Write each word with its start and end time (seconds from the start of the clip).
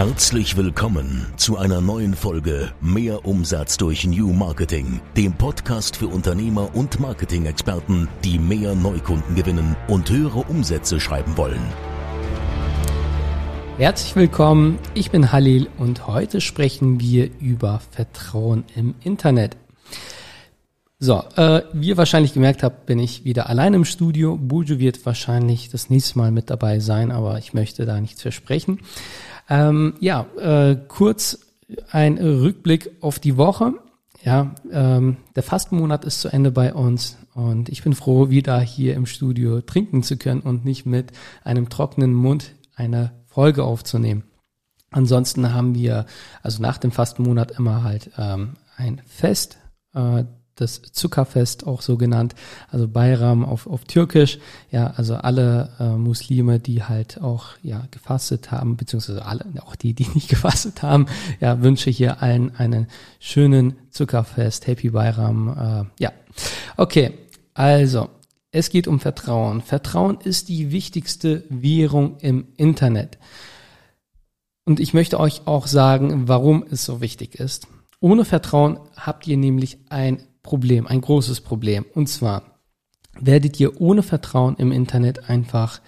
Herzlich 0.00 0.56
willkommen 0.56 1.26
zu 1.36 1.58
einer 1.58 1.82
neuen 1.82 2.14
Folge 2.14 2.72
Mehr 2.80 3.26
Umsatz 3.26 3.76
durch 3.76 4.06
New 4.06 4.32
Marketing, 4.32 5.02
dem 5.14 5.34
Podcast 5.34 5.94
für 5.94 6.06
Unternehmer 6.06 6.74
und 6.74 6.98
Marketing-Experten, 7.00 8.08
die 8.24 8.38
mehr 8.38 8.74
Neukunden 8.74 9.34
gewinnen 9.34 9.76
und 9.88 10.08
höhere 10.08 10.38
Umsätze 10.38 11.00
schreiben 11.00 11.36
wollen. 11.36 11.60
Herzlich 13.76 14.16
willkommen, 14.16 14.78
ich 14.94 15.10
bin 15.10 15.32
Halil 15.32 15.68
und 15.76 16.06
heute 16.06 16.40
sprechen 16.40 16.98
wir 16.98 17.28
über 17.38 17.82
Vertrauen 17.90 18.64
im 18.74 18.94
Internet. 19.04 19.58
So, 21.02 21.22
äh, 21.36 21.62
wie 21.72 21.88
ihr 21.88 21.96
wahrscheinlich 21.98 22.34
gemerkt 22.34 22.62
habt, 22.62 22.84
bin 22.84 22.98
ich 22.98 23.24
wieder 23.24 23.48
allein 23.48 23.72
im 23.72 23.86
Studio. 23.86 24.36
Buju 24.36 24.78
wird 24.78 25.04
wahrscheinlich 25.04 25.70
das 25.70 25.88
nächste 25.88 26.18
Mal 26.18 26.30
mit 26.30 26.48
dabei 26.50 26.78
sein, 26.78 27.10
aber 27.10 27.38
ich 27.38 27.54
möchte 27.54 27.86
da 27.86 28.00
nichts 28.00 28.20
versprechen. 28.20 28.80
Ähm, 29.50 29.94
ja, 30.00 30.26
äh, 30.38 30.76
kurz 30.88 31.40
ein 31.90 32.18
Rückblick 32.18 32.92
auf 33.00 33.18
die 33.18 33.36
Woche. 33.36 33.74
Ja, 34.22 34.54
ähm, 34.70 35.16
der 35.34 35.42
Fastenmonat 35.42 36.04
ist 36.04 36.20
zu 36.20 36.28
Ende 36.28 36.50
bei 36.50 36.74
uns 36.74 37.18
und 37.34 37.68
ich 37.68 37.82
bin 37.82 37.94
froh, 37.94 38.28
wieder 38.28 38.60
hier 38.60 38.94
im 38.94 39.06
Studio 39.06 39.60
trinken 39.60 40.02
zu 40.02 40.16
können 40.16 40.42
und 40.42 40.64
nicht 40.64 40.86
mit 40.86 41.12
einem 41.42 41.68
trockenen 41.68 42.12
Mund 42.12 42.54
eine 42.74 43.12
Folge 43.26 43.64
aufzunehmen. 43.64 44.24
Ansonsten 44.90 45.54
haben 45.54 45.74
wir 45.74 46.06
also 46.42 46.60
nach 46.60 46.78
dem 46.78 46.90
Fastenmonat 46.90 47.52
immer 47.52 47.82
halt 47.82 48.10
ähm, 48.18 48.56
ein 48.76 49.00
Fest. 49.06 49.58
Äh, 49.94 50.24
das 50.60 50.82
Zuckerfest 50.92 51.66
auch 51.66 51.82
so 51.82 51.96
genannt, 51.96 52.34
also 52.70 52.88
Bayram 52.88 53.44
auf, 53.44 53.66
auf 53.66 53.84
Türkisch. 53.84 54.38
Ja, 54.70 54.88
also 54.96 55.16
alle 55.16 55.70
äh, 55.78 55.96
Muslime, 55.96 56.58
die 56.58 56.84
halt 56.84 57.20
auch 57.20 57.46
ja 57.62 57.84
gefastet 57.90 58.50
haben, 58.50 58.76
beziehungsweise 58.76 59.24
alle, 59.24 59.44
auch 59.60 59.76
die, 59.76 59.94
die 59.94 60.08
nicht 60.14 60.28
gefastet 60.28 60.82
haben, 60.82 61.06
ja, 61.40 61.62
wünsche 61.62 61.90
hier 61.90 62.22
allen 62.22 62.54
einen 62.56 62.86
schönen 63.18 63.74
Zuckerfest, 63.90 64.66
Happy 64.66 64.90
Bayram. 64.90 65.88
Äh, 65.98 66.02
ja, 66.02 66.12
okay, 66.76 67.14
also 67.54 68.08
es 68.52 68.70
geht 68.70 68.88
um 68.88 68.98
Vertrauen. 68.98 69.62
Vertrauen 69.62 70.18
ist 70.22 70.48
die 70.48 70.72
wichtigste 70.72 71.44
Währung 71.48 72.18
im 72.18 72.48
Internet. 72.56 73.18
Und 74.64 74.80
ich 74.80 74.94
möchte 74.94 75.18
euch 75.18 75.46
auch 75.46 75.66
sagen, 75.66 76.28
warum 76.28 76.64
es 76.68 76.84
so 76.84 77.00
wichtig 77.00 77.36
ist. 77.36 77.68
Ohne 78.00 78.24
Vertrauen 78.24 78.80
habt 78.96 79.26
ihr 79.26 79.36
nämlich 79.36 79.78
ein 79.90 80.22
Problem, 80.42 80.86
ein 80.86 81.00
großes 81.00 81.40
Problem. 81.40 81.84
Und 81.94 82.08
zwar 82.08 82.60
werdet 83.18 83.58
ihr 83.60 83.80
ohne 83.80 84.02
Vertrauen 84.02 84.56
im 84.56 84.72
Internet 84.72 85.28
einfach 85.28 85.80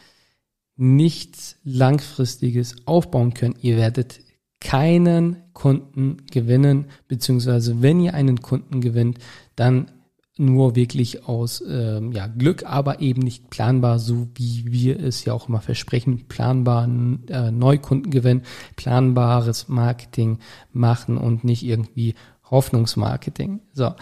nichts 0.77 1.57
Langfristiges 1.65 2.77
aufbauen 2.87 3.35
können. 3.35 3.57
Ihr 3.61 3.77
werdet 3.77 4.21
keinen 4.61 5.37
Kunden 5.53 6.19
gewinnen, 6.31 6.87
beziehungsweise 7.09 7.83
wenn 7.83 8.01
ihr 8.01 8.15
einen 8.15 8.41
Kunden 8.43 8.81
gewinnt, 8.81 9.19
dann 9.57 9.91
nur 10.39 10.77
wirklich 10.77 11.29
aus 11.29 11.63
ähm, 11.69 12.13
ja, 12.13 12.27
Glück, 12.27 12.65
aber 12.65 13.01
eben 13.01 13.21
nicht 13.21 13.51
planbar, 13.51 13.99
so 13.99 14.29
wie 14.35 14.65
wir 14.73 14.99
es 14.99 15.25
ja 15.25 15.35
auch 15.35 15.49
immer 15.49 15.61
versprechen, 15.61 16.27
planbar 16.27 16.85
äh, 17.29 17.51
Neukunden 17.51 18.11
gewinnen, 18.11 18.43
planbares 18.77 19.69
Marketing 19.69 20.39
machen 20.73 21.19
und 21.19 21.45
nicht 21.45 21.65
irgendwie 21.65 22.15
Hoffnungsmarketing. 22.51 23.61
So. 23.73 23.95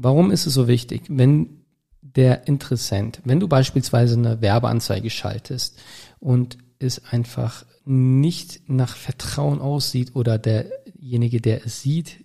Warum 0.00 0.30
ist 0.30 0.46
es 0.46 0.54
so 0.54 0.68
wichtig? 0.68 1.02
Wenn 1.08 1.64
der 2.00 2.46
Interessent, 2.46 3.20
wenn 3.24 3.40
du 3.40 3.48
beispielsweise 3.48 4.16
eine 4.16 4.40
Werbeanzeige 4.40 5.10
schaltest 5.10 5.76
und 6.20 6.56
es 6.78 7.04
einfach 7.06 7.66
nicht 7.84 8.68
nach 8.68 8.94
Vertrauen 8.94 9.60
aussieht 9.60 10.14
oder 10.14 10.38
derjenige, 10.38 11.40
der 11.40 11.66
es 11.66 11.82
sieht, 11.82 12.24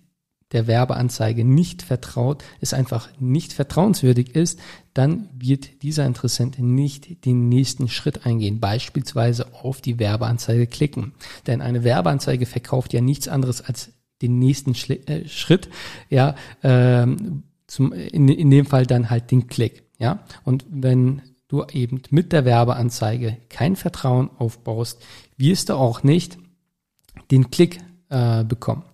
der 0.52 0.68
Werbeanzeige 0.68 1.44
nicht 1.44 1.82
vertraut, 1.82 2.44
es 2.60 2.74
einfach 2.74 3.08
nicht 3.18 3.52
vertrauenswürdig 3.52 4.36
ist, 4.36 4.60
dann 4.92 5.28
wird 5.34 5.82
dieser 5.82 6.06
Interessent 6.06 6.60
nicht 6.60 7.24
den 7.24 7.48
nächsten 7.48 7.88
Schritt 7.88 8.24
eingehen, 8.24 8.60
beispielsweise 8.60 9.52
auf 9.52 9.80
die 9.80 9.98
Werbeanzeige 9.98 10.68
klicken. 10.68 11.12
Denn 11.48 11.60
eine 11.60 11.82
Werbeanzeige 11.82 12.46
verkauft 12.46 12.92
ja 12.92 13.00
nichts 13.00 13.26
anderes 13.26 13.62
als 13.62 13.90
den 14.22 14.38
nächsten 14.38 14.74
äh, 14.92 15.26
Schritt, 15.26 15.68
ja, 16.08 16.36
ähm, 16.62 17.42
zum, 17.74 17.92
in, 17.92 18.28
in 18.28 18.50
dem 18.50 18.66
Fall 18.66 18.86
dann 18.86 19.10
halt 19.10 19.32
den 19.32 19.48
Klick. 19.48 19.82
Ja, 19.98 20.20
und 20.44 20.64
wenn 20.70 21.22
du 21.48 21.64
eben 21.72 22.02
mit 22.10 22.32
der 22.32 22.44
Werbeanzeige 22.44 23.38
kein 23.48 23.74
Vertrauen 23.74 24.30
aufbaust, 24.38 25.02
wirst 25.36 25.68
du 25.68 25.74
auch 25.74 26.02
nicht 26.04 26.38
den 27.30 27.50
Klick 27.50 27.80
äh, 28.10 28.44
bekommen. 28.44 28.84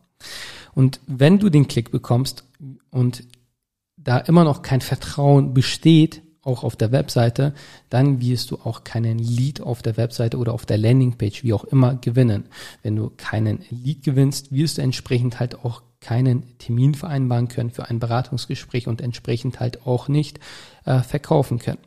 Und 0.75 1.01
wenn 1.07 1.39
du 1.39 1.51
den 1.51 1.69
Klick 1.69 1.91
bekommst 1.91 2.45
und 2.91 3.25
da 3.97 4.19
immer 4.19 4.45
noch 4.45 4.63
kein 4.63 4.81
Vertrauen 4.81 5.53
besteht, 5.53 6.23
auch 6.43 6.65
auf 6.65 6.75
der 6.75 6.91
Webseite, 6.91 7.53
dann 7.91 8.23
wirst 8.23 8.51
du 8.51 8.57
auch 8.65 8.83
keinen 8.83 9.19
Lead 9.19 9.61
auf 9.61 9.83
der 9.83 9.99
Webseite 9.99 10.39
oder 10.39 10.55
auf 10.55 10.65
der 10.65 10.79
Landingpage, 10.79 11.45
wie 11.45 11.53
auch 11.53 11.65
immer, 11.65 11.97
gewinnen. 11.97 12.45
Wenn 12.83 12.97
du 12.97 13.11
keinen 13.15 13.63
Lead 13.69 14.03
gewinnst, 14.05 14.53
wirst 14.53 14.79
du 14.79 14.83
entsprechend 14.83 15.39
halt 15.39 15.65
auch 15.67 15.83
keinen 16.01 16.59
Termin 16.59 16.95
vereinbaren 16.95 17.49
können 17.49 17.71
für 17.71 17.89
ein 17.89 17.99
Beratungsgespräch 17.99 18.89
und 18.89 19.01
entsprechend 19.01 19.61
halt 19.61 19.87
auch 19.87 20.09
nicht 20.09 20.41
äh, 20.85 21.01
verkaufen 21.01 21.59
können. 21.59 21.79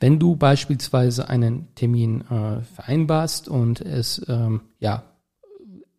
Wenn 0.00 0.18
du 0.18 0.36
beispielsweise 0.36 1.28
einen 1.28 1.74
Termin 1.74 2.22
äh, 2.22 2.62
vereinbarst 2.62 3.48
und 3.48 3.80
es 3.80 4.24
ähm, 4.28 4.62
ja 4.78 5.04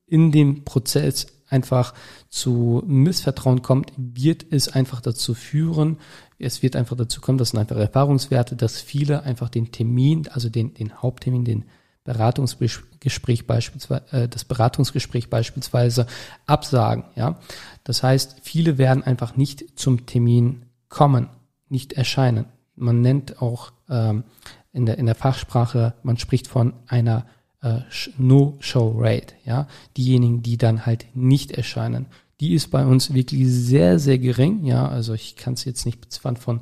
in 0.07 0.31
dem 0.31 0.65
Prozess 0.65 1.27
einfach 1.47 1.93
zu 2.29 2.83
Missvertrauen 2.85 3.61
kommt, 3.61 3.91
wird 3.97 4.45
es 4.51 4.67
einfach 4.67 5.01
dazu 5.01 5.33
führen, 5.33 5.97
es 6.37 6.61
wird 6.61 6.75
einfach 6.75 6.97
dazu 6.97 7.21
kommen, 7.21 7.37
das 7.37 7.51
sind 7.51 7.59
einfach 7.59 7.77
Erfahrungswerte, 7.77 8.55
dass 8.55 8.81
viele 8.81 9.23
einfach 9.23 9.49
den 9.49 9.71
Termin, 9.71 10.27
also 10.27 10.49
den, 10.49 10.73
den 10.73 11.01
Haupttermin, 11.01 11.45
den 11.45 11.65
Beratungsgespräch 12.05 13.47
beispielsweise, 13.47 14.03
äh, 14.11 14.27
das 14.29 14.45
Beratungsgespräch 14.45 15.29
beispielsweise 15.29 16.07
absagen, 16.45 17.03
ja. 17.15 17.39
Das 17.83 18.01
heißt, 18.03 18.37
viele 18.41 18.77
werden 18.77 19.03
einfach 19.03 19.35
nicht 19.35 19.77
zum 19.77 20.05
Termin 20.05 20.65
kommen, 20.87 21.27
nicht 21.67 21.93
erscheinen. 21.93 22.45
Man 22.75 23.01
nennt 23.01 23.41
auch 23.41 23.73
ähm, 23.89 24.23
in, 24.71 24.85
der, 24.85 24.97
in 24.97 25.07
der 25.07 25.15
Fachsprache, 25.15 25.93
man 26.03 26.17
spricht 26.17 26.47
von 26.47 26.73
einer 26.87 27.25
äh, 27.61 27.79
No-Show-Rate, 28.17 29.33
ja. 29.43 29.67
Diejenigen, 29.97 30.43
die 30.43 30.57
dann 30.57 30.85
halt 30.85 31.07
nicht 31.15 31.51
erscheinen. 31.51 32.05
Die 32.39 32.53
ist 32.53 32.69
bei 32.69 32.85
uns 32.85 33.13
wirklich 33.13 33.47
sehr, 33.47 33.97
sehr 33.97 34.19
gering, 34.19 34.63
ja. 34.63 34.87
Also 34.87 35.13
ich 35.13 35.35
kann 35.37 35.53
es 35.53 35.65
jetzt 35.65 35.87
nicht 35.87 36.01
beziffern 36.01 36.37
von, 36.37 36.61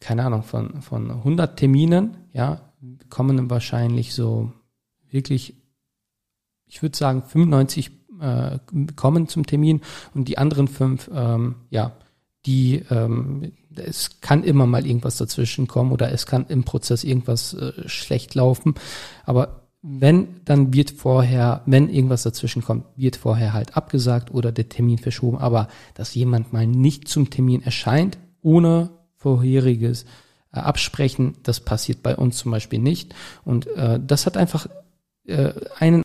keine 0.00 0.24
Ahnung, 0.24 0.42
von, 0.42 0.82
von 0.82 1.10
100 1.10 1.58
Terminen, 1.58 2.18
ja, 2.34 2.60
kommen 3.08 3.48
wahrscheinlich 3.48 4.14
so 4.14 4.52
wirklich, 5.10 5.54
ich 6.66 6.82
würde 6.82 6.96
sagen, 6.96 7.22
95 7.22 7.90
äh, 8.20 8.58
kommen 8.96 9.28
zum 9.28 9.46
Termin 9.46 9.80
und 10.14 10.28
die 10.28 10.38
anderen 10.38 10.68
fünf, 10.68 11.10
ähm, 11.12 11.56
ja, 11.70 11.92
die, 12.46 12.82
ähm, 12.90 13.52
es 13.74 14.20
kann 14.20 14.44
immer 14.44 14.66
mal 14.66 14.86
irgendwas 14.86 15.16
dazwischen 15.16 15.66
kommen 15.66 15.92
oder 15.92 16.12
es 16.12 16.26
kann 16.26 16.46
im 16.48 16.64
Prozess 16.64 17.04
irgendwas 17.04 17.54
äh, 17.54 17.88
schlecht 17.88 18.34
laufen, 18.34 18.74
aber 19.24 19.66
wenn, 19.88 20.40
dann 20.44 20.74
wird 20.74 20.90
vorher, 20.90 21.62
wenn 21.66 21.88
irgendwas 21.88 22.24
dazwischen 22.24 22.62
kommt, 22.62 22.86
wird 22.96 23.14
vorher 23.14 23.52
halt 23.52 23.76
abgesagt 23.76 24.32
oder 24.32 24.50
der 24.50 24.68
Termin 24.68 24.98
verschoben. 24.98 25.38
Aber 25.38 25.68
dass 25.94 26.14
jemand 26.14 26.52
mal 26.52 26.66
nicht 26.66 27.06
zum 27.06 27.30
Termin 27.30 27.62
erscheint, 27.62 28.18
ohne 28.42 28.90
vorheriges 29.14 30.04
äh, 30.52 30.58
Absprechen, 30.58 31.36
das 31.44 31.60
passiert 31.60 32.02
bei 32.02 32.16
uns 32.16 32.38
zum 32.38 32.50
Beispiel 32.50 32.80
nicht. 32.80 33.14
Und 33.44 33.68
äh, 33.76 34.00
das 34.04 34.26
hat 34.26 34.36
einfach 34.36 34.66
einen 35.78 36.02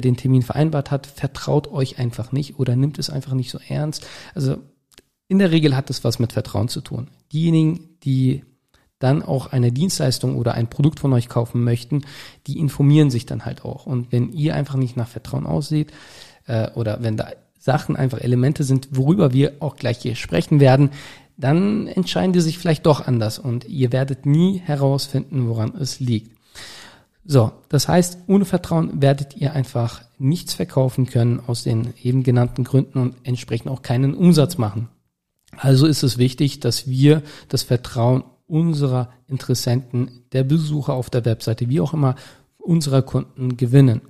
den 0.00 0.16
Termin 0.16 0.42
vereinbart 0.42 0.90
hat, 0.90 1.06
vertraut 1.06 1.68
euch 1.68 1.98
einfach 1.98 2.32
nicht 2.32 2.58
oder 2.58 2.74
nimmt 2.76 2.98
es 2.98 3.10
einfach 3.10 3.34
nicht 3.34 3.50
so 3.50 3.58
ernst. 3.68 4.06
Also 4.34 4.58
in 5.28 5.38
der 5.38 5.50
Regel 5.50 5.76
hat 5.76 5.90
es 5.90 6.02
was 6.04 6.18
mit 6.18 6.32
Vertrauen 6.32 6.68
zu 6.68 6.80
tun. 6.80 7.08
Diejenigen, 7.32 7.98
die 8.02 8.44
dann 8.98 9.22
auch 9.22 9.46
eine 9.46 9.72
Dienstleistung 9.72 10.36
oder 10.36 10.54
ein 10.54 10.68
Produkt 10.68 11.00
von 11.00 11.12
euch 11.12 11.28
kaufen 11.28 11.64
möchten, 11.64 12.02
die 12.46 12.58
informieren 12.58 13.10
sich 13.10 13.26
dann 13.26 13.44
halt 13.44 13.64
auch. 13.64 13.86
Und 13.86 14.12
wenn 14.12 14.32
ihr 14.32 14.54
einfach 14.54 14.74
nicht 14.74 14.96
nach 14.96 15.08
Vertrauen 15.08 15.46
aussieht 15.46 15.92
äh, 16.46 16.70
oder 16.72 17.02
wenn 17.02 17.16
da 17.16 17.30
Sachen 17.58 17.96
einfach 17.96 18.20
Elemente 18.20 18.64
sind, 18.64 18.88
worüber 18.92 19.32
wir 19.32 19.54
auch 19.60 19.76
gleich 19.76 19.98
hier 19.98 20.16
sprechen 20.16 20.60
werden, 20.60 20.90
dann 21.36 21.86
entscheiden 21.86 22.32
die 22.32 22.40
sich 22.40 22.58
vielleicht 22.58 22.84
doch 22.84 23.06
anders 23.06 23.38
und 23.38 23.64
ihr 23.66 23.92
werdet 23.92 24.26
nie 24.26 24.58
herausfinden, 24.58 25.48
woran 25.48 25.74
es 25.76 26.00
liegt. 26.00 26.39
So, 27.24 27.52
das 27.68 27.86
heißt, 27.86 28.18
ohne 28.26 28.44
Vertrauen 28.44 29.02
werdet 29.02 29.36
ihr 29.36 29.52
einfach 29.52 30.02
nichts 30.18 30.54
verkaufen 30.54 31.06
können 31.06 31.40
aus 31.46 31.62
den 31.62 31.94
eben 32.02 32.22
genannten 32.22 32.64
Gründen 32.64 32.98
und 32.98 33.14
entsprechend 33.24 33.70
auch 33.70 33.82
keinen 33.82 34.14
Umsatz 34.14 34.58
machen. 34.58 34.88
Also 35.56 35.86
ist 35.86 36.02
es 36.02 36.18
wichtig, 36.18 36.60
dass 36.60 36.88
wir 36.88 37.22
das 37.48 37.62
Vertrauen 37.62 38.24
unserer 38.46 39.12
Interessenten, 39.28 40.24
der 40.32 40.44
Besucher 40.44 40.94
auf 40.94 41.10
der 41.10 41.24
Webseite, 41.24 41.68
wie 41.68 41.80
auch 41.80 41.94
immer, 41.94 42.16
unserer 42.58 43.02
Kunden 43.02 43.56
gewinnen. 43.56 44.00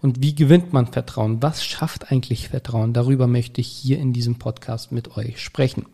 Und 0.00 0.22
wie 0.22 0.34
gewinnt 0.34 0.72
man 0.72 0.86
Vertrauen? 0.86 1.42
Was 1.42 1.64
schafft 1.64 2.10
eigentlich 2.10 2.48
Vertrauen? 2.48 2.92
Darüber 2.92 3.26
möchte 3.26 3.60
ich 3.60 3.68
hier 3.68 3.98
in 3.98 4.12
diesem 4.12 4.36
Podcast 4.36 4.92
mit 4.92 5.16
euch 5.16 5.40
sprechen. 5.40 5.86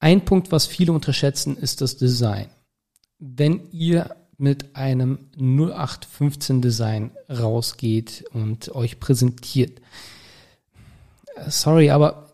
Ein 0.00 0.24
Punkt, 0.24 0.52
was 0.52 0.66
viele 0.66 0.92
unterschätzen, 0.92 1.56
ist 1.56 1.80
das 1.80 1.96
Design. 1.96 2.48
Wenn 3.18 3.70
ihr 3.70 4.16
mit 4.38 4.76
einem 4.76 5.18
0815 5.36 6.62
Design 6.62 7.10
rausgeht 7.30 8.24
und 8.32 8.74
euch 8.74 9.00
präsentiert, 9.00 9.80
sorry, 11.48 11.90
aber 11.90 12.32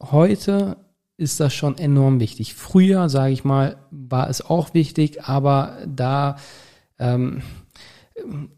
heute 0.00 0.76
ist 1.16 1.40
das 1.40 1.54
schon 1.54 1.78
enorm 1.78 2.20
wichtig. 2.20 2.54
Früher, 2.54 3.08
sage 3.08 3.32
ich 3.32 3.44
mal, 3.44 3.76
war 3.90 4.28
es 4.28 4.42
auch 4.42 4.74
wichtig, 4.74 5.24
aber 5.24 5.78
da, 5.86 6.36
ähm, 6.98 7.42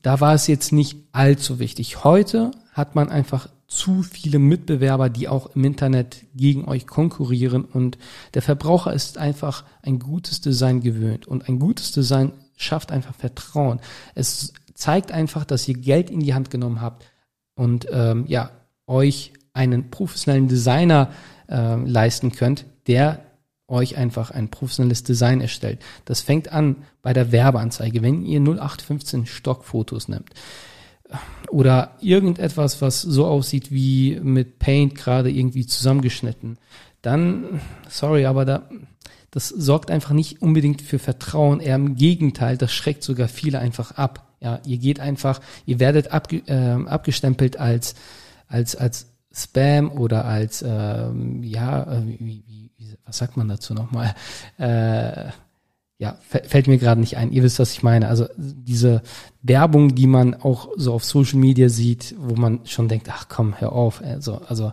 da 0.02 0.20
war 0.20 0.34
es 0.34 0.46
jetzt 0.46 0.72
nicht 0.72 0.98
allzu 1.12 1.58
wichtig. 1.58 2.04
Heute 2.04 2.50
hat 2.72 2.94
man 2.94 3.08
einfach 3.08 3.48
zu 3.68 4.02
viele 4.02 4.38
Mitbewerber, 4.38 5.10
die 5.10 5.28
auch 5.28 5.54
im 5.54 5.64
Internet 5.64 6.24
gegen 6.34 6.66
euch 6.66 6.86
konkurrieren 6.86 7.64
und 7.64 7.98
der 8.34 8.42
Verbraucher 8.42 8.92
ist 8.92 9.18
einfach 9.18 9.64
ein 9.82 9.98
gutes 9.98 10.40
Design 10.40 10.80
gewöhnt 10.80 11.26
und 11.26 11.48
ein 11.48 11.58
gutes 11.58 11.90
Design 11.92 12.32
schafft 12.56 12.90
einfach 12.90 13.14
Vertrauen. 13.14 13.80
Es 14.14 14.52
zeigt 14.74 15.12
einfach, 15.12 15.44
dass 15.44 15.68
ihr 15.68 15.74
Geld 15.74 16.10
in 16.10 16.20
die 16.20 16.34
Hand 16.34 16.50
genommen 16.50 16.80
habt 16.80 17.06
und 17.54 17.86
ähm, 17.90 18.24
ja 18.26 18.50
euch 18.86 19.32
einen 19.52 19.90
professionellen 19.90 20.48
Designer 20.48 21.10
äh, 21.48 21.76
leisten 21.76 22.32
könnt, 22.32 22.66
der 22.86 23.22
euch 23.68 23.96
einfach 23.96 24.30
ein 24.30 24.48
professionelles 24.48 25.02
Design 25.02 25.40
erstellt. 25.40 25.80
Das 26.04 26.20
fängt 26.20 26.52
an 26.52 26.76
bei 27.02 27.12
der 27.12 27.32
Werbeanzeige. 27.32 28.02
Wenn 28.02 28.24
ihr 28.24 28.40
0815 28.40 29.26
Stockfotos 29.26 30.08
nehmt 30.08 30.30
oder 31.50 31.96
irgendetwas, 32.00 32.80
was 32.80 33.00
so 33.02 33.26
aussieht 33.26 33.70
wie 33.70 34.20
mit 34.20 34.58
Paint 34.58 34.94
gerade 34.94 35.30
irgendwie 35.30 35.66
zusammengeschnitten, 35.66 36.58
dann, 37.02 37.60
sorry, 37.88 38.26
aber 38.26 38.44
da, 38.44 38.68
das 39.30 39.48
sorgt 39.48 39.90
einfach 39.90 40.12
nicht 40.12 40.42
unbedingt 40.42 40.82
für 40.82 40.98
Vertrauen. 40.98 41.60
Eher 41.60 41.76
im 41.76 41.96
Gegenteil, 41.96 42.56
das 42.56 42.72
schreckt 42.72 43.02
sogar 43.02 43.28
viele 43.28 43.58
einfach 43.58 43.92
ab. 43.92 44.26
Ja, 44.40 44.60
ihr 44.66 44.78
geht 44.78 45.00
einfach, 45.00 45.40
ihr 45.64 45.80
werdet 45.80 46.12
abge, 46.12 46.38
äh, 46.46 46.88
abgestempelt 46.88 47.58
als, 47.58 47.94
als, 48.48 48.76
als 48.76 49.06
Spam 49.32 49.90
oder 49.90 50.24
als, 50.24 50.62
ähm, 50.66 51.42
ja, 51.42 51.82
äh, 51.82 52.06
wie, 52.06 52.42
wie, 52.46 52.70
wie, 52.76 52.96
was 53.04 53.18
sagt 53.18 53.36
man 53.36 53.48
dazu 53.48 53.74
nochmal? 53.74 54.14
Äh, 54.58 55.30
ja, 55.98 56.18
fällt 56.20 56.66
mir 56.66 56.76
gerade 56.76 57.00
nicht 57.00 57.16
ein. 57.16 57.32
Ihr 57.32 57.42
wisst, 57.42 57.58
was 57.58 57.72
ich 57.72 57.82
meine. 57.82 58.08
Also 58.08 58.26
diese 58.36 59.02
Werbung, 59.42 59.94
die 59.94 60.06
man 60.06 60.34
auch 60.34 60.68
so 60.76 60.92
auf 60.92 61.04
Social 61.04 61.38
Media 61.38 61.70
sieht, 61.70 62.14
wo 62.18 62.34
man 62.34 62.66
schon 62.66 62.88
denkt, 62.88 63.08
ach 63.10 63.28
komm, 63.28 63.58
hör 63.58 63.72
auf. 63.72 64.02
Also, 64.02 64.42
also 64.46 64.72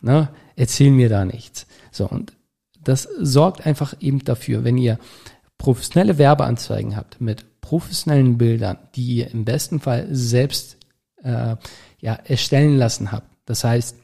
ne, 0.00 0.30
erzähl 0.56 0.90
mir 0.90 1.10
da 1.10 1.26
nichts. 1.26 1.66
So, 1.90 2.08
und 2.08 2.32
das 2.84 3.08
sorgt 3.20 3.66
einfach 3.66 3.94
eben 4.00 4.20
dafür, 4.24 4.64
wenn 4.64 4.78
ihr 4.78 4.98
professionelle 5.58 6.18
Werbeanzeigen 6.18 6.96
habt 6.96 7.20
mit 7.20 7.60
professionellen 7.60 8.38
Bildern, 8.38 8.78
die 8.94 9.16
ihr 9.16 9.30
im 9.30 9.44
besten 9.44 9.80
Fall 9.80 10.08
selbst 10.10 10.76
äh, 11.22 11.56
ja, 12.00 12.14
erstellen 12.24 12.76
lassen 12.76 13.12
habt, 13.12 13.28
das 13.46 13.64
heißt, 13.64 13.96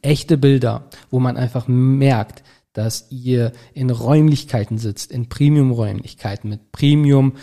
echte 0.00 0.36
Bilder, 0.38 0.88
wo 1.10 1.18
man 1.18 1.36
einfach 1.36 1.68
merkt, 1.68 2.42
dass 2.72 3.10
ihr 3.10 3.52
in 3.74 3.90
Räumlichkeiten 3.90 4.78
sitzt, 4.78 5.12
in 5.12 5.28
Premium-Räumlichkeiten 5.28 6.48
mit 6.48 6.72
Premium 6.72 7.34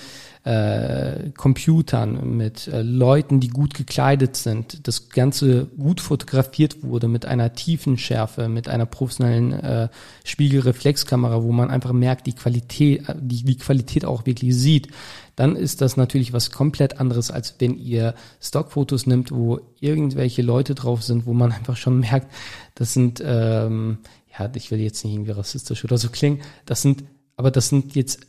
äh, 0.44 1.32
Computern, 1.36 2.38
mit 2.38 2.68
äh, 2.68 2.82
Leuten, 2.82 3.40
die 3.40 3.50
gut 3.50 3.74
gekleidet 3.74 4.38
sind, 4.38 4.88
das 4.88 5.10
Ganze 5.10 5.66
gut 5.66 6.00
fotografiert 6.00 6.82
wurde 6.82 7.08
mit 7.08 7.26
einer 7.26 7.54
tiefen 7.54 7.98
Schärfe, 7.98 8.48
mit 8.48 8.70
einer 8.70 8.86
professionellen 8.86 9.52
äh, 9.52 9.90
Spiegelreflexkamera, 10.24 11.44
wo 11.44 11.52
man 11.52 11.70
einfach 11.70 11.92
merkt, 11.92 12.26
die 12.26 12.34
Qualität, 12.34 13.04
die, 13.20 13.44
die 13.44 13.58
Qualität 13.58 14.06
auch 14.06 14.26
wirklich 14.26 14.56
sieht, 14.56 14.88
dann 15.36 15.56
ist 15.56 15.82
das 15.82 15.98
natürlich 15.98 16.32
was 16.32 16.52
komplett 16.52 17.00
anderes, 17.00 17.32
als 17.32 17.56
wenn 17.60 17.78
ihr 17.78 18.14
Stockfotos 18.42 19.08
nimmt, 19.08 19.32
wo 19.32 19.60
irgendwelche 19.80 20.42
Leute 20.42 20.74
drauf 20.74 21.04
sind, 21.04 21.26
wo 21.26 21.34
man 21.34 21.52
einfach 21.52 21.78
schon 21.78 22.00
merkt, 22.00 22.32
das 22.76 22.94
sind, 22.94 23.22
ähm, 23.26 24.00
ja, 24.38 24.50
ich 24.54 24.72
will 24.72 24.80
jetzt 24.80 25.04
nicht 25.04 25.14
irgendwie 25.14 25.32
rassistisch 25.32 25.84
oder 25.84 25.98
so 25.98 26.10
klingen, 26.10 26.40
das 26.66 26.82
sind, 26.82 27.04
aber 27.36 27.52
das 27.52 27.70
sind 27.70 27.96
jetzt 27.96 28.29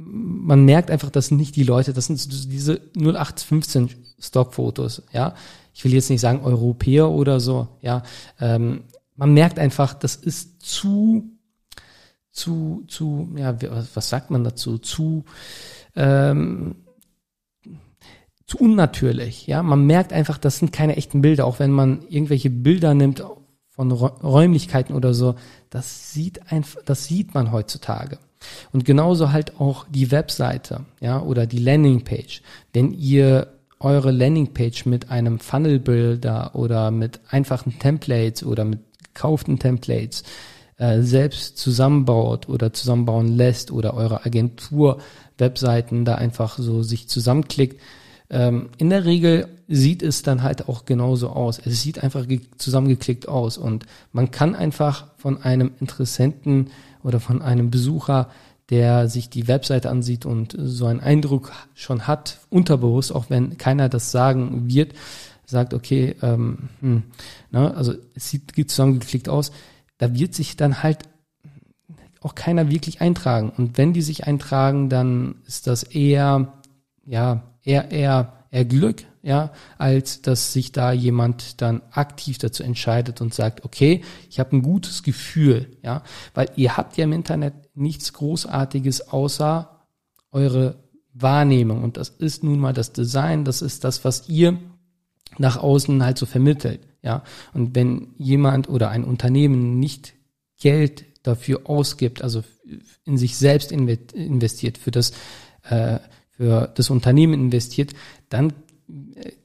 man 0.00 0.64
merkt 0.64 0.90
einfach, 0.90 1.10
das 1.10 1.26
sind 1.26 1.38
nicht 1.38 1.56
die 1.56 1.64
Leute, 1.64 1.92
das 1.92 2.06
sind 2.06 2.52
diese 2.52 2.80
0815 2.96 3.90
Stockfotos, 4.20 5.02
ja. 5.12 5.34
Ich 5.74 5.84
will 5.84 5.92
jetzt 5.92 6.10
nicht 6.10 6.20
sagen 6.20 6.42
Europäer 6.42 7.10
oder 7.10 7.40
so, 7.40 7.68
ja. 7.80 8.04
Ähm, 8.40 8.84
man 9.16 9.34
merkt 9.34 9.58
einfach, 9.58 9.94
das 9.94 10.14
ist 10.14 10.62
zu, 10.62 11.30
zu, 12.30 12.84
zu, 12.86 13.28
ja, 13.36 13.56
was 13.94 14.08
sagt 14.08 14.30
man 14.30 14.44
dazu? 14.44 14.78
Zu, 14.78 15.24
ähm, 15.96 16.76
zu 18.46 18.58
unnatürlich, 18.58 19.48
ja. 19.48 19.64
Man 19.64 19.84
merkt 19.84 20.12
einfach, 20.12 20.38
das 20.38 20.58
sind 20.58 20.72
keine 20.72 20.96
echten 20.96 21.22
Bilder, 21.22 21.44
auch 21.44 21.58
wenn 21.58 21.72
man 21.72 22.02
irgendwelche 22.08 22.50
Bilder 22.50 22.94
nimmt 22.94 23.24
von 23.70 23.90
Räumlichkeiten 23.90 24.94
oder 24.94 25.12
so. 25.12 25.34
Das 25.70 26.12
sieht 26.12 26.52
einfach, 26.52 26.82
das 26.84 27.06
sieht 27.06 27.34
man 27.34 27.50
heutzutage. 27.50 28.18
Und 28.72 28.84
genauso 28.84 29.32
halt 29.32 29.60
auch 29.60 29.86
die 29.88 30.10
Webseite, 30.10 30.84
ja, 31.00 31.20
oder 31.20 31.46
die 31.46 31.58
Landingpage. 31.58 32.42
Wenn 32.72 32.92
ihr 32.92 33.48
eure 33.80 34.10
Landingpage 34.10 34.86
mit 34.86 35.10
einem 35.10 35.38
Funnel-Builder 35.38 36.54
oder 36.54 36.90
mit 36.90 37.20
einfachen 37.30 37.78
Templates 37.78 38.44
oder 38.44 38.64
mit 38.64 38.80
gekauften 39.02 39.58
Templates 39.58 40.24
äh, 40.78 41.02
selbst 41.02 41.58
zusammenbaut 41.58 42.48
oder 42.48 42.72
zusammenbauen 42.72 43.36
lässt 43.36 43.70
oder 43.70 43.94
eure 43.94 44.24
Agentur 44.24 44.98
Webseiten 45.38 46.04
da 46.04 46.16
einfach 46.16 46.58
so 46.58 46.82
sich 46.82 47.08
zusammenklickt, 47.08 47.80
ähm, 48.30 48.70
in 48.78 48.90
der 48.90 49.04
Regel 49.04 49.48
sieht 49.68 50.02
es 50.02 50.22
dann 50.22 50.42
halt 50.42 50.68
auch 50.68 50.84
genauso 50.84 51.30
aus. 51.30 51.60
Es 51.64 51.82
sieht 51.82 52.02
einfach 52.02 52.26
zusammengeklickt 52.56 53.28
aus 53.28 53.58
und 53.58 53.86
man 54.12 54.30
kann 54.30 54.54
einfach 54.54 55.06
von 55.16 55.42
einem 55.42 55.72
Interessenten 55.80 56.70
oder 57.02 57.20
von 57.20 57.42
einem 57.42 57.70
Besucher, 57.70 58.28
der 58.70 59.08
sich 59.08 59.30
die 59.30 59.48
Webseite 59.48 59.90
ansieht 59.90 60.26
und 60.26 60.54
so 60.58 60.86
einen 60.86 61.00
Eindruck 61.00 61.52
schon 61.74 62.06
hat, 62.06 62.38
unterbewusst, 62.50 63.12
auch 63.12 63.30
wenn 63.30 63.56
keiner 63.56 63.88
das 63.88 64.10
sagen 64.10 64.68
wird, 64.68 64.92
sagt, 65.46 65.72
okay, 65.72 66.14
ähm, 66.22 66.68
hm, 66.80 67.02
ne, 67.50 67.74
also 67.74 67.94
es 68.14 68.28
sieht 68.28 68.52
zusammengeklickt 68.70 69.28
aus, 69.28 69.50
da 69.96 70.14
wird 70.14 70.34
sich 70.34 70.56
dann 70.56 70.82
halt 70.82 70.98
auch 72.20 72.34
keiner 72.34 72.70
wirklich 72.70 73.00
eintragen. 73.00 73.50
Und 73.56 73.78
wenn 73.78 73.92
die 73.92 74.02
sich 74.02 74.26
eintragen, 74.26 74.90
dann 74.90 75.36
ist 75.46 75.66
das 75.66 75.82
eher, 75.82 76.52
ja, 77.06 77.42
eher, 77.62 77.90
eher, 77.90 78.32
eher 78.50 78.64
Glück, 78.64 79.04
ja, 79.22 79.52
als 79.78 80.22
dass 80.22 80.52
sich 80.52 80.72
da 80.72 80.92
jemand 80.92 81.60
dann 81.60 81.82
aktiv 81.90 82.38
dazu 82.38 82.62
entscheidet 82.62 83.20
und 83.20 83.34
sagt, 83.34 83.64
okay, 83.64 84.02
ich 84.30 84.40
habe 84.40 84.56
ein 84.56 84.62
gutes 84.62 85.02
Gefühl, 85.02 85.76
ja, 85.82 86.02
weil 86.34 86.50
ihr 86.56 86.76
habt 86.76 86.96
ja 86.96 87.04
im 87.04 87.12
Internet 87.12 87.54
nichts 87.74 88.12
Großartiges 88.12 89.08
außer 89.08 89.86
eure 90.30 90.76
Wahrnehmung 91.14 91.82
und 91.82 91.96
das 91.96 92.10
ist 92.10 92.44
nun 92.44 92.58
mal 92.58 92.72
das 92.72 92.92
Design, 92.92 93.44
das 93.44 93.62
ist 93.62 93.84
das, 93.84 94.04
was 94.04 94.28
ihr 94.28 94.58
nach 95.38 95.56
außen 95.56 96.02
halt 96.02 96.18
so 96.18 96.26
vermittelt, 96.26 96.80
ja. 97.02 97.22
Und 97.52 97.74
wenn 97.74 98.14
jemand 98.18 98.68
oder 98.68 98.90
ein 98.90 99.04
Unternehmen 99.04 99.78
nicht 99.78 100.14
Geld 100.58 101.04
dafür 101.22 101.62
ausgibt, 101.64 102.22
also 102.22 102.42
in 103.04 103.18
sich 103.18 103.36
selbst 103.36 103.72
investiert 103.72 104.78
für 104.78 104.90
das 104.90 105.12
äh, 105.62 105.98
für 106.38 106.70
das 106.72 106.88
Unternehmen 106.88 107.34
investiert, 107.34 107.92
dann 108.28 108.52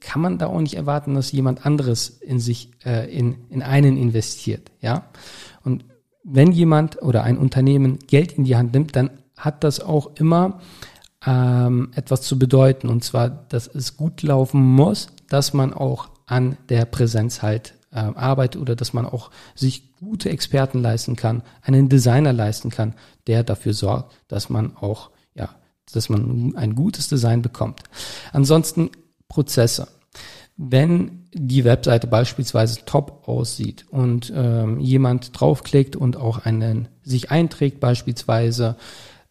kann 0.00 0.22
man 0.22 0.38
da 0.38 0.46
auch 0.46 0.60
nicht 0.60 0.74
erwarten, 0.74 1.14
dass 1.14 1.32
jemand 1.32 1.66
anderes 1.66 2.08
in 2.08 2.40
sich, 2.40 2.70
äh, 2.84 3.10
in, 3.14 3.36
in 3.50 3.62
einen 3.62 3.96
investiert, 3.96 4.70
ja. 4.80 5.06
Und 5.62 5.84
wenn 6.22 6.52
jemand 6.52 7.02
oder 7.02 7.22
ein 7.22 7.36
Unternehmen 7.36 7.98
Geld 8.06 8.32
in 8.32 8.44
die 8.44 8.56
Hand 8.56 8.72
nimmt, 8.72 8.96
dann 8.96 9.10
hat 9.36 9.62
das 9.62 9.80
auch 9.80 10.16
immer 10.16 10.60
ähm, 11.26 11.90
etwas 11.94 12.22
zu 12.22 12.38
bedeuten. 12.38 12.88
Und 12.88 13.04
zwar, 13.04 13.28
dass 13.28 13.66
es 13.66 13.96
gut 13.96 14.22
laufen 14.22 14.62
muss, 14.62 15.08
dass 15.28 15.52
man 15.52 15.74
auch 15.74 16.08
an 16.24 16.56
der 16.70 16.86
Präsenz 16.86 17.42
halt 17.42 17.74
äh, 17.92 17.98
arbeitet 17.98 18.60
oder 18.60 18.74
dass 18.74 18.94
man 18.94 19.04
auch 19.04 19.30
sich 19.54 19.94
gute 19.96 20.30
Experten 20.30 20.80
leisten 20.80 21.16
kann, 21.16 21.42
einen 21.60 21.90
Designer 21.90 22.32
leisten 22.32 22.70
kann, 22.70 22.94
der 23.26 23.44
dafür 23.44 23.74
sorgt, 23.74 24.14
dass 24.28 24.48
man 24.48 24.76
auch 24.76 25.10
dass 25.92 26.08
man 26.08 26.54
ein 26.56 26.74
gutes 26.74 27.08
Design 27.08 27.42
bekommt. 27.42 27.82
Ansonsten 28.32 28.90
Prozesse. 29.34 29.88
Wenn 30.56 31.26
die 31.32 31.64
Webseite 31.64 32.06
beispielsweise 32.06 32.84
top 32.86 33.28
aussieht 33.28 33.86
und 33.90 34.32
ähm, 34.34 34.78
jemand 34.78 35.38
draufklickt 35.38 35.96
und 35.96 36.16
auch 36.16 36.38
einen 36.38 36.86
sich 37.02 37.32
einträgt 37.32 37.80
beispielsweise, 37.80 38.76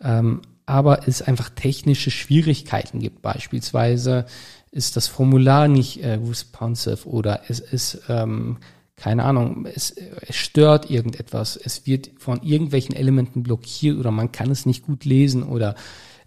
ähm, 0.02 0.42
aber 0.66 1.08
es 1.08 1.22
einfach 1.22 1.50
technische 1.50 2.12
Schwierigkeiten 2.12 3.00
gibt. 3.00 3.22
Beispielsweise 3.22 4.26
ist 4.72 4.98
das 4.98 5.08
Formular 5.08 5.70
nicht 5.70 6.04
äh, 6.04 6.16
responsive 6.16 7.08
oder 7.08 7.44
es 7.48 7.62
ist, 7.62 8.02
ähm, 8.10 8.58
keine 8.98 9.24
Ahnung, 9.24 9.66
es, 9.74 9.96
es 10.28 10.36
stört 10.36 10.90
irgendetwas, 10.90 11.56
es 11.56 11.88
wird 11.88 12.12
von 12.18 12.44
irgendwelchen 12.44 12.96
Elementen 12.96 13.44
blockiert 13.44 13.98
oder 13.98 14.12
man 14.12 14.34
kann 14.34 14.52
es 14.52 14.66
nicht 14.66 14.86
gut 14.86 15.06
lesen 15.06 15.44
oder 15.44 15.76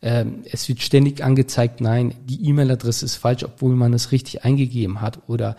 ähm, 0.03 0.43
es 0.51 0.69
wird 0.69 0.81
ständig 0.81 1.23
angezeigt, 1.25 1.81
nein, 1.81 2.15
die 2.25 2.49
E-Mail-Adresse 2.49 3.05
ist 3.05 3.17
falsch, 3.17 3.45
obwohl 3.45 3.75
man 3.75 3.93
es 3.95 4.13
richtig 4.13 4.45
eingegeben 4.45 5.01
hat 5.01 5.29
oder 5.29 5.57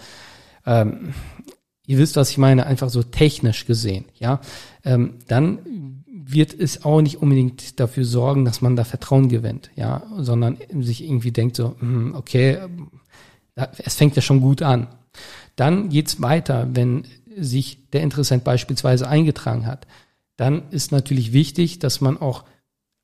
ähm, 0.65 1.13
ihr 1.85 1.97
wisst, 1.97 2.15
was 2.15 2.29
ich 2.29 2.37
meine, 2.37 2.65
einfach 2.65 2.89
so 2.89 3.03
technisch 3.03 3.65
gesehen, 3.65 4.05
ja, 4.19 4.41
ähm, 4.83 5.15
dann 5.27 5.59
wird 6.29 6.53
es 6.53 6.83
auch 6.83 7.01
nicht 7.01 7.21
unbedingt 7.21 7.79
dafür 7.79 8.03
sorgen, 8.03 8.43
dass 8.43 8.61
man 8.61 8.75
da 8.75 8.83
Vertrauen 8.83 9.29
gewinnt, 9.29 9.71
ja, 9.75 10.03
sondern 10.17 10.57
sich 10.81 11.03
irgendwie 11.03 11.31
denkt 11.31 11.55
so, 11.55 11.75
hm, 11.79 12.13
okay, 12.15 12.59
es 13.55 13.95
fängt 13.95 14.15
ja 14.15 14.21
schon 14.21 14.41
gut 14.41 14.61
an. 14.61 14.87
Dann 15.55 15.89
geht's 15.89 16.21
weiter, 16.21 16.67
wenn 16.73 17.05
sich 17.37 17.89
der 17.91 18.01
Interessent 18.01 18.43
beispielsweise 18.43 19.07
eingetragen 19.07 19.65
hat. 19.65 19.87
Dann 20.35 20.69
ist 20.69 20.91
natürlich 20.91 21.33
wichtig, 21.33 21.79
dass 21.79 22.01
man 22.01 22.17
auch 22.17 22.43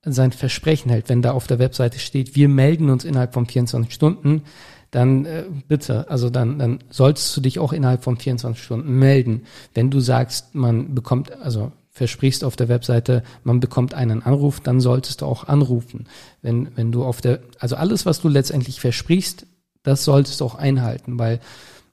sein 0.05 0.31
Versprechen 0.31 0.91
hält. 0.91 1.10
Wenn 1.10 1.22
da 1.22 1.31
auf 1.31 1.48
der 1.48 1.60
Webseite 1.60 2.00
steht, 2.00 2.36
wir 2.36 2.50
melden 2.50 2.89
uns 2.89 3.05
innerhalb 3.05 3.33
von 3.33 3.45
24 3.45 3.93
Stunden, 3.93 4.43
dann 4.91 5.25
äh, 5.25 5.45
bitte, 5.67 6.10
also 6.10 6.29
dann, 6.29 6.60
dann 6.60 6.79
solltest 6.89 7.36
du 7.36 7.41
dich 7.41 7.60
auch 7.60 7.74
innerhalb 7.74 8.03
von 8.03 8.17
24 8.17 8.63
Stunden 8.63 9.00
melden. 9.00 9.43
Wenn 9.74 9.89
du 9.89 10.00
sagst, 10.00 10.53
man 10.53 10.93
bekommt, 10.93 11.31
also 11.41 11.72
versprichst 11.89 12.43
auf 12.43 12.55
der 12.55 12.69
Webseite, 12.69 13.24
man 13.43 13.60
bekommt 13.60 13.93
einen 13.93 14.24
Anruf, 14.24 14.60
dann 14.60 14.81
solltest 14.81 15.22
du 15.22 15.25
auch 15.25 15.48
anrufen. 15.48 16.07
Wenn, 16.41 16.75
wenn 16.75 16.91
du 16.91 17.03
auf 17.03 17.22
der, 17.22 17.39
also 17.60 17.75
alles, 17.75 18.05
was 18.05 18.22
du 18.22 18.29
letztendlich 18.29 18.79
versprichst, 18.79 19.48
das 19.83 20.03
solltest 20.03 20.41
du 20.41 20.45
auch 20.45 20.55
einhalten, 20.55 21.17
weil 21.17 21.39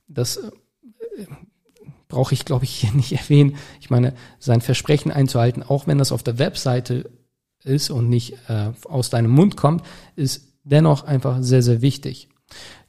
das 0.08 0.36
äh, 0.36 0.50
brauche 2.08 2.34
ich, 2.34 2.44
glaube 2.44 2.64
ich, 2.64 2.70
hier 2.70 2.92
nicht 2.92 3.12
erwähnen. 3.18 3.56
Ich 3.80 3.88
meine, 3.88 4.14
sein 4.38 4.60
Versprechen 4.60 5.10
einzuhalten, 5.10 5.62
auch 5.62 5.86
wenn 5.86 5.98
das 5.98 6.12
auf 6.12 6.22
der 6.22 6.38
Webseite 6.38 7.10
ist 7.64 7.90
und 7.90 8.08
nicht 8.08 8.34
äh, 8.48 8.70
aus 8.84 9.10
deinem 9.10 9.30
Mund 9.30 9.56
kommt, 9.56 9.82
ist 10.16 10.48
dennoch 10.64 11.04
einfach 11.04 11.38
sehr, 11.40 11.62
sehr 11.62 11.82
wichtig. 11.82 12.28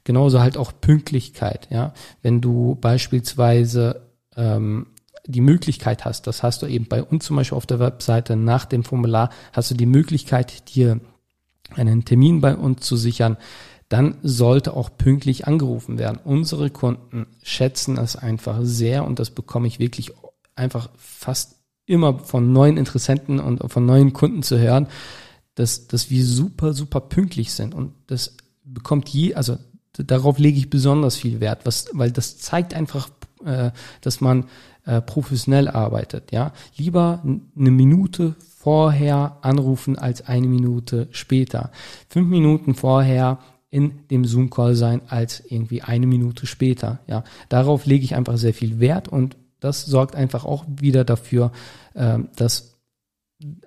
Genauso 0.04 0.40
halt 0.40 0.56
auch 0.56 0.72
Pünktlichkeit, 0.80 1.68
ja. 1.70 1.94
Wenn 2.22 2.40
du 2.40 2.76
beispielsweise 2.80 4.08
ähm, 4.36 4.88
die 5.26 5.40
Möglichkeit 5.40 6.04
hast, 6.04 6.26
das 6.26 6.42
hast 6.42 6.62
du 6.62 6.66
eben 6.66 6.86
bei 6.86 7.02
uns 7.02 7.24
zum 7.24 7.36
Beispiel 7.36 7.56
auf 7.56 7.66
der 7.66 7.78
Webseite 7.78 8.36
nach 8.36 8.64
dem 8.64 8.82
Formular, 8.82 9.30
hast 9.52 9.70
du 9.70 9.74
die 9.74 9.86
Möglichkeit, 9.86 10.74
dir 10.74 11.00
einen 11.70 12.04
Termin 12.04 12.40
bei 12.40 12.56
uns 12.56 12.84
zu 12.84 12.96
sichern, 12.96 13.36
dann 13.88 14.16
sollte 14.22 14.74
auch 14.74 14.90
pünktlich 14.96 15.46
angerufen 15.46 15.98
werden. 15.98 16.18
Unsere 16.24 16.70
Kunden 16.70 17.26
schätzen 17.42 17.98
es 17.98 18.16
einfach 18.16 18.58
sehr 18.62 19.04
und 19.04 19.18
das 19.18 19.30
bekomme 19.30 19.68
ich 19.68 19.78
wirklich 19.78 20.12
einfach 20.56 20.90
fast 20.96 21.61
immer 21.86 22.18
von 22.18 22.52
neuen 22.52 22.76
Interessenten 22.76 23.40
und 23.40 23.70
von 23.70 23.84
neuen 23.84 24.12
Kunden 24.12 24.42
zu 24.42 24.58
hören, 24.58 24.88
dass, 25.54 25.86
dass 25.88 26.10
wir 26.10 26.24
super, 26.24 26.72
super 26.72 27.00
pünktlich 27.00 27.52
sind 27.52 27.74
und 27.74 27.92
das 28.06 28.36
bekommt 28.64 29.08
je, 29.08 29.34
also 29.34 29.58
darauf 29.92 30.38
lege 30.38 30.58
ich 30.58 30.70
besonders 30.70 31.16
viel 31.16 31.40
Wert, 31.40 31.66
was, 31.66 31.86
weil 31.92 32.10
das 32.10 32.38
zeigt 32.38 32.74
einfach, 32.74 33.10
äh, 33.44 33.70
dass 34.00 34.20
man 34.20 34.46
äh, 34.84 35.00
professionell 35.00 35.68
arbeitet. 35.68 36.32
Ja, 36.32 36.52
lieber 36.76 37.22
eine 37.24 37.70
Minute 37.70 38.34
vorher 38.56 39.38
anrufen 39.42 39.98
als 39.98 40.26
eine 40.26 40.46
Minute 40.46 41.08
später. 41.10 41.72
Fünf 42.08 42.28
Minuten 42.28 42.74
vorher 42.74 43.38
in 43.70 44.06
dem 44.10 44.24
Zoom-Call 44.24 44.74
sein 44.74 45.02
als 45.08 45.42
irgendwie 45.48 45.82
eine 45.82 46.06
Minute 46.06 46.46
später. 46.46 47.00
Ja, 47.06 47.24
darauf 47.48 47.86
lege 47.86 48.04
ich 48.04 48.14
einfach 48.14 48.36
sehr 48.36 48.54
viel 48.54 48.80
Wert 48.80 49.08
und 49.08 49.36
das 49.62 49.84
sorgt 49.86 50.16
einfach 50.16 50.44
auch 50.44 50.64
wieder 50.68 51.04
dafür, 51.04 51.52
äh, 51.94 52.18
dass 52.36 52.78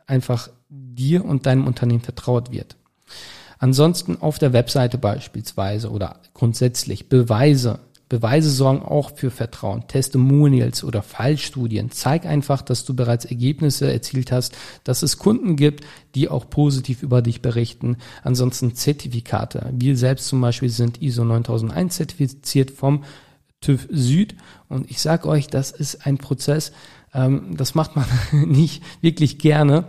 einfach 0.06 0.50
dir 0.70 1.25
und 1.25 1.46
deinem 1.46 1.68
Unternehmen 1.68 2.02
vertraut 2.02 2.52
wird. 2.52 2.75
Ansonsten 3.58 4.22
auf 4.22 4.38
der 4.38 4.54
Webseite 4.54 4.98
beispielsweise 4.98 5.90
oder 5.90 6.20
grundsätzlich 6.34 7.08
Beweise 7.08 7.80
Beweise 8.08 8.52
sorgen 8.52 8.84
auch 8.84 9.16
für 9.16 9.32
Vertrauen. 9.32 9.88
Testimonials 9.88 10.84
oder 10.84 11.02
Fallstudien. 11.02 11.90
Zeig 11.90 12.28
einfach, 12.28 12.62
dass 12.62 12.86
du 12.86 12.94
bereits 12.94 13.25
Ergebnisse 13.25 13.92
erzielt 13.92 14.32
hast, 14.32 14.56
dass 14.84 15.02
es 15.02 15.18
Kunden 15.18 15.56
gibt, 15.56 15.84
die 16.14 16.30
auch 16.30 16.48
positiv 16.48 17.02
über 17.02 17.24
dich 17.24 17.42
berichten. 17.42 17.98
Ansonsten 18.24 18.75
Zertifikate. 18.75 19.72
Wir 19.74 19.98
selbst 19.98 20.28
zum 20.28 20.40
Beispiel 20.40 20.70
sind 20.70 21.02
ISO 21.02 21.25
9001 21.25 21.96
zertifiziert 21.96 22.70
vom 22.70 23.04
TÜV 23.62 23.88
Süd. 23.92 24.36
Und 24.70 24.90
ich 24.90 25.02
sage 25.02 25.28
euch, 25.28 25.48
das 25.48 25.72
ist 25.72 26.06
ein 26.06 26.18
Prozess, 26.18 26.72
ähm, 27.14 27.56
das 27.58 27.76
macht 27.76 27.96
man 27.96 28.06
nicht 28.32 28.84
wirklich 29.02 29.40
gerne. 29.40 29.88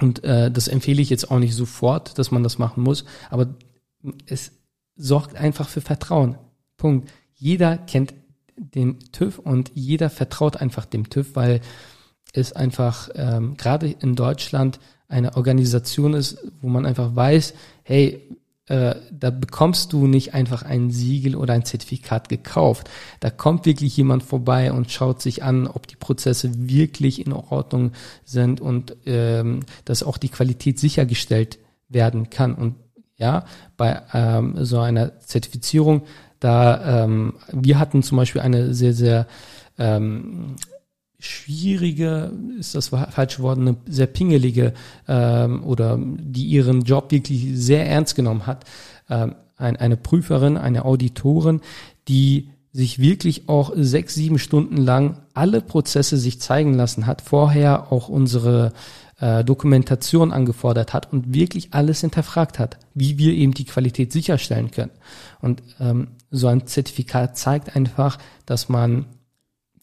Und 0.00 0.24
äh, 0.24 0.50
das 0.50 0.68
empfehle 0.68 1.00
ich 1.00 1.10
jetzt 1.10 1.30
auch 1.30 1.38
nicht 1.38 1.54
sofort, 1.54 2.18
dass 2.18 2.30
man 2.30 2.42
das 2.42 2.58
machen 2.58 2.82
muss. 2.82 3.04
Aber 3.30 3.54
es 4.26 4.52
sorgt 4.96 5.36
einfach 5.36 5.68
für 5.68 5.80
Vertrauen. 5.80 6.36
Punkt 6.76 7.08
jeder 7.34 7.76
kennt 7.76 8.14
den 8.56 8.98
TÜV 9.12 9.38
und 9.38 9.72
jeder 9.74 10.10
vertraut 10.10 10.56
einfach 10.56 10.86
dem 10.86 11.10
TÜV, 11.10 11.34
weil 11.36 11.60
es 12.32 12.52
einfach 12.52 13.10
ähm, 13.14 13.56
gerade 13.56 13.88
in 13.88 14.14
Deutschland 14.16 14.80
eine 15.08 15.36
Organisation 15.36 16.14
ist, 16.14 16.38
wo 16.60 16.68
man 16.68 16.86
einfach 16.86 17.14
weiß, 17.14 17.54
hey, 17.82 18.22
äh, 18.66 18.94
da 19.10 19.30
bekommst 19.30 19.92
du 19.92 20.06
nicht 20.06 20.34
einfach 20.34 20.62
ein 20.62 20.90
Siegel 20.90 21.36
oder 21.36 21.54
ein 21.54 21.64
Zertifikat 21.64 22.28
gekauft. 22.28 22.90
Da 23.20 23.30
kommt 23.30 23.66
wirklich 23.66 23.96
jemand 23.96 24.22
vorbei 24.22 24.72
und 24.72 24.90
schaut 24.90 25.20
sich 25.20 25.42
an, 25.42 25.66
ob 25.66 25.86
die 25.86 25.96
Prozesse 25.96 26.68
wirklich 26.68 27.24
in 27.24 27.32
Ordnung 27.32 27.92
sind 28.24 28.60
und 28.60 28.96
ähm, 29.06 29.60
dass 29.84 30.02
auch 30.02 30.18
die 30.18 30.30
Qualität 30.30 30.78
sichergestellt 30.78 31.58
werden 31.88 32.30
kann. 32.30 32.54
Und 32.54 32.76
ja, 33.16 33.44
bei 33.76 34.02
ähm, 34.12 34.64
so 34.64 34.80
einer 34.80 35.20
Zertifizierung 35.20 36.02
da 36.44 37.04
ähm, 37.04 37.32
wir 37.52 37.78
hatten 37.78 38.02
zum 38.02 38.18
Beispiel 38.18 38.42
eine 38.42 38.74
sehr, 38.74 38.92
sehr 38.92 39.26
ähm, 39.78 40.56
schwierige, 41.26 42.32
ist 42.58 42.74
das 42.74 42.88
falsche 42.88 43.42
Wort, 43.42 43.58
eine 43.58 43.76
sehr 43.86 44.06
pingelige 44.06 44.74
ähm, 45.08 45.64
oder 45.64 45.98
die 46.00 46.46
ihren 46.46 46.82
Job 46.82 47.10
wirklich 47.10 47.48
sehr 47.54 47.86
ernst 47.86 48.14
genommen 48.14 48.46
hat. 48.46 48.64
Ähm, 49.08 49.34
ein, 49.56 49.76
eine 49.76 49.96
Prüferin, 49.96 50.56
eine 50.56 50.84
Auditorin, 50.84 51.60
die 52.08 52.50
sich 52.72 52.98
wirklich 52.98 53.48
auch 53.48 53.72
sechs, 53.76 54.14
sieben 54.14 54.38
Stunden 54.38 54.76
lang 54.76 55.18
alle 55.32 55.60
Prozesse 55.60 56.16
sich 56.18 56.40
zeigen 56.40 56.74
lassen 56.74 57.06
hat, 57.06 57.22
vorher 57.22 57.92
auch 57.92 58.08
unsere 58.08 58.72
äh, 59.20 59.44
Dokumentation 59.44 60.32
angefordert 60.32 60.92
hat 60.92 61.12
und 61.12 61.32
wirklich 61.32 61.68
alles 61.72 62.00
hinterfragt 62.00 62.58
hat, 62.58 62.78
wie 62.92 63.16
wir 63.16 63.32
eben 63.32 63.54
die 63.54 63.64
Qualität 63.64 64.12
sicherstellen 64.12 64.72
können. 64.72 64.90
Und 65.40 65.62
ähm, 65.78 66.08
so 66.32 66.48
ein 66.48 66.66
Zertifikat 66.66 67.38
zeigt 67.38 67.76
einfach, 67.76 68.18
dass 68.44 68.68
man, 68.68 69.06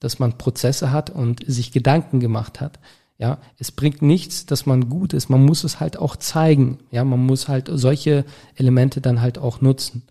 dass 0.01 0.19
man 0.19 0.37
Prozesse 0.37 0.91
hat 0.91 1.09
und 1.09 1.41
sich 1.47 1.71
Gedanken 1.71 2.19
gemacht 2.19 2.59
hat. 2.59 2.79
Ja, 3.17 3.37
es 3.59 3.71
bringt 3.71 4.01
nichts, 4.01 4.47
dass 4.47 4.65
man 4.65 4.89
gut 4.89 5.13
ist. 5.13 5.29
Man 5.29 5.45
muss 5.45 5.63
es 5.63 5.79
halt 5.79 5.97
auch 5.97 6.15
zeigen. 6.17 6.79
Ja, 6.89 7.05
man 7.05 7.23
muss 7.23 7.47
halt 7.47 7.69
solche 7.71 8.25
Elemente 8.55 8.99
dann 8.99 9.21
halt 9.21 9.37
auch 9.37 9.61
nutzen. 9.61 10.01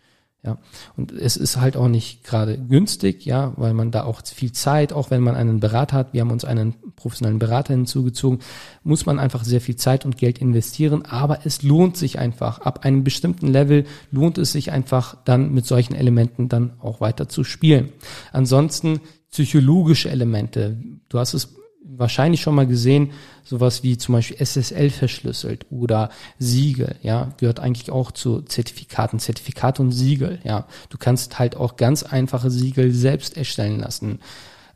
Ja, 0.43 0.57
und 0.97 1.13
es 1.13 1.37
ist 1.37 1.59
halt 1.59 1.77
auch 1.77 1.89
nicht 1.89 2.25
gerade 2.25 2.57
günstig, 2.57 3.27
ja, 3.27 3.53
weil 3.57 3.75
man 3.75 3.91
da 3.91 4.05
auch 4.05 4.23
viel 4.25 4.53
Zeit, 4.53 4.95
auch 4.95 5.11
wenn 5.11 5.21
man 5.21 5.35
einen 5.35 5.61
Berater 5.61 5.99
hat, 5.99 6.15
wir 6.15 6.23
haben 6.23 6.31
uns 6.31 6.47
einen 6.47 6.77
professionellen 6.97 7.39
Berater 7.39 7.75
hinzugezogen, 7.75 8.39
muss 8.83 9.05
man 9.05 9.19
einfach 9.19 9.45
sehr 9.45 9.61
viel 9.61 9.77
Zeit 9.77 10.07
und 10.07 10.17
Geld 10.17 10.39
investieren, 10.39 11.05
aber 11.05 11.41
es 11.45 11.63
lohnt 11.63 11.99
sich 11.99 12.19
einfach. 12.19 12.61
Ab 12.61 12.87
einem 12.87 13.05
bestimmten 13.05 13.49
Level 13.49 13.85
lohnt 14.11 14.39
es 14.39 14.53
sich 14.53 14.73
einfach 14.73 15.19
dann 15.27 15.53
mit 15.53 15.67
solchen 15.67 15.95
Elementen 15.95 16.49
dann 16.49 16.73
auch 16.81 17.03
weiter 17.03 17.29
zu 17.29 17.45
spielen. 17.45 17.93
Ansonsten 18.33 19.01
psychologische 19.31 20.11
Elemente. 20.11 20.77
Du 21.09 21.19
hast 21.19 21.35
es 21.35 21.55
wahrscheinlich 21.83 22.41
schon 22.41 22.55
mal 22.55 22.67
gesehen, 22.67 23.13
sowas 23.45 23.83
wie 23.83 23.99
zum 23.99 24.15
Beispiel 24.15 24.37
SSL 24.45 24.91
verschlüsselt 24.91 25.67
oder 25.71 26.11
Siegel, 26.39 26.97
ja, 27.03 27.33
gehört 27.39 27.61
eigentlich 27.61 27.91
auch 27.91 28.13
zu 28.13 28.43
Zertifikaten, 28.43 29.19
Zertifikate 29.19 29.83
und 29.83 29.93
Siegel, 29.93 30.39
ja. 30.45 30.67
Du 30.89 30.99
kannst 30.99 31.39
halt 31.39 31.57
auch 31.57 31.77
ganz 31.77 32.03
einfache 32.03 32.51
Siegel 32.51 32.93
selbst 32.93 33.37
erstellen 33.37 33.81
lassen. 33.81 34.21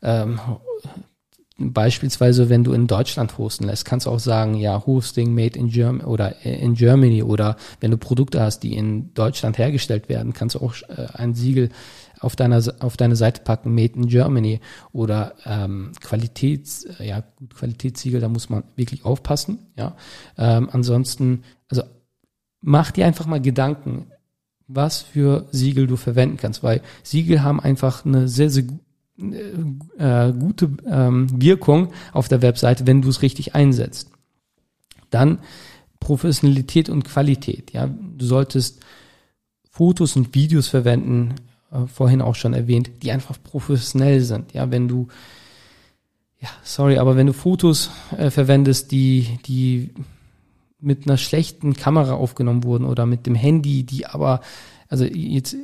Ähm, 0.01 0.39
beispielsweise, 1.57 2.49
wenn 2.49 2.63
du 2.63 2.73
in 2.73 2.87
Deutschland 2.87 3.37
hosten 3.37 3.65
lässt, 3.65 3.85
kannst 3.85 4.05
du 4.05 4.09
auch 4.09 4.19
sagen, 4.19 4.55
ja, 4.55 4.85
Hosting 4.85 5.33
made 5.33 5.57
in 5.57 5.69
Germany 5.69 6.03
oder 6.03 6.43
in 6.43 6.73
Germany 6.73 7.23
oder 7.23 7.55
wenn 7.79 7.91
du 7.91 7.97
Produkte 7.97 8.41
hast, 8.41 8.59
die 8.59 8.75
in 8.75 9.13
Deutschland 9.13 9.57
hergestellt 9.57 10.09
werden, 10.09 10.33
kannst 10.33 10.55
du 10.55 10.59
auch 10.59 10.75
äh, 10.89 11.07
ein 11.13 11.33
Siegel 11.33 11.69
auf 12.25 12.35
deiner 12.35 12.61
auf 12.79 12.97
deine 12.97 13.15
Seite 13.15 13.41
packen, 13.41 13.75
made 13.75 13.93
in 13.93 14.07
Germany 14.07 14.59
oder 14.91 15.35
ähm, 15.45 15.91
Qualitäts 16.01 16.87
ja 16.99 17.23
gut 17.35 17.55
Qualitätssiegel, 17.55 18.19
da 18.19 18.29
muss 18.29 18.49
man 18.49 18.63
wirklich 18.75 19.05
aufpassen, 19.05 19.59
ja. 19.77 19.95
Ähm, 20.37 20.69
ansonsten, 20.71 21.43
also 21.69 21.83
mach 22.61 22.89
dir 22.89 23.05
einfach 23.05 23.27
mal 23.27 23.41
Gedanken, 23.41 24.07
was 24.67 25.01
für 25.01 25.47
Siegel 25.51 25.85
du 25.85 25.97
verwenden 25.97 26.37
kannst, 26.37 26.63
weil 26.63 26.81
Siegel 27.03 27.43
haben 27.43 27.59
einfach 27.59 28.05
eine 28.05 28.27
sehr 28.27 28.49
sehr 28.49 28.63
äh, 29.17 30.33
gute 30.33 30.71
ähm, 30.87 31.27
Wirkung 31.39 31.93
auf 32.11 32.27
der 32.27 32.41
Webseite, 32.41 32.87
wenn 32.87 33.03
du 33.03 33.09
es 33.09 33.21
richtig 33.21 33.53
einsetzt. 33.53 34.09
Dann 35.11 35.37
Professionalität 35.99 36.89
und 36.89 37.05
Qualität. 37.05 37.71
Ja, 37.71 37.87
du 37.87 38.25
solltest 38.25 38.83
Fotos 39.69 40.15
und 40.15 40.33
Videos 40.33 40.67
verwenden, 40.67 41.35
äh, 41.75 41.87
vorhin 41.87 42.21
auch 42.21 42.35
schon 42.35 42.53
erwähnt, 42.53 42.89
die 43.03 43.11
einfach 43.11 43.37
professionell 43.43 44.21
sind. 44.21 44.53
Ja, 44.53 44.71
wenn 44.71 44.87
du 44.87 45.07
ja, 46.39 46.49
sorry, 46.63 46.97
aber 46.97 47.15
wenn 47.15 47.27
du 47.27 47.33
Fotos 47.33 47.89
äh, 48.17 48.29
verwendest, 48.29 48.91
die 48.91 49.39
die 49.45 49.91
mit 50.79 51.07
einer 51.07 51.17
schlechten 51.17 51.73
Kamera 51.73 52.13
aufgenommen 52.13 52.63
wurden 52.63 52.85
oder 52.85 53.05
mit 53.05 53.25
dem 53.25 53.35
Handy, 53.35 53.83
die 53.83 54.05
aber 54.05 54.41
also 54.87 55.03
jetzt, 55.03 55.55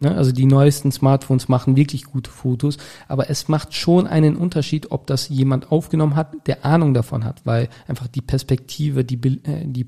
ne, 0.00 0.14
also 0.14 0.32
die 0.32 0.44
neuesten 0.44 0.92
Smartphones 0.92 1.48
machen 1.48 1.76
wirklich 1.76 2.04
gute 2.04 2.30
Fotos, 2.30 2.76
aber 3.08 3.30
es 3.30 3.48
macht 3.48 3.74
schon 3.74 4.06
einen 4.06 4.36
Unterschied, 4.36 4.90
ob 4.90 5.06
das 5.06 5.28
jemand 5.28 5.72
aufgenommen 5.72 6.14
hat, 6.14 6.46
der 6.46 6.64
Ahnung 6.64 6.92
davon 6.92 7.24
hat, 7.24 7.40
weil 7.44 7.68
einfach 7.88 8.06
die 8.06 8.20
Perspektive, 8.20 9.04
die, 9.04 9.16
äh, 9.16 9.64
die, 9.64 9.86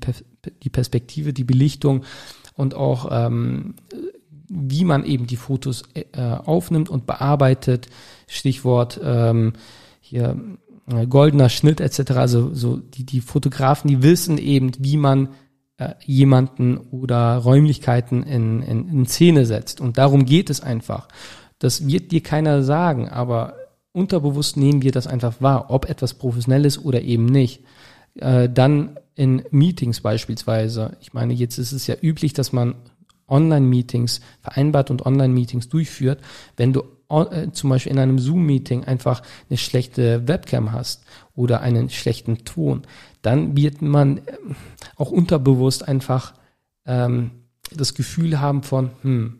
die 0.63 0.69
Perspektive, 0.69 1.33
die 1.33 1.43
Belichtung 1.43 2.03
und 2.55 2.73
auch 2.73 3.09
ähm, 3.11 3.75
wie 4.49 4.83
man 4.83 5.05
eben 5.05 5.27
die 5.27 5.35
Fotos 5.35 5.83
äh, 5.93 6.03
aufnimmt 6.21 6.89
und 6.89 7.05
bearbeitet, 7.05 7.87
Stichwort 8.27 8.99
ähm, 9.03 9.53
hier 10.01 10.35
äh, 10.87 11.05
goldener 11.07 11.49
Schnitt 11.49 11.79
etc. 11.79 12.11
Also 12.11 12.53
so 12.53 12.77
die, 12.77 13.05
die 13.05 13.21
Fotografen, 13.21 13.87
die 13.87 14.01
wissen 14.01 14.37
eben, 14.37 14.71
wie 14.79 14.97
man 14.97 15.29
äh, 15.77 15.93
jemanden 16.05 16.77
oder 16.77 17.37
Räumlichkeiten 17.37 18.23
in, 18.23 18.61
in, 18.63 18.89
in 18.89 19.05
Szene 19.05 19.45
setzt. 19.45 19.81
Und 19.81 19.97
darum 19.97 20.25
geht 20.25 20.49
es 20.49 20.61
einfach. 20.61 21.07
Das 21.59 21.87
wird 21.87 22.11
dir 22.11 22.21
keiner 22.21 22.63
sagen, 22.63 23.09
aber 23.09 23.55
unterbewusst 23.91 24.57
nehmen 24.57 24.81
wir 24.81 24.91
das 24.91 25.07
einfach 25.07 25.35
wahr, 25.39 25.65
ob 25.69 25.89
etwas 25.89 26.13
professionell 26.13 26.65
ist 26.65 26.83
oder 26.83 27.01
eben 27.01 27.25
nicht. 27.25 27.63
Äh, 28.15 28.49
dann 28.49 28.97
in 29.15 29.43
Meetings 29.51 30.01
beispielsweise. 30.01 30.97
Ich 31.01 31.13
meine, 31.13 31.33
jetzt 31.33 31.57
ist 31.57 31.73
es 31.73 31.87
ja 31.87 31.95
üblich, 32.01 32.33
dass 32.33 32.53
man 32.53 32.75
Online-Meetings 33.29 34.21
vereinbart 34.41 34.91
und 34.91 35.05
Online-Meetings 35.05 35.69
durchführt. 35.69 36.21
Wenn 36.57 36.73
du 36.73 36.83
äh, 37.09 37.51
zum 37.51 37.69
Beispiel 37.69 37.91
in 37.91 37.99
einem 37.99 38.19
Zoom-Meeting 38.19 38.83
einfach 38.83 39.21
eine 39.49 39.57
schlechte 39.57 40.27
Webcam 40.27 40.71
hast 40.71 41.03
oder 41.35 41.61
einen 41.61 41.89
schlechten 41.89 42.45
Ton, 42.45 42.83
dann 43.21 43.57
wird 43.57 43.81
man 43.81 44.17
äh, 44.19 44.21
auch 44.95 45.11
unterbewusst 45.11 45.87
einfach 45.87 46.33
ähm, 46.85 47.31
das 47.75 47.93
Gefühl 47.93 48.39
haben 48.39 48.63
von, 48.63 48.91
hm, 49.01 49.39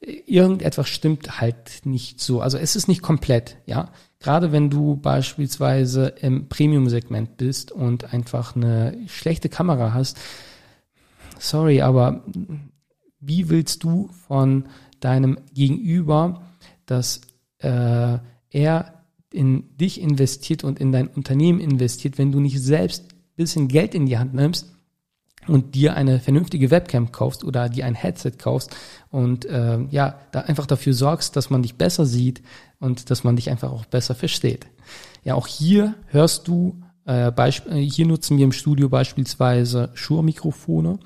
irgendetwas 0.00 0.88
stimmt 0.88 1.40
halt 1.40 1.84
nicht 1.84 2.20
so. 2.20 2.40
Also 2.40 2.58
es 2.58 2.76
ist 2.76 2.88
nicht 2.88 3.02
komplett, 3.02 3.56
ja. 3.66 3.90
Gerade 4.18 4.52
wenn 4.52 4.68
du 4.70 4.96
beispielsweise 4.96 6.08
im 6.20 6.48
Premium-Segment 6.48 7.36
bist 7.38 7.72
und 7.72 8.12
einfach 8.12 8.54
eine 8.54 8.96
schlechte 9.06 9.48
Kamera 9.48 9.94
hast, 9.94 10.18
sorry, 11.38 11.80
aber 11.80 12.22
wie 13.20 13.48
willst 13.48 13.84
du 13.84 14.08
von 14.26 14.64
deinem 15.00 15.38
Gegenüber, 15.54 16.42
dass 16.86 17.20
äh, 17.58 18.18
er 18.50 18.94
in 19.32 19.76
dich 19.76 20.00
investiert 20.00 20.64
und 20.64 20.80
in 20.80 20.92
dein 20.92 21.08
Unternehmen 21.08 21.60
investiert, 21.60 22.18
wenn 22.18 22.32
du 22.32 22.40
nicht 22.40 22.60
selbst 22.60 23.04
bisschen 23.36 23.68
Geld 23.68 23.94
in 23.94 24.06
die 24.06 24.18
Hand 24.18 24.34
nimmst 24.34 24.70
und 25.46 25.74
dir 25.74 25.94
eine 25.94 26.20
vernünftige 26.20 26.70
Webcam 26.70 27.10
kaufst 27.12 27.42
oder 27.44 27.68
dir 27.68 27.86
ein 27.86 27.94
Headset 27.94 28.32
kaufst 28.38 28.76
und 29.10 29.46
äh, 29.46 29.78
ja, 29.90 30.18
da 30.32 30.40
einfach 30.40 30.66
dafür 30.66 30.92
sorgst, 30.92 31.36
dass 31.36 31.48
man 31.48 31.62
dich 31.62 31.76
besser 31.76 32.04
sieht 32.04 32.42
und 32.78 33.10
dass 33.10 33.24
man 33.24 33.36
dich 33.36 33.50
einfach 33.50 33.70
auch 33.70 33.86
besser 33.86 34.14
versteht. 34.14 34.66
Ja, 35.24 35.34
auch 35.34 35.46
hier 35.46 35.94
hörst 36.08 36.48
du, 36.48 36.82
äh, 37.06 37.28
äh 37.28 37.88
hier 37.88 38.06
nutzen 38.06 38.36
wir 38.36 38.44
im 38.44 38.52
Studio 38.52 38.88
beispielsweise 38.90 39.90
Shure-Mikrofone. 39.94 40.98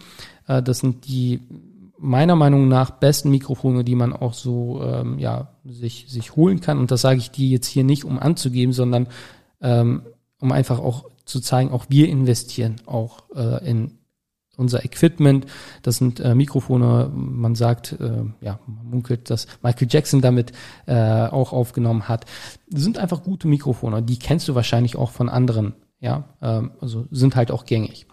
Äh, 0.48 0.62
das 0.62 0.80
sind 0.80 1.06
die 1.06 1.40
meiner 1.98 2.36
Meinung 2.36 2.68
nach 2.68 2.90
besten 2.90 3.30
Mikrofone, 3.30 3.84
die 3.84 3.94
man 3.94 4.12
auch 4.12 4.34
so 4.34 4.82
ähm, 4.82 5.18
ja 5.18 5.48
sich 5.64 6.06
sich 6.08 6.36
holen 6.36 6.60
kann. 6.60 6.78
Und 6.78 6.90
das 6.90 7.00
sage 7.00 7.18
ich 7.18 7.30
dir 7.30 7.48
jetzt 7.48 7.66
hier 7.66 7.84
nicht, 7.84 8.04
um 8.04 8.18
anzugeben, 8.18 8.72
sondern 8.72 9.08
ähm, 9.60 10.02
um 10.40 10.52
einfach 10.52 10.78
auch 10.78 11.06
zu 11.24 11.40
zeigen, 11.40 11.70
auch 11.70 11.86
wir 11.88 12.08
investieren 12.08 12.76
auch 12.86 13.24
äh, 13.34 13.68
in 13.68 13.98
unser 14.56 14.84
Equipment. 14.84 15.46
Das 15.82 15.96
sind 15.96 16.20
äh, 16.20 16.34
Mikrofone, 16.34 17.10
man 17.14 17.54
sagt, 17.54 17.92
äh, 17.92 18.24
ja, 18.40 18.58
man 18.66 18.86
munkelt, 18.86 19.30
dass 19.30 19.46
Michael 19.62 19.88
Jackson 19.90 20.20
damit 20.20 20.52
äh, 20.86 21.26
auch 21.26 21.52
aufgenommen 21.52 22.08
hat. 22.08 22.26
Das 22.68 22.82
sind 22.82 22.98
einfach 22.98 23.22
gute 23.22 23.48
Mikrofone, 23.48 24.02
die 24.02 24.18
kennst 24.18 24.48
du 24.48 24.54
wahrscheinlich 24.54 24.96
auch 24.96 25.10
von 25.10 25.28
anderen, 25.28 25.74
ja, 26.00 26.24
ähm, 26.42 26.72
also 26.80 27.06
sind 27.10 27.36
halt 27.36 27.50
auch 27.50 27.64
gängig. 27.64 28.06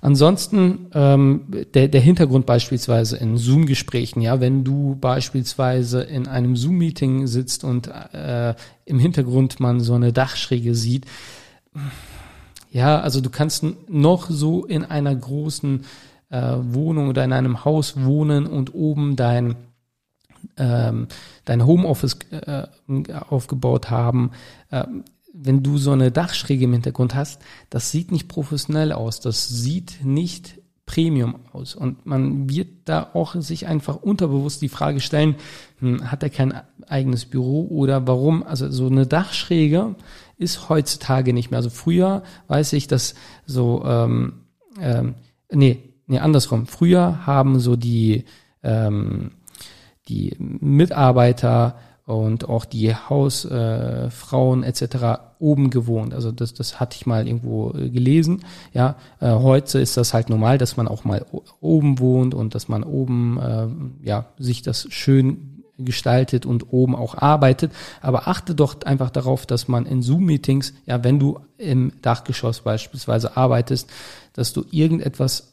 Ansonsten 0.00 0.86
ähm, 0.94 1.46
der, 1.74 1.88
der 1.88 2.00
Hintergrund 2.00 2.46
beispielsweise 2.46 3.16
in 3.16 3.36
Zoom-Gesprächen, 3.36 4.20
ja, 4.20 4.40
wenn 4.40 4.64
du 4.64 4.96
beispielsweise 5.00 6.02
in 6.02 6.28
einem 6.28 6.56
Zoom-Meeting 6.56 7.26
sitzt 7.26 7.64
und 7.64 7.88
äh, 7.88 8.54
im 8.84 8.98
Hintergrund 8.98 9.60
man 9.60 9.80
so 9.80 9.94
eine 9.94 10.12
Dachschräge 10.12 10.74
sieht, 10.74 11.06
ja, 12.70 13.00
also 13.00 13.20
du 13.20 13.30
kannst 13.30 13.64
noch 13.88 14.30
so 14.30 14.64
in 14.64 14.84
einer 14.84 15.14
großen 15.14 15.84
äh, 16.30 16.54
Wohnung 16.60 17.08
oder 17.08 17.24
in 17.24 17.32
einem 17.32 17.64
Haus 17.64 17.94
wohnen 18.04 18.46
und 18.46 18.74
oben 18.74 19.16
dein 19.16 19.56
ähm, 20.56 21.08
dein 21.44 21.66
Homeoffice 21.66 22.18
äh, 22.30 22.66
aufgebaut 23.28 23.90
haben. 23.90 24.30
Äh, 24.70 24.84
wenn 25.40 25.62
du 25.62 25.78
so 25.78 25.92
eine 25.92 26.10
Dachschräge 26.10 26.64
im 26.64 26.72
Hintergrund 26.72 27.14
hast, 27.14 27.40
das 27.70 27.90
sieht 27.90 28.10
nicht 28.10 28.28
professionell 28.28 28.92
aus, 28.92 29.20
das 29.20 29.48
sieht 29.48 30.04
nicht 30.04 30.58
Premium 30.88 31.36
aus. 31.52 31.74
Und 31.74 32.06
man 32.06 32.48
wird 32.48 32.68
da 32.86 33.10
auch 33.12 33.36
sich 33.36 33.66
einfach 33.66 33.96
unterbewusst 33.96 34.62
die 34.62 34.70
Frage 34.70 35.00
stellen, 35.00 35.36
hm, 35.78 36.10
hat 36.10 36.22
er 36.22 36.30
kein 36.30 36.54
eigenes 36.86 37.26
Büro 37.26 37.68
oder 37.68 38.06
warum? 38.06 38.42
Also 38.42 38.70
so 38.70 38.86
eine 38.86 39.06
Dachschräge 39.06 39.94
ist 40.38 40.68
heutzutage 40.68 41.32
nicht 41.32 41.50
mehr. 41.50 41.58
Also 41.58 41.70
früher 41.70 42.22
weiß 42.48 42.72
ich, 42.72 42.88
dass 42.88 43.14
so, 43.46 43.84
ähm, 43.84 44.40
ähm, 44.80 45.14
nee, 45.52 45.82
nee, 46.06 46.18
andersrum. 46.18 46.66
Früher 46.66 47.26
haben 47.26 47.60
so 47.60 47.76
die, 47.76 48.24
ähm, 48.62 49.32
die 50.08 50.34
Mitarbeiter 50.38 51.76
und 52.06 52.48
auch 52.48 52.64
die 52.64 52.94
Hausfrauen 52.94 54.62
äh, 54.62 54.66
etc. 54.66 55.27
oben 55.38 55.70
gewohnt. 55.70 56.14
Also 56.14 56.32
das, 56.32 56.54
das 56.54 56.80
hatte 56.80 56.96
ich 56.96 57.06
mal 57.06 57.26
irgendwo 57.26 57.72
äh, 57.72 57.90
gelesen. 57.90 58.44
Ja, 58.72 58.96
äh, 59.20 59.30
heute 59.30 59.78
ist 59.78 59.96
das 59.96 60.14
halt 60.14 60.30
normal, 60.30 60.58
dass 60.58 60.76
man 60.76 60.88
auch 60.88 61.04
mal 61.04 61.24
oben 61.60 61.98
wohnt 61.98 62.34
und 62.34 62.54
dass 62.54 62.68
man 62.68 62.82
oben 62.82 63.38
äh, 63.40 64.06
ja 64.06 64.26
sich 64.38 64.62
das 64.62 64.86
schön 64.90 65.58
gestaltet 65.78 66.44
und 66.44 66.72
oben 66.72 66.94
auch 66.96 67.16
arbeitet. 67.16 67.72
Aber 68.00 68.28
achte 68.28 68.54
doch 68.54 68.82
einfach 68.82 69.10
darauf, 69.10 69.46
dass 69.46 69.68
man 69.68 69.86
in 69.86 70.02
Zoom-Meetings, 70.02 70.74
ja, 70.86 71.04
wenn 71.04 71.18
du 71.18 71.38
im 71.56 71.92
Dachgeschoss 72.02 72.60
beispielsweise 72.60 73.36
arbeitest, 73.36 73.88
dass 74.32 74.52
du 74.52 74.64
irgendetwas 74.70 75.52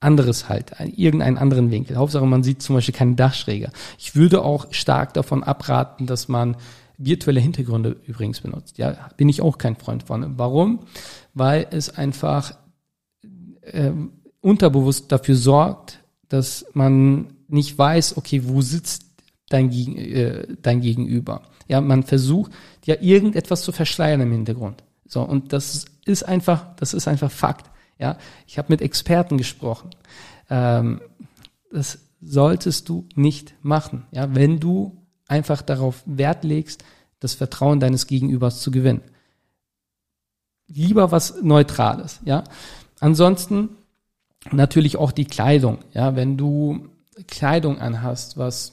anderes 0.00 0.50
halt, 0.50 0.72
irgendeinen 0.96 1.38
anderen 1.38 1.70
Winkel. 1.70 1.96
Hauptsache, 1.96 2.26
man 2.26 2.42
sieht 2.42 2.60
zum 2.60 2.74
Beispiel 2.74 2.94
keine 2.94 3.14
Dachschräge. 3.14 3.70
Ich 3.98 4.14
würde 4.14 4.42
auch 4.42 4.66
stark 4.70 5.14
davon 5.14 5.42
abraten, 5.42 6.06
dass 6.06 6.28
man 6.28 6.56
virtuelle 6.98 7.40
Hintergründe 7.40 7.96
übrigens 8.06 8.40
benutzt. 8.40 8.78
Ja, 8.78 9.10
bin 9.16 9.28
ich 9.28 9.40
auch 9.40 9.58
kein 9.58 9.76
Freund 9.76 10.04
von. 10.04 10.38
Warum? 10.38 10.80
Weil 11.32 11.66
es 11.70 11.90
einfach 11.90 12.56
äh, 13.62 13.92
unterbewusst 14.40 15.10
dafür 15.10 15.36
sorgt, 15.36 16.00
dass 16.28 16.66
man 16.74 17.34
nicht 17.48 17.76
weiß, 17.76 18.16
okay, 18.16 18.42
wo 18.44 18.60
sitzt 18.60 19.06
dein, 19.48 19.70
äh, 19.70 20.46
dein 20.60 20.80
Gegenüber. 20.80 21.42
Ja, 21.68 21.80
man 21.80 22.02
versucht 22.02 22.52
ja 22.84 22.96
irgendetwas 23.00 23.62
zu 23.62 23.72
verschleiern 23.72 24.20
im 24.20 24.32
Hintergrund. 24.32 24.84
So, 25.06 25.22
und 25.22 25.52
das 25.52 25.86
ist 26.04 26.22
einfach, 26.22 26.74
das 26.76 26.94
ist 26.94 27.08
einfach 27.08 27.30
Fakt. 27.30 27.70
Ja, 27.98 28.18
ich 28.46 28.58
habe 28.58 28.72
mit 28.72 28.82
Experten 28.82 29.38
gesprochen. 29.38 29.90
Ähm, 30.50 31.00
das 31.72 31.98
solltest 32.20 32.88
du 32.88 33.06
nicht 33.14 33.54
machen. 33.62 34.06
Ja, 34.10 34.34
wenn 34.34 34.60
du 34.60 35.03
einfach 35.34 35.62
darauf 35.62 36.02
Wert 36.06 36.44
legst, 36.44 36.84
das 37.18 37.34
Vertrauen 37.34 37.80
deines 37.80 38.06
Gegenübers 38.06 38.60
zu 38.60 38.70
gewinnen. 38.70 39.02
lieber 40.66 41.10
was 41.10 41.42
Neutrales, 41.42 42.20
ja. 42.24 42.44
Ansonsten 43.00 43.70
natürlich 44.52 44.96
auch 44.96 45.12
die 45.12 45.26
Kleidung, 45.26 45.78
ja. 45.92 46.16
Wenn 46.16 46.36
du 46.36 46.88
Kleidung 47.26 47.78
anhast, 47.78 48.38
was 48.38 48.72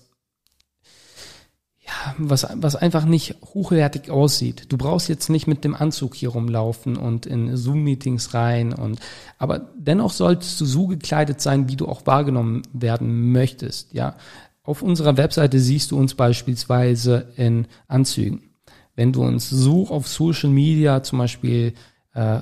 ja, 1.84 2.15
was, 2.17 2.47
was 2.54 2.76
einfach 2.76 3.06
nicht 3.06 3.36
hochwertig 3.54 4.12
aussieht. 4.12 4.71
Du 4.71 4.78
brauchst 4.78 5.10
jetzt 5.10 5.30
nicht 5.30 5.47
mit 5.47 5.63
dem 5.63 5.76
Anzug 5.76 6.15
hier 6.15 6.30
rumlaufen 6.30 6.95
und 6.95 7.26
in 7.26 7.58
Zoom-Meetings 7.58 8.34
rein 8.34 8.74
und, 8.74 9.00
aber 9.39 9.69
dennoch 9.76 10.12
solltest 10.12 10.62
du 10.62 10.65
so 10.65 10.88
gekleidet 10.88 11.41
sein, 11.41 11.67
wie 11.67 11.76
du 11.76 11.88
auch 11.88 12.06
wahrgenommen 12.06 12.62
werden 12.71 13.32
möchtest, 13.32 13.93
ja. 13.93 14.15
Auf 14.63 14.82
unserer 14.82 15.17
Webseite 15.17 15.60
siehst 15.60 15.91
du 15.91 15.97
uns 15.97 16.15
beispielsweise 16.15 17.34
in 17.36 17.67
Anzügen. 17.88 18.52
Wenn 18.95 19.12
du 19.12 19.24
uns 19.24 19.50
so 19.50 19.88
auf 19.88 20.08
Social 20.08 20.50
Media 20.50 21.02
zum 21.02 21.19
Beispiel 21.19 21.74
äh, 22.13 22.41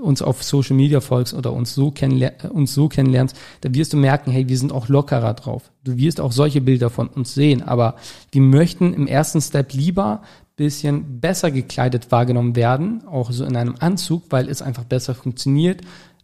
uns 0.00 0.22
auf 0.22 0.42
Social 0.42 0.76
Media 0.76 1.00
folgst 1.00 1.34
oder 1.34 1.52
uns 1.52 1.74
so, 1.74 1.90
kennenler 1.90 2.32
uns 2.52 2.72
so 2.72 2.88
kennenlernst, 2.88 3.36
dann 3.60 3.74
wirst 3.74 3.92
du 3.92 3.96
merken, 3.96 4.30
hey, 4.30 4.48
wir 4.48 4.56
sind 4.56 4.72
auch 4.72 4.88
lockerer 4.88 5.34
drauf. 5.34 5.72
Du 5.82 5.96
wirst 5.96 6.20
auch 6.20 6.32
solche 6.32 6.60
Bilder 6.60 6.90
von 6.90 7.08
uns 7.08 7.34
sehen, 7.34 7.62
aber 7.62 7.96
wir 8.30 8.42
möchten 8.42 8.94
im 8.94 9.06
ersten 9.06 9.40
Step 9.40 9.72
lieber 9.72 10.22
bisschen 10.60 11.20
besser 11.20 11.50
gekleidet 11.50 12.12
wahrgenommen 12.12 12.54
werden, 12.54 13.02
auch 13.06 13.30
so 13.32 13.46
in 13.46 13.56
einem 13.56 13.76
Anzug, 13.80 14.24
weil 14.28 14.46
es 14.48 14.60
einfach 14.60 14.84
besser 14.84 15.14
funktioniert, 15.14 15.80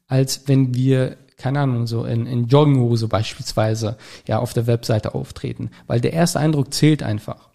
als 0.08 0.46
wenn 0.46 0.74
wir 0.74 1.16
keine 1.36 1.60
Ahnung, 1.60 1.86
so 1.86 2.04
in, 2.04 2.26
in 2.26 2.46
Jogginghose 2.46 3.08
beispielsweise 3.08 3.96
ja 4.26 4.38
auf 4.38 4.52
der 4.52 4.66
Webseite 4.66 5.14
auftreten, 5.14 5.70
weil 5.86 6.00
der 6.00 6.12
erste 6.12 6.40
Eindruck 6.40 6.72
zählt 6.72 7.02
einfach. 7.02 7.48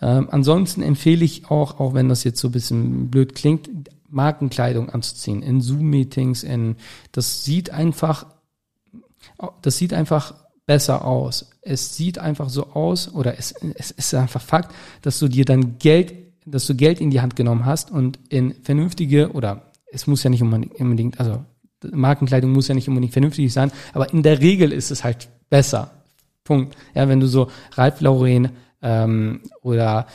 Ähm, 0.00 0.28
ansonsten 0.30 0.82
empfehle 0.82 1.24
ich 1.24 1.50
auch, 1.50 1.80
auch 1.80 1.94
wenn 1.94 2.08
das 2.08 2.24
jetzt 2.24 2.40
so 2.40 2.48
ein 2.48 2.52
bisschen 2.52 3.10
blöd 3.10 3.34
klingt, 3.34 3.70
Markenkleidung 4.08 4.90
anzuziehen, 4.90 5.42
in 5.42 5.60
Zoom-Meetings, 5.60 6.42
in, 6.42 6.76
das 7.12 7.44
sieht 7.44 7.70
einfach, 7.70 8.26
das 9.62 9.78
sieht 9.78 9.92
einfach 9.92 10.34
besser 10.66 11.04
aus. 11.04 11.50
Es 11.62 11.96
sieht 11.96 12.18
einfach 12.18 12.48
so 12.48 12.68
aus, 12.68 13.12
oder 13.14 13.38
es, 13.38 13.52
es 13.74 13.90
ist 13.90 14.14
einfach 14.14 14.42
Fakt, 14.42 14.74
dass 15.02 15.18
du 15.18 15.28
dir 15.28 15.44
dann 15.44 15.78
Geld, 15.78 16.14
dass 16.44 16.66
du 16.66 16.74
Geld 16.74 17.00
in 17.00 17.10
die 17.10 17.20
Hand 17.20 17.36
genommen 17.36 17.64
hast 17.64 17.90
und 17.90 18.18
in 18.28 18.54
vernünftige, 18.62 19.32
oder 19.32 19.62
es 19.90 20.06
muss 20.06 20.22
ja 20.22 20.30
nicht 20.30 20.42
unbedingt, 20.42 21.18
also 21.18 21.44
Markenkleidung 21.82 22.52
muss 22.52 22.68
ja 22.68 22.74
nicht 22.74 22.88
unbedingt 22.88 23.12
vernünftig 23.12 23.52
sein, 23.52 23.70
aber 23.92 24.12
in 24.12 24.22
der 24.22 24.40
Regel 24.40 24.72
ist 24.72 24.90
es 24.90 25.04
halt 25.04 25.28
besser. 25.50 25.90
Punkt. 26.44 26.76
Ja, 26.94 27.08
wenn 27.08 27.20
du 27.20 27.26
so 27.26 27.50
Ralph 27.74 28.00
Lauren 28.00 28.50
ähm, 28.82 29.40
oder 29.62 30.06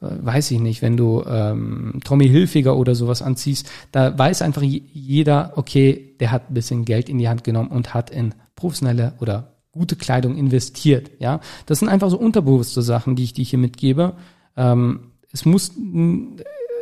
äh, 0.00 0.06
weiß 0.20 0.50
ich 0.52 0.60
nicht, 0.60 0.82
wenn 0.82 0.96
du 0.96 1.22
ähm, 1.26 2.00
Tommy 2.04 2.28
Hilfiger 2.28 2.76
oder 2.76 2.94
sowas 2.94 3.22
anziehst, 3.22 3.70
da 3.92 4.16
weiß 4.16 4.42
einfach 4.42 4.62
jeder, 4.62 5.52
okay, 5.56 6.14
der 6.20 6.30
hat 6.30 6.50
ein 6.50 6.54
bisschen 6.54 6.84
Geld 6.84 7.08
in 7.08 7.18
die 7.18 7.28
Hand 7.28 7.44
genommen 7.44 7.70
und 7.70 7.92
hat 7.92 8.10
in 8.10 8.34
professionelle 8.56 9.14
oder 9.20 9.52
gute 9.72 9.96
Kleidung 9.96 10.36
investiert. 10.36 11.10
Ja, 11.18 11.40
das 11.66 11.80
sind 11.80 11.88
einfach 11.88 12.10
so 12.10 12.18
unterbewusste 12.18 12.82
Sachen, 12.82 13.16
die 13.16 13.24
ich 13.24 13.32
dir 13.32 13.44
hier 13.44 13.58
mitgebe. 13.58 14.14
Ähm, 14.56 15.10
es 15.32 15.44
muss 15.44 15.72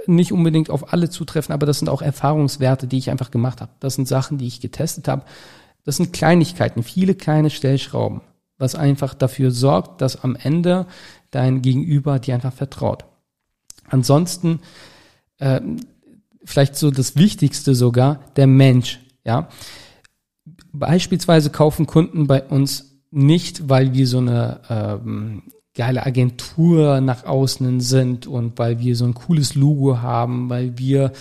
nicht 0.08 0.32
unbedingt 0.32 0.70
auf 0.70 0.92
alle 0.92 1.10
zutreffen, 1.10 1.52
aber 1.52 1.66
das 1.66 1.78
sind 1.78 1.88
auch 1.88 2.02
Erfahrungswerte, 2.02 2.86
die 2.86 2.98
ich 2.98 3.10
einfach 3.10 3.30
gemacht 3.30 3.60
habe. 3.60 3.72
Das 3.80 3.94
sind 3.94 4.08
Sachen, 4.08 4.38
die 4.38 4.46
ich 4.46 4.60
getestet 4.60 5.08
habe. 5.08 5.24
Das 5.84 5.96
sind 5.96 6.12
Kleinigkeiten, 6.12 6.82
viele 6.82 7.14
kleine 7.14 7.50
Stellschrauben, 7.50 8.20
was 8.58 8.74
einfach 8.74 9.14
dafür 9.14 9.50
sorgt, 9.50 10.00
dass 10.00 10.22
am 10.22 10.36
Ende 10.36 10.86
dein 11.30 11.62
Gegenüber 11.62 12.18
dir 12.18 12.34
einfach 12.34 12.52
vertraut. 12.52 13.04
Ansonsten 13.88 14.60
äh, 15.38 15.60
vielleicht 16.44 16.76
so 16.76 16.90
das 16.90 17.16
Wichtigste 17.16 17.74
sogar, 17.74 18.20
der 18.36 18.46
Mensch. 18.46 19.00
Ja, 19.24 19.48
beispielsweise 20.72 21.50
kaufen 21.50 21.86
Kunden 21.86 22.26
bei 22.26 22.42
uns 22.42 22.98
nicht, 23.10 23.68
weil 23.68 23.94
wir 23.94 24.06
so 24.06 24.18
eine 24.18 24.60
ähm, 24.68 25.42
geile 25.78 26.04
Agentur 26.04 27.00
nach 27.00 27.24
außen 27.24 27.80
sind 27.80 28.26
und 28.26 28.58
weil 28.58 28.80
wir 28.80 28.96
so 28.96 29.04
ein 29.04 29.14
cooles 29.14 29.54
Logo 29.54 30.02
haben, 30.02 30.50
weil 30.50 30.76
wir 30.76 31.12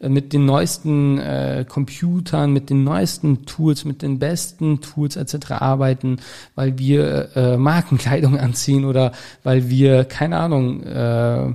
äh, 0.00 0.10
mit 0.10 0.34
den 0.34 0.44
neuesten 0.44 1.18
äh, 1.18 1.64
Computern, 1.66 2.52
mit 2.52 2.68
den 2.68 2.84
neuesten 2.84 3.46
Tools, 3.46 3.86
mit 3.86 4.02
den 4.02 4.18
besten 4.18 4.82
Tools 4.82 5.16
etc. 5.16 5.52
arbeiten, 5.52 6.18
weil 6.54 6.78
wir 6.78 7.34
äh, 7.34 7.56
Markenkleidung 7.56 8.38
anziehen 8.38 8.84
oder 8.84 9.12
weil 9.44 9.70
wir, 9.70 10.04
keine 10.04 10.36
Ahnung, 10.36 10.82
äh, 10.82 11.54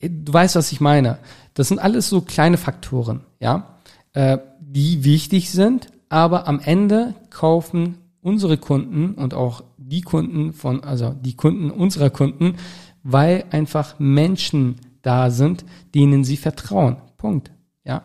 du 0.00 0.32
weißt, 0.32 0.56
was 0.56 0.72
ich 0.72 0.80
meine. 0.80 1.18
Das 1.54 1.68
sind 1.68 1.78
alles 1.78 2.08
so 2.08 2.22
kleine 2.22 2.56
Faktoren, 2.56 3.20
ja, 3.38 3.78
äh, 4.14 4.38
die 4.58 5.04
wichtig 5.04 5.52
sind, 5.52 5.92
aber 6.08 6.48
am 6.48 6.58
Ende 6.58 7.14
kaufen 7.30 7.98
unsere 8.20 8.56
Kunden 8.56 9.14
und 9.14 9.34
auch 9.34 9.62
die 9.88 10.02
Kunden 10.02 10.52
von, 10.52 10.84
also 10.84 11.14
die 11.20 11.36
Kunden 11.36 11.70
unserer 11.70 12.10
Kunden, 12.10 12.56
weil 13.02 13.44
einfach 13.50 13.98
Menschen 13.98 14.76
da 15.02 15.30
sind, 15.30 15.64
denen 15.94 16.24
sie 16.24 16.36
vertrauen. 16.36 16.96
Punkt. 17.16 17.50
Ja. 17.84 18.02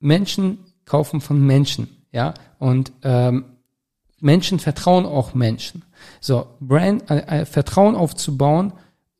Menschen 0.00 0.58
kaufen 0.84 1.20
von 1.20 1.44
Menschen. 1.44 1.88
Ja. 2.12 2.34
Und 2.58 2.92
ähm, 3.02 3.44
Menschen 4.20 4.58
vertrauen 4.58 5.06
auch 5.06 5.34
Menschen. 5.34 5.84
So, 6.20 6.46
Brand, 6.60 7.10
äh, 7.10 7.40
äh, 7.40 7.44
Vertrauen 7.44 7.94
aufzubauen, 7.94 8.72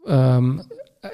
ähm, 0.07 0.63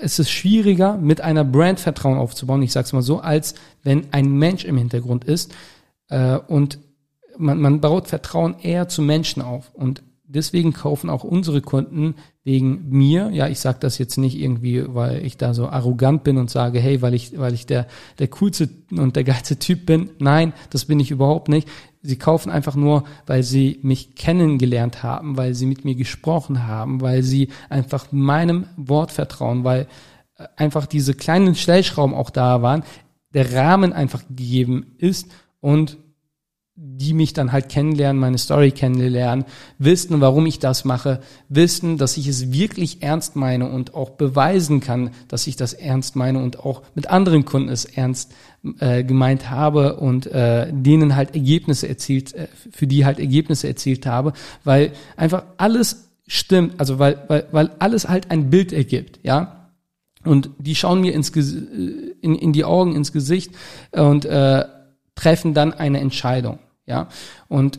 es 0.01 0.19
ist 0.19 0.31
schwieriger, 0.31 0.97
mit 0.97 1.21
einer 1.21 1.45
Brand 1.45 1.79
Vertrauen 1.79 2.19
aufzubauen, 2.19 2.63
ich 2.63 2.73
sag's 2.73 2.93
mal 2.93 3.03
so, 3.03 3.21
als 3.21 3.55
wenn 3.83 4.13
ein 4.13 4.31
Mensch 4.33 4.65
im 4.65 4.79
Hintergrund 4.79 5.25
ist. 5.25 5.55
Äh, 6.09 6.37
und 6.37 6.79
man, 7.37 7.61
man 7.61 7.81
baut 7.81 8.09
Vertrauen 8.09 8.57
eher 8.61 8.89
zu 8.89 9.03
Menschen 9.03 9.43
auf. 9.43 9.71
Und 9.75 10.03
deswegen 10.35 10.73
kaufen 10.73 11.09
auch 11.09 11.25
unsere 11.25 11.61
Kunden 11.61 12.17
wegen 12.43 12.91
mir, 12.91 13.31
ja, 13.33 13.49
ich 13.49 13.61
sage 13.61 13.79
das 13.81 13.99
jetzt 13.99 14.19
nicht 14.19 14.39
irgendwie, 14.39 14.85
weil 14.87 15.25
ich 15.25 15.37
da 15.37 15.55
so 15.55 15.69
arrogant 15.69 16.25
bin 16.25 16.37
und 16.37 16.51
sage, 16.51 16.79
hey, 16.81 17.01
weil 17.01 17.15
ich, 17.15 17.39
weil 17.39 17.55
ich 17.55 17.67
der, 17.67 17.87
der 18.19 18.29
coolste 18.29 18.69
und 18.91 19.17
der 19.17 19.25
geilste 19.25 19.59
Typ 19.59 19.87
bin. 19.87 20.11
Nein, 20.19 20.53
das 20.71 20.85
bin 20.85 21.01
ich 21.01 21.11
überhaupt 21.11 21.49
nicht. 21.49 21.69
Sie 22.03 22.17
kaufen 22.17 22.51
einfach 22.51 22.75
nur, 22.75 23.05
weil 23.27 23.43
sie 23.43 23.79
mich 23.83 24.15
kennengelernt 24.15 25.03
haben, 25.03 25.39
weil 25.39 25.55
sie 25.55 25.65
mit 25.65 25.87
mir 25.87 25.95
gesprochen 25.95 26.67
haben, 26.67 27.01
weil 27.01 27.23
sie 27.23 27.49
einfach 27.71 28.13
meinem 28.13 28.67
Wort 28.77 29.11
vertrauen, 29.11 29.65
weil 29.65 29.87
äh, 30.37 30.47
einfach 30.57 30.85
diese 30.85 31.15
kleinen 31.15 31.55
Stellschrauben 31.55 32.15
auch 32.15 32.31
da 32.31 32.61
waren, 32.61 32.85
der 33.33 33.55
Rahmen 33.55 33.93
einfach 33.93 34.27
gegeben 34.29 34.95
ist 34.99 35.29
und 35.61 35.97
die 36.77 37.15
mich 37.15 37.33
dann 37.33 37.53
halt 37.53 37.69
kennenlernen, 37.69 38.19
meine 38.21 38.39
Story 38.39 38.73
kennenlernen, 38.73 39.45
wissen, 39.79 40.21
warum 40.21 40.45
ich 40.47 40.59
das 40.59 40.85
mache, 40.85 41.21
wissen, 41.49 41.99
dass 41.99 42.17
ich 42.17 42.27
es 42.27 42.51
wirklich 42.53 43.01
ernst 43.01 43.37
meine 43.37 43.71
und 43.71 43.95
auch 43.95 44.11
beweisen 44.11 44.81
kann, 44.81 45.11
dass 45.29 45.47
ich 45.47 45.55
das 45.55 45.73
ernst 45.73 46.17
meine 46.17 46.43
und 46.43 46.59
auch 46.59 46.83
mit 46.97 47.09
anderen 47.11 47.45
Kunden 47.45 47.69
es 47.69 47.85
ernst 47.85 48.33
äh, 48.81 49.05
gemeint 49.05 49.51
habe 49.51 49.97
und 49.97 50.27
äh, 50.27 50.67
denen 50.73 51.15
halt 51.15 51.35
Ergebnisse 51.35 51.89
erzielt, 51.89 52.35
äh, 52.35 52.49
für 52.73 52.89
die 52.89 53.05
halt 53.05 53.21
Ergebnisse 53.21 53.69
erzielt 53.69 54.05
habe, 54.05 54.33
weil 54.65 54.91
einfach 55.17 55.45
alles 55.59 56.09
stimmt, 56.27 56.81
also 56.81 56.99
weil, 56.99 57.23
weil, 57.29 57.47
weil 57.53 57.71
alles 57.79 58.09
halt 58.09 58.33
ein 58.33 58.51
Bild 58.51 58.73
ergibt, 58.73 59.21
ja. 59.23 59.71
Und 60.25 60.51
die 60.59 60.75
schauen 60.75 61.03
mir 61.03 61.13
ins, 61.13 61.31
äh, 61.37 61.41
in, 62.21 62.35
in 62.35 62.53
die 62.53 62.65
Augen, 62.65 62.97
ins 62.97 63.13
Gesicht 63.13 63.53
und 63.93 64.25
äh, 64.25 64.65
treffen 65.15 65.55
dann 65.55 65.73
eine 65.73 66.01
Entscheidung. 66.01 66.59
Ja, 66.87 67.09
und 67.49 67.79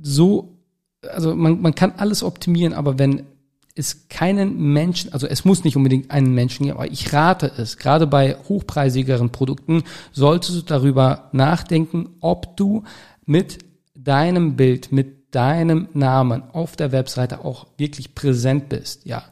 so, 0.00 0.56
also 1.02 1.34
man, 1.34 1.60
man 1.60 1.74
kann 1.74 1.94
alles 1.96 2.22
optimieren, 2.22 2.72
aber 2.72 2.98
wenn 2.98 3.24
es 3.74 4.08
keinen 4.08 4.72
Menschen, 4.72 5.12
also 5.12 5.26
es 5.26 5.44
muss 5.44 5.62
nicht 5.62 5.76
unbedingt 5.76 6.10
einen 6.10 6.32
Menschen 6.32 6.64
geben, 6.64 6.78
aber 6.78 6.90
ich 6.90 7.12
rate 7.12 7.52
es, 7.58 7.76
gerade 7.76 8.06
bei 8.06 8.36
hochpreisigeren 8.48 9.30
Produkten, 9.30 9.82
solltest 10.12 10.56
du 10.56 10.62
darüber 10.62 11.28
nachdenken, 11.32 12.08
ob 12.20 12.56
du 12.56 12.84
mit 13.26 13.58
deinem 13.94 14.56
Bild, 14.56 14.92
mit 14.92 15.34
deinem 15.34 15.88
Namen 15.92 16.42
auf 16.52 16.76
der 16.76 16.92
Webseite 16.92 17.44
auch 17.44 17.66
wirklich 17.76 18.14
präsent 18.14 18.70
bist. 18.70 19.04
Ja, 19.04 19.24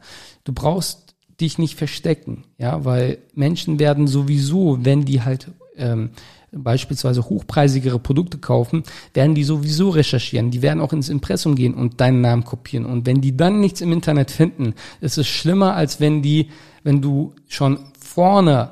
du 0.45 0.53
brauchst 0.53 1.15
dich 1.41 1.59
nicht 1.59 1.77
verstecken, 1.77 2.45
ja, 2.59 2.85
weil 2.85 3.19
Menschen 3.35 3.79
werden 3.79 4.07
sowieso, 4.07 4.85
wenn 4.85 5.05
die 5.05 5.23
halt 5.23 5.51
ähm, 5.77 6.11
beispielsweise 6.57 7.25
hochpreisigere 7.25 7.99
Produkte 7.99 8.39
kaufen, 8.39 8.83
werden 9.13 9.35
die 9.35 9.45
sowieso 9.45 9.91
recherchieren. 9.91 10.51
Die 10.51 10.63
werden 10.63 10.81
auch 10.81 10.93
ins 10.93 11.09
Impressum 11.09 11.55
gehen 11.55 11.75
und 11.75 12.01
deinen 12.01 12.21
Namen 12.21 12.45
kopieren. 12.45 12.87
Und 12.87 13.07
wenn 13.07 13.21
die 13.21 13.37
dann 13.37 13.61
nichts 13.61 13.81
im 13.81 13.93
Internet 13.93 14.31
finden, 14.31 14.75
ist 15.01 15.19
es 15.19 15.27
schlimmer, 15.27 15.75
als 15.75 16.01
wenn 16.01 16.23
die, 16.23 16.49
wenn 16.83 17.03
du 17.03 17.35
schon 17.49 17.79
vorne 17.99 18.71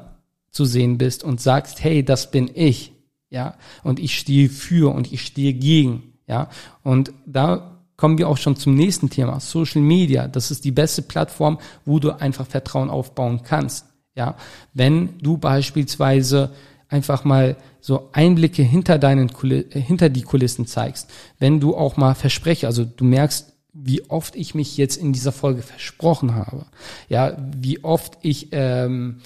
zu 0.51 0.65
sehen 0.65 0.99
bist 0.99 1.25
und 1.25 1.41
sagst, 1.41 1.83
hey, 1.83 2.05
das 2.05 2.31
bin 2.31 2.51
ich, 2.55 2.93
ja, 3.31 3.55
und 3.83 3.99
ich 3.99 4.19
stehe 4.19 4.51
für 4.51 4.95
und 4.95 5.13
ich 5.13 5.23
stehe 5.23 5.55
gegen, 5.55 6.13
ja, 6.27 6.49
und 6.83 7.13
da 7.27 7.73
kommen 7.97 8.19
wir 8.19 8.29
auch 8.29 8.37
schon 8.37 8.57
zum 8.57 8.75
nächsten 8.75 9.11
Thema, 9.11 9.41
Social 9.41 9.81
Media. 9.81 10.27
Das 10.27 10.51
ist 10.51 10.65
die 10.65 10.73
beste 10.73 11.03
Plattform, 11.03 11.59
wo 11.85 11.99
du 11.99 12.11
einfach 12.11 12.47
Vertrauen 12.47 12.91
aufbauen 12.91 13.43
kannst. 13.45 13.87
Ja, 14.15 14.35
wenn 14.75 15.19
du 15.21 15.39
beispielsweise 15.39 16.51
einfach 16.93 17.25
mal 17.25 17.57
so 17.81 18.11
Einblicke 18.13 18.63
hinter 18.63 18.99
deinen 18.99 19.31
hinter 19.71 20.09
die 20.09 20.23
Kulissen 20.23 20.67
zeigst, 20.67 21.11
wenn 21.39 21.59
du 21.59 21.77
auch 21.77 21.97
mal 21.97 22.15
Verspreche, 22.15 22.67
also 22.67 22.85
du 22.85 23.05
merkst, 23.05 23.53
wie 23.73 24.09
oft 24.11 24.37
ich 24.37 24.55
mich 24.55 24.77
jetzt 24.77 24.97
in 24.97 25.13
dieser 25.13 25.33
Folge 25.33 25.63
versprochen 25.63 26.35
habe, 26.35 26.67
ja, 27.09 27.37
wie 27.57 27.83
oft 27.83 28.19
ich 28.21 28.49
ähm, 28.53 29.21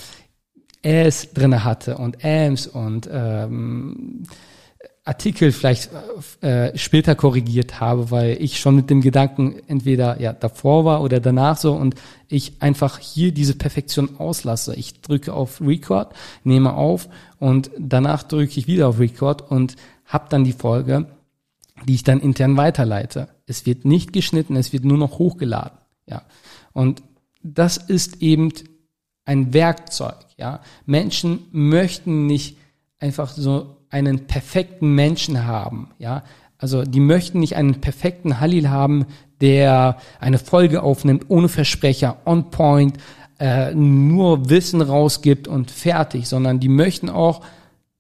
es 0.83 1.33
drinne 1.33 1.65
hatte 1.65 1.99
und 1.99 2.25
Ams 2.25 2.69
und 2.69 3.09
ähm, 3.13 4.23
Artikel 5.07 5.53
vielleicht 5.53 5.91
äh, 6.41 6.77
später 6.77 7.15
korrigiert 7.15 7.79
habe, 7.81 8.11
weil 8.11 8.43
ich 8.43 8.59
schon 8.59 8.75
mit 8.75 8.91
dem 8.91 9.01
Gedanken 9.01 9.55
entweder 9.69 10.21
ja 10.21 10.33
davor 10.33 10.85
war 10.85 11.01
oder 11.01 11.21
danach 11.21 11.57
so 11.57 11.75
und 11.75 11.95
ich 12.29 12.61
einfach 12.61 12.99
hier 12.99 13.33
diese 13.33 13.55
Perfektion 13.55 14.19
auslasse. 14.19 14.75
Ich 14.75 15.01
drücke 15.03 15.33
auf 15.33 15.61
Record, 15.61 16.13
nehme 16.43 16.75
auf 16.75 17.09
und 17.39 17.71
danach 17.79 18.25
drücke 18.25 18.59
ich 18.59 18.67
wieder 18.67 18.89
auf 18.89 18.99
Record 18.99 19.49
und 19.49 19.77
habe 20.07 20.27
dann 20.29 20.43
die 20.43 20.53
Folge, 20.53 21.07
die 21.85 21.95
ich 21.95 22.03
dann 22.03 22.19
intern 22.19 22.57
weiterleite. 22.57 23.29
Es 23.47 23.65
wird 23.65 23.85
nicht 23.85 24.13
geschnitten, 24.13 24.57
es 24.57 24.73
wird 24.73 24.85
nur 24.85 24.99
noch 24.99 25.21
hochgeladen. 25.21 25.79
Ja. 26.09 26.23
Und 26.73 27.05
das 27.45 27.77
ist 27.77 28.23
eben 28.23 28.53
ein 29.25 29.55
Werkzeug. 29.55 30.17
Ja. 30.37 30.63
Menschen 30.85 31.45
möchten 31.53 32.27
nicht 32.27 32.57
einfach 32.99 33.31
so 33.31 33.76
einen 33.91 34.27
perfekten 34.27 34.95
Menschen 34.95 35.47
haben, 35.47 35.91
ja. 35.99 36.23
Also 36.59 36.85
die 36.85 37.01
möchten 37.01 37.41
nicht 37.41 37.57
einen 37.57 37.83
perfekten 37.83 38.41
Halil 38.41 38.71
haben, 38.71 39.05
der 39.43 39.99
eine 40.21 40.39
Folge 40.39 40.83
aufnimmt 40.83 41.27
ohne 41.29 41.49
Versprecher, 41.49 42.17
on 42.25 42.51
point, 42.51 42.97
äh, 43.39 43.75
nur 43.75 44.49
Wissen 44.49 44.81
rausgibt 44.81 45.49
und 45.49 45.71
fertig, 45.71 46.29
sondern 46.29 46.59
die 46.59 46.71
möchten 46.71 47.11
auch 47.11 47.43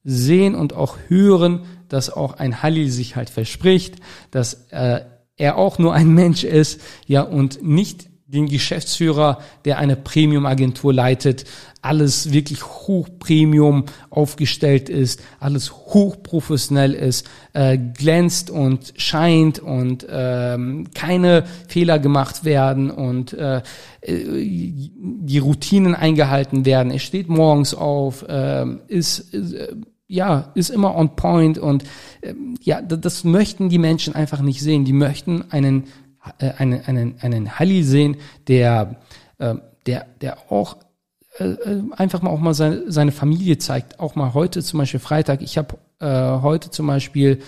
sehen 0.04 0.54
und 0.54 0.72
auch 0.72 0.96
hören, 1.08 1.62
dass 1.88 2.10
auch 2.10 2.34
ein 2.38 2.62
Halil 2.62 2.90
sich 2.90 3.16
halt 3.16 3.28
verspricht, 3.28 3.96
dass 4.30 4.68
äh, 4.70 5.00
er 5.36 5.56
auch 5.58 5.78
nur 5.78 5.92
ein 5.92 6.08
Mensch 6.14 6.44
ist, 6.44 6.80
ja, 7.06 7.22
und 7.22 7.62
nicht 7.62 8.08
den 8.28 8.48
Geschäftsführer, 8.48 9.38
der 9.64 9.78
eine 9.78 9.94
Premium-Agentur 9.94 10.92
leitet, 10.92 11.44
alles 11.80 12.32
wirklich 12.32 12.64
hochpremium 12.64 13.84
aufgestellt 14.10 14.88
ist, 14.88 15.22
alles 15.38 15.72
hochprofessionell 15.72 16.92
ist, 16.92 17.28
äh, 17.52 17.78
glänzt 17.78 18.50
und 18.50 18.94
scheint 18.96 19.60
und 19.60 20.06
ähm, 20.10 20.88
keine 20.92 21.44
Fehler 21.68 22.00
gemacht 22.00 22.44
werden 22.44 22.90
und 22.90 23.32
äh, 23.32 23.62
die 24.08 25.38
Routinen 25.38 25.94
eingehalten 25.94 26.64
werden. 26.64 26.90
Er 26.90 26.98
steht 26.98 27.28
morgens 27.28 27.74
auf, 27.74 28.26
äh, 28.28 28.66
ist, 28.88 29.32
äh, 29.34 29.76
ja, 30.08 30.50
ist 30.56 30.70
immer 30.70 30.96
on 30.96 31.14
point 31.14 31.58
und 31.58 31.84
äh, 32.22 32.34
ja, 32.60 32.82
das 32.82 33.22
möchten 33.22 33.68
die 33.68 33.78
Menschen 33.78 34.16
einfach 34.16 34.40
nicht 34.40 34.60
sehen. 34.60 34.84
Die 34.84 34.92
möchten 34.92 35.44
einen 35.50 35.84
äh, 35.84 35.86
einen, 36.38 36.84
einen, 36.84 37.14
einen 37.20 37.58
Halil 37.58 37.84
sehen, 37.84 38.16
der, 38.48 38.96
äh, 39.38 39.54
der, 39.86 40.06
der 40.20 40.50
auch 40.50 40.76
äh, 41.38 41.44
äh, 41.44 41.82
einfach 41.96 42.22
mal 42.22 42.30
auch 42.30 42.40
mal 42.40 42.54
seine, 42.54 42.90
seine 42.90 43.12
Familie 43.12 43.58
zeigt. 43.58 44.00
Auch 44.00 44.14
mal 44.14 44.34
heute 44.34 44.62
zum 44.62 44.78
Beispiel 44.78 45.00
Freitag. 45.00 45.42
Ich 45.42 45.58
habe 45.58 45.76
äh, 46.00 46.42
heute 46.42 46.70
zum 46.70 46.86
Beispiel, 46.86 47.40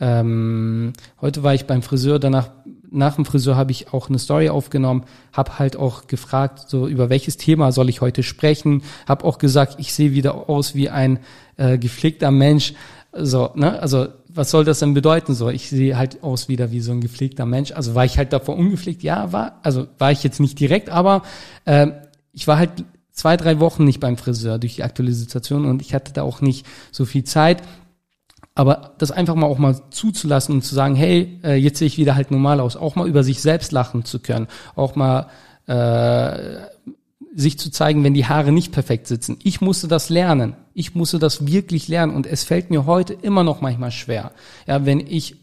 ähm, 0.00 0.92
heute 1.20 1.42
war 1.42 1.54
ich 1.54 1.66
beim 1.66 1.82
Friseur, 1.82 2.18
danach 2.18 2.50
nach 2.90 3.16
dem 3.16 3.24
Friseur 3.24 3.56
habe 3.56 3.72
ich 3.72 3.92
auch 3.92 4.08
eine 4.08 4.18
Story 4.18 4.48
aufgenommen, 4.48 5.04
habe 5.32 5.58
halt 5.58 5.76
auch 5.76 6.06
gefragt, 6.06 6.68
so 6.68 6.86
über 6.86 7.10
welches 7.10 7.36
Thema 7.36 7.72
soll 7.72 7.88
ich 7.88 8.00
heute 8.00 8.22
sprechen, 8.22 8.82
habe 9.06 9.24
auch 9.24 9.38
gesagt, 9.38 9.76
ich 9.78 9.92
sehe 9.92 10.12
wieder 10.12 10.48
aus 10.48 10.74
wie 10.74 10.88
ein 10.88 11.18
äh, 11.56 11.78
gepflegter 11.78 12.30
Mensch, 12.30 12.74
so, 13.20 13.50
ne? 13.54 13.80
Also 13.80 14.08
was 14.28 14.50
soll 14.50 14.64
das 14.64 14.80
denn 14.80 14.94
bedeuten? 14.94 15.34
So, 15.34 15.48
ich 15.48 15.68
sehe 15.68 15.96
halt 15.96 16.22
aus 16.22 16.48
wieder 16.48 16.70
wie 16.70 16.80
so 16.80 16.92
ein 16.92 17.00
gepflegter 17.00 17.46
Mensch. 17.46 17.72
Also 17.72 17.94
war 17.94 18.04
ich 18.04 18.18
halt 18.18 18.32
davor 18.32 18.56
ungepflegt? 18.56 19.02
Ja, 19.02 19.32
war, 19.32 19.60
also 19.62 19.86
war 19.98 20.12
ich 20.12 20.22
jetzt 20.22 20.40
nicht 20.40 20.60
direkt, 20.60 20.90
aber 20.90 21.22
äh, 21.64 21.88
ich 22.32 22.46
war 22.46 22.58
halt 22.58 22.84
zwei, 23.12 23.36
drei 23.36 23.60
Wochen 23.60 23.84
nicht 23.84 23.98
beim 23.98 24.16
Friseur 24.16 24.58
durch 24.58 24.76
die 24.76 24.82
aktuelle 24.82 25.12
Situation 25.12 25.64
und 25.64 25.80
ich 25.80 25.94
hatte 25.94 26.12
da 26.12 26.22
auch 26.22 26.40
nicht 26.40 26.66
so 26.92 27.04
viel 27.04 27.24
Zeit. 27.24 27.62
Aber 28.54 28.94
das 28.98 29.10
einfach 29.10 29.34
mal 29.34 29.46
auch 29.46 29.58
mal 29.58 29.76
zuzulassen 29.90 30.54
und 30.54 30.62
zu 30.62 30.74
sagen, 30.74 30.94
hey, 30.94 31.40
äh, 31.42 31.56
jetzt 31.56 31.78
sehe 31.78 31.86
ich 31.86 31.98
wieder 31.98 32.14
halt 32.14 32.30
normal 32.30 32.60
aus, 32.60 32.76
auch 32.76 32.96
mal 32.96 33.08
über 33.08 33.22
sich 33.22 33.42
selbst 33.42 33.72
lachen 33.72 34.04
zu 34.04 34.18
können, 34.18 34.48
auch 34.74 34.96
mal 34.96 35.28
äh, 35.66 36.66
sich 37.34 37.58
zu 37.58 37.70
zeigen, 37.70 38.02
wenn 38.02 38.14
die 38.14 38.26
Haare 38.26 38.52
nicht 38.52 38.72
perfekt 38.72 39.08
sitzen. 39.08 39.38
Ich 39.42 39.60
musste 39.60 39.88
das 39.88 40.08
lernen. 40.08 40.56
Ich 40.78 40.94
musste 40.94 41.18
das 41.18 41.46
wirklich 41.46 41.88
lernen 41.88 42.14
und 42.14 42.26
es 42.26 42.44
fällt 42.44 42.68
mir 42.68 42.84
heute 42.84 43.14
immer 43.14 43.44
noch 43.44 43.62
manchmal 43.62 43.90
schwer. 43.90 44.32
Ja, 44.66 44.84
wenn 44.84 45.00
ich 45.00 45.36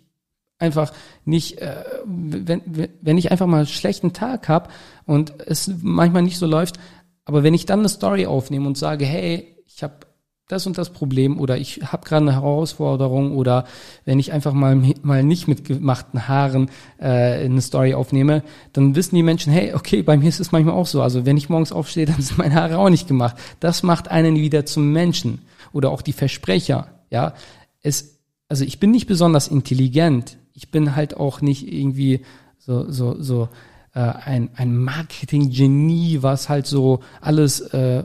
einfach 0.59 0.93
nicht, 1.25 1.57
äh, 1.57 1.83
wenn, 2.05 2.61
wenn 3.01 3.17
ich 3.17 3.31
einfach 3.31 3.47
mal 3.47 3.57
einen 3.57 3.65
schlechten 3.65 4.13
Tag 4.13 4.47
habe 4.47 4.69
und 5.05 5.33
es 5.39 5.71
manchmal 5.81 6.21
nicht 6.21 6.37
so 6.37 6.45
läuft, 6.45 6.79
aber 7.25 7.41
wenn 7.41 7.55
ich 7.55 7.65
dann 7.65 7.79
eine 7.79 7.89
Story 7.89 8.27
aufnehme 8.27 8.67
und 8.67 8.77
sage, 8.77 9.05
hey, 9.05 9.57
ich 9.65 9.81
habe 9.81 10.05
das 10.53 10.67
und 10.67 10.77
das 10.77 10.91
Problem 10.91 11.39
oder 11.39 11.57
ich 11.57 11.81
habe 11.83 12.05
gerade 12.07 12.23
eine 12.23 12.33
Herausforderung 12.33 13.35
oder 13.35 13.65
wenn 14.05 14.19
ich 14.19 14.31
einfach 14.31 14.53
mal 14.53 14.75
mal 15.01 15.23
nicht 15.23 15.47
mit 15.47 15.65
gemachten 15.65 16.27
Haaren 16.27 16.69
äh, 16.99 17.43
eine 17.43 17.61
Story 17.61 17.95
aufnehme, 17.95 18.43
dann 18.71 18.95
wissen 18.95 19.15
die 19.15 19.23
Menschen, 19.23 19.51
hey, 19.51 19.73
okay, 19.73 20.03
bei 20.03 20.15
mir 20.15 20.29
ist 20.29 20.39
es 20.39 20.51
manchmal 20.51 20.75
auch 20.75 20.85
so. 20.85 21.01
Also 21.01 21.25
wenn 21.25 21.37
ich 21.37 21.49
morgens 21.49 21.71
aufstehe, 21.71 22.05
dann 22.11 22.21
sind 22.21 22.37
meine 22.37 22.55
Haare 22.55 22.77
auch 22.77 22.89
nicht 22.89 23.07
gemacht. 23.07 23.35
Das 23.59 23.83
macht 23.83 24.09
einen 24.09 24.35
wieder 24.35 24.65
zum 24.65 24.91
Menschen 24.91 25.41
oder 25.73 25.89
auch 25.89 26.03
die 26.03 26.13
Versprecher. 26.13 26.87
Ja, 27.09 27.33
es, 27.81 28.19
also 28.47 28.63
ich 28.63 28.79
bin 28.79 28.91
nicht 28.91 29.07
besonders 29.07 29.47
intelligent. 29.47 30.37
Ich 30.53 30.69
bin 30.69 30.95
halt 30.95 31.17
auch 31.17 31.41
nicht 31.41 31.67
irgendwie 31.67 32.21
so 32.59 32.89
so 32.91 33.19
so 33.19 33.49
äh, 33.95 33.99
ein 34.01 34.51
ein 34.55 34.77
Marketing-Genie, 34.77 36.19
was 36.21 36.47
halt 36.47 36.67
so 36.67 36.99
alles 37.21 37.59
äh, 37.59 38.03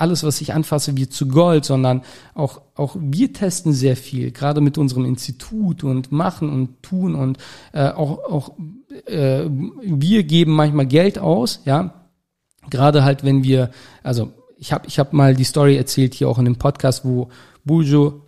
alles, 0.00 0.24
was 0.24 0.40
ich 0.40 0.54
anfasse, 0.54 0.96
wird 0.96 1.12
zu 1.12 1.28
Gold, 1.28 1.64
sondern 1.64 2.02
auch, 2.34 2.62
auch 2.74 2.96
wir 2.98 3.32
testen 3.32 3.72
sehr 3.72 3.96
viel, 3.96 4.30
gerade 4.30 4.60
mit 4.60 4.78
unserem 4.78 5.04
Institut 5.04 5.84
und 5.84 6.10
machen 6.12 6.50
und 6.50 6.82
tun 6.82 7.14
und 7.14 7.38
äh, 7.72 7.88
auch, 7.88 8.18
auch 8.24 8.52
äh, 9.06 9.44
wir 9.82 10.22
geben 10.24 10.52
manchmal 10.52 10.86
Geld 10.86 11.18
aus, 11.18 11.60
ja, 11.64 11.94
gerade 12.68 13.04
halt, 13.04 13.24
wenn 13.24 13.44
wir, 13.44 13.70
also 14.02 14.32
ich 14.56 14.72
habe 14.72 14.86
ich 14.86 14.98
hab 14.98 15.12
mal 15.12 15.34
die 15.34 15.44
Story 15.44 15.76
erzählt 15.76 16.14
hier 16.14 16.28
auch 16.28 16.38
in 16.38 16.44
dem 16.44 16.56
Podcast, 16.56 17.04
wo 17.04 17.28
Bujo 17.64 18.26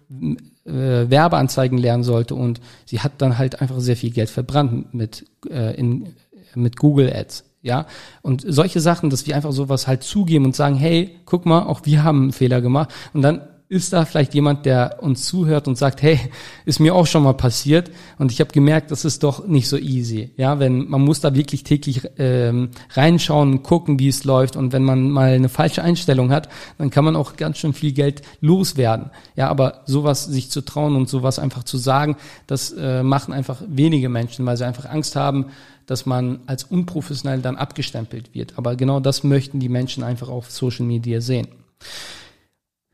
äh, 0.65 1.11
Werbeanzeigen 1.11 1.79
lernen 1.79 2.05
sollte 2.05 2.35
und 2.35 2.61
sie 2.85 3.01
hat 3.01 3.13
dann 3.19 3.39
halt 3.39 3.61
einfach 3.61 3.81
sehr 3.81 3.97
viel 3.97 4.11
Geld 4.11 4.31
verbrannt 4.31 4.95
mit, 4.95 5.27
äh, 5.49 5.75
in, 5.77 6.15
mit 6.55 6.77
Google 6.77 7.13
Ads 7.15 7.45
ja. 7.63 7.87
Und 8.23 8.45
solche 8.47 8.81
Sachen, 8.81 9.11
dass 9.11 9.27
wir 9.27 9.37
einfach 9.37 9.53
sowas 9.53 9.87
halt 9.87 10.03
zugeben 10.03 10.45
und 10.45 10.57
sagen, 10.57 10.77
hey, 10.77 11.19
guck 11.25 11.47
mal, 11.47 11.63
auch 11.63 11.81
wir 11.85 12.05
haben 12.05 12.23
einen 12.23 12.33
Fehler 12.33 12.61
gemacht. 12.61 12.93
Und 13.13 13.23
dann 13.23 13.43
ist 13.73 13.95
da 13.95 14.05
vielleicht 14.05 14.35
jemand, 14.35 14.67
der 14.67 14.99
uns 15.01 15.25
zuhört 15.25 15.67
und 15.67 15.79
sagt, 15.79 16.03
hey, 16.03 16.21
ist 16.67 16.79
mir 16.79 16.95
auch 16.95 17.07
schon 17.07 17.23
mal 17.23 17.33
passiert 17.33 17.91
und 18.19 18.31
ich 18.31 18.41
habe 18.41 18.53
gemerkt, 18.53 18.91
das 18.91 19.07
ist 19.07 19.23
doch 19.23 19.47
nicht 19.47 19.67
so 19.67 19.79
easy. 19.79 20.31
Ja, 20.37 20.59
wenn 20.59 20.91
man 20.91 21.01
muss 21.01 21.21
da 21.21 21.35
wirklich 21.35 21.65
täglich 21.65 22.03
ähm, 22.19 22.69
reinschauen, 22.91 23.63
gucken, 23.63 23.99
wie 23.99 24.09
es 24.09 24.25
läuft 24.25 24.57
und 24.57 24.75
wenn 24.75 24.83
man 24.83 25.09
mal 25.09 25.31
eine 25.31 25.49
falsche 25.49 25.83
Einstellung 25.83 26.31
hat, 26.31 26.51
dann 26.77 26.91
kann 26.91 27.07
man 27.07 27.17
auch 27.17 27.37
ganz 27.37 27.57
schön 27.57 27.73
viel 27.73 27.93
Geld 27.93 28.21
loswerden. 28.43 29.11
Ja, 29.37 29.49
aber 29.49 29.85
sowas 29.87 30.27
sich 30.27 30.51
zu 30.51 30.61
trauen 30.61 30.95
und 30.95 31.09
sowas 31.09 31.39
einfach 31.39 31.65
zu 31.65 31.79
sagen, 31.79 32.17
das 32.47 32.73
äh, 32.73 33.03
machen 33.03 33.33
einfach 33.33 33.63
wenige 33.67 34.11
Menschen, 34.11 34.45
weil 34.45 34.59
sie 34.59 34.67
einfach 34.67 34.85
Angst 34.85 35.17
haben, 35.17 35.47
dass 35.87 36.07
man 36.07 36.41
als 36.47 36.65
unprofessionell 36.65 37.41
dann 37.41 37.57
abgestempelt 37.57 38.35
wird. 38.35 38.59
Aber 38.59 38.77
genau 38.77 39.01
das 39.01 39.25
möchten 39.25 39.61
die 39.61 39.69
Menschen 39.69 40.03
einfach 40.03 40.29
auf 40.29 40.51
Social 40.51 40.87
Media 40.87 41.21
sehen. 41.21 41.49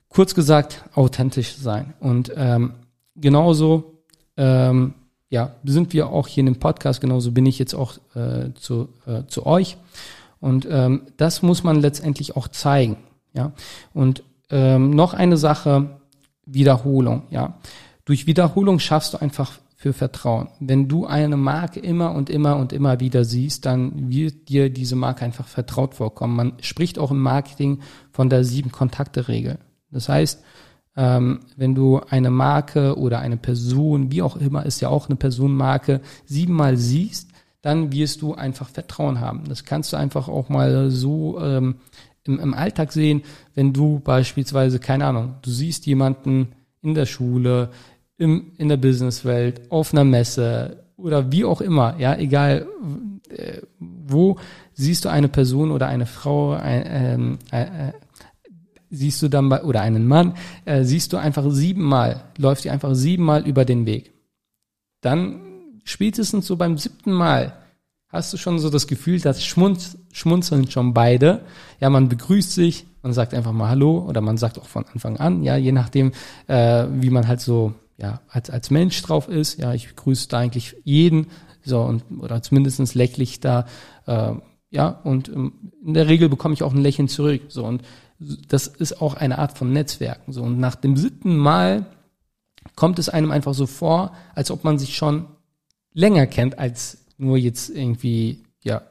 Kurz 0.09 0.35
gesagt, 0.35 0.85
authentisch 0.95 1.55
sein. 1.55 1.95
Und 2.01 2.33
ähm, 2.35 2.75
genauso 3.15 4.03
ähm, 4.37 4.95
ja, 5.31 5.55
sind 5.65 5.93
wir 5.93 6.09
auch 6.09 6.27
hier 6.27 6.41
in 6.41 6.47
dem 6.47 6.59
Podcast, 6.59 7.01
genauso 7.01 7.33
bin 7.33 7.47
ich 7.47 7.59
jetzt 7.59 7.75
auch 7.75 7.99
äh, 8.15 8.53
zu, 8.55 8.89
äh, 9.07 9.25
zu 9.27 9.45
euch. 9.47 9.77
Und 10.41 10.67
ähm, 10.71 11.03
das 11.17 11.43
muss 11.43 11.65
man 11.65 11.81
letztendlich 11.81 12.37
auch 12.37 12.49
zeigen. 12.49 12.97
Ja? 13.35 13.53
Und 13.93 14.23
ähm, 14.51 14.91
noch 14.91 15.15
eine 15.15 15.37
Sache, 15.37 16.01
Wiederholung. 16.47 17.25
Ja? 17.31 17.59
Durch 18.05 18.27
Wiederholung 18.27 18.79
schaffst 18.79 19.15
du 19.15 19.19
einfach 19.19 19.53
für 19.81 19.93
Vertrauen. 19.93 20.49
Wenn 20.59 20.89
du 20.89 21.07
eine 21.07 21.37
Marke 21.37 21.79
immer 21.79 22.13
und 22.13 22.31
immer 22.31 22.57
und 22.57 22.73
immer 22.73 22.99
wieder 22.99 23.25
siehst, 23.25 23.65
dann 23.65 24.11
wird 24.11 24.49
dir 24.49 24.71
diese 24.71 24.97
Marke 24.97 25.25
einfach 25.25 25.47
vertraut 25.47 25.95
vorkommen. 25.95 26.35
Man 26.35 26.53
spricht 26.61 26.99
auch 26.99 27.13
im 27.13 27.21
Marketing 27.21 27.79
von 28.11 28.29
der 28.29 28.43
sieben 28.43 28.73
Kontakte-Regel. 28.73 29.61
Das 29.93 30.09
heißt, 30.09 30.43
ähm, 30.97 31.43
wenn 31.57 31.77
du 31.77 32.01
eine 32.01 32.31
Marke 32.31 32.99
oder 32.99 33.21
eine 33.21 33.37
Person, 33.37 34.11
wie 34.11 34.21
auch 34.21 34.35
immer, 34.35 34.67
ist 34.67 34.81
ja 34.81 34.89
auch 34.89 35.09
eine 35.09 35.15
Personenmarke, 35.15 36.01
siebenmal 36.27 36.77
siehst, 36.77 37.31
dann 37.63 37.93
wirst 37.93 38.21
du 38.21 38.35
einfach 38.35 38.71
Vertrauen 38.71 39.21
haben. 39.21 39.45
Das 39.49 39.63
kannst 39.63 39.93
du 39.93 39.97
einfach 39.97 40.27
auch 40.27 40.49
mal 40.49 40.91
so 40.91 41.41
ähm, 41.41 41.77
im, 42.25 42.41
im 42.41 42.53
Alltag 42.53 42.91
sehen, 42.91 43.23
wenn 43.55 43.73
du 43.73 44.01
beispielsweise, 44.01 44.81
keine 44.81 45.07
Ahnung, 45.07 45.37
du 45.43 45.51
siehst 45.51 45.87
jemanden 45.87 46.49
in 46.83 46.95
der 46.95 47.07
Schule, 47.07 47.71
im, 48.19 48.53
in 48.59 48.69
der 48.69 48.77
Businesswelt, 48.77 49.71
auf 49.71 49.93
einer 49.93 50.05
Messe 50.05 50.85
oder 50.97 51.31
wie 51.33 51.45
auch 51.45 51.61
immer, 51.61 51.97
ja, 51.99 52.17
egal 52.17 52.67
äh, 53.31 53.63
wo, 53.79 54.37
siehst 54.75 55.05
du 55.05 55.09
eine 55.09 55.29
Person 55.29 55.71
oder 55.71 55.87
eine 55.87 56.07
Frau, 56.07 56.53
ein, 56.53 56.85
ähm, 56.87 57.39
äh, 57.53 57.63
äh, 57.63 57.93
siehst 58.91 59.23
du 59.23 59.29
dann 59.29 59.49
bei, 59.49 59.63
oder 59.63 59.81
einen 59.83 60.07
Mann, 60.07 60.35
äh, 60.65 60.83
siehst 60.83 61.13
du 61.13 61.17
einfach 61.17 61.45
siebenmal, 61.51 62.25
läuft 62.37 62.65
dir 62.65 62.73
einfach 62.73 62.95
siebenmal 62.95 63.47
über 63.47 63.65
den 63.65 63.87
Weg. 63.87 64.13
Dann 65.01 65.41
spätestens 65.85 66.47
so 66.47 66.57
beim 66.57 66.77
siebten 66.77 67.13
Mal 67.13 67.53
hast 68.09 68.33
du 68.33 68.37
schon 68.37 68.59
so 68.59 68.71
das 68.71 68.87
Gefühl, 68.87 69.21
dass 69.21 69.45
schmunz, 69.45 69.99
schmunzeln 70.13 70.71
schon 70.71 70.95
beide. 70.95 71.43
Ja, 71.81 71.91
man 71.91 72.09
begrüßt 72.09 72.53
sich, 72.53 72.87
man 73.03 73.13
sagt 73.13 73.35
einfach 73.35 73.53
mal 73.53 73.69
Hallo 73.69 74.05
oder 74.09 74.21
man 74.21 74.39
sagt 74.39 74.59
auch 74.59 74.67
von 74.67 74.87
Anfang 74.87 75.19
an, 75.19 75.43
ja, 75.43 75.57
je 75.57 75.73
nachdem, 75.73 76.13
äh, 76.47 76.87
wie 76.91 77.11
man 77.11 77.29
halt 77.29 77.41
so 77.41 77.75
ja 77.99 78.21
als 78.29 78.49
als 78.49 78.71
Mensch 78.71 79.03
drauf 79.03 79.29
ist. 79.29 79.59
Ja, 79.59 79.75
ich 79.75 79.89
begrüße 79.89 80.29
da 80.29 80.39
eigentlich 80.39 80.77
jeden 80.85 81.27
so 81.63 81.83
und 81.83 82.05
oder 82.19 82.43
zumindestens 82.43 82.95
lächlich 82.95 83.41
da. 83.41 83.67
Äh, 84.07 84.35
ja, 84.71 84.89
und 85.05 85.29
ähm, 85.29 85.53
in 85.85 85.95
der 85.95 86.09
Regel 86.09 86.29
bekomme 86.29 86.55
ich 86.55 86.63
auch 86.63 86.73
ein 86.73 86.83
Lächeln 86.83 87.09
zurück. 87.09 87.43
So 87.49 87.65
und 87.65 87.83
das 88.49 88.67
ist 88.67 89.01
auch 89.01 89.15
eine 89.15 89.39
Art 89.39 89.57
von 89.57 89.73
Netzwerken. 89.73 90.33
So 90.33 90.43
und 90.43 90.59
nach 90.59 90.75
dem 90.75 90.97
siebten 90.97 91.37
Mal 91.37 91.87
kommt 92.75 92.99
es 92.99 93.09
einem 93.09 93.31
einfach 93.31 93.55
so 93.55 93.67
vor, 93.67 94.13
als 94.35 94.51
ob 94.51 94.65
man 94.65 94.79
sich 94.79 94.97
schon 94.97 95.27
länger 95.93 96.27
kennt 96.27 96.59
als 96.59 97.07
nur 97.17 97.37
jetzt 97.37 97.71
irgendwie, 97.71 98.45
ja, 98.63 98.83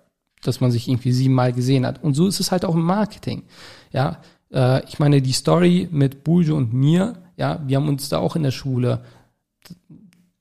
dass 0.44 0.60
man 0.60 0.72
sich 0.72 0.88
irgendwie 0.88 1.12
siebenmal 1.12 1.54
gesehen 1.54 1.86
hat. 1.86 2.04
Und 2.04 2.14
so 2.14 2.28
ist 2.28 2.40
es 2.40 2.52
halt 2.52 2.66
auch 2.66 2.76
im 2.76 2.84
Marketing. 2.84 3.44
Ja, 3.92 4.22
äh, 4.52 4.84
ich 4.86 5.00
meine, 5.00 5.22
die 5.22 5.32
Story 5.32 5.88
mit 5.92 6.24
Bulge 6.24 6.54
und 6.54 6.74
mir, 6.74 7.14
ja, 7.38 7.62
wir 7.66 7.78
haben 7.78 7.88
uns 7.88 8.10
da 8.10 8.18
auch 8.18 8.36
in 8.36 8.44
der 8.44 8.52
Schule 8.52 9.02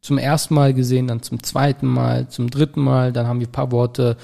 zum 0.00 0.18
ersten 0.18 0.54
Mal 0.54 0.74
gesehen, 0.74 1.08
dann 1.08 1.22
zum 1.22 1.42
zweiten 1.42 1.86
Mal, 1.86 2.28
zum 2.28 2.50
dritten 2.50 2.80
Mal, 2.80 3.12
dann 3.12 3.26
haben 3.26 3.40
wir 3.40 3.46
ein 3.46 3.52
paar 3.52 3.70
Worte 3.70 4.16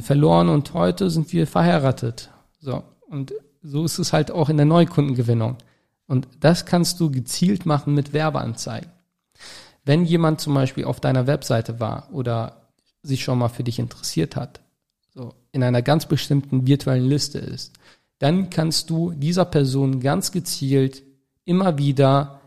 verloren 0.00 0.48
und 0.48 0.74
heute 0.74 1.10
sind 1.10 1.32
wir 1.32 1.46
verheiratet. 1.46 2.30
So. 2.60 2.82
Und 3.08 3.34
so 3.62 3.84
ist 3.84 3.98
es 3.98 4.12
halt 4.12 4.30
auch 4.30 4.48
in 4.48 4.56
der 4.56 4.66
Neukundengewinnung. 4.66 5.58
Und 6.06 6.28
das 6.40 6.66
kannst 6.66 7.00
du 7.00 7.10
gezielt 7.10 7.66
machen 7.66 7.94
mit 7.94 8.12
Werbeanzeigen. 8.12 8.90
Wenn 9.84 10.04
jemand 10.04 10.40
zum 10.40 10.54
Beispiel 10.54 10.84
auf 10.84 11.00
deiner 11.00 11.26
Webseite 11.26 11.78
war 11.80 12.08
oder 12.12 12.68
sich 13.02 13.22
schon 13.22 13.38
mal 13.38 13.48
für 13.48 13.64
dich 13.64 13.78
interessiert 13.78 14.34
hat, 14.34 14.60
so 15.14 15.34
in 15.52 15.62
einer 15.62 15.82
ganz 15.82 16.06
bestimmten 16.06 16.66
virtuellen 16.66 17.08
Liste 17.08 17.38
ist, 17.38 17.72
dann 18.18 18.50
kannst 18.50 18.88
du 18.90 19.12
dieser 19.12 19.44
Person 19.44 20.00
ganz 20.00 20.32
gezielt 20.32 21.02
immer 21.44 21.78
wieder, 21.78 22.40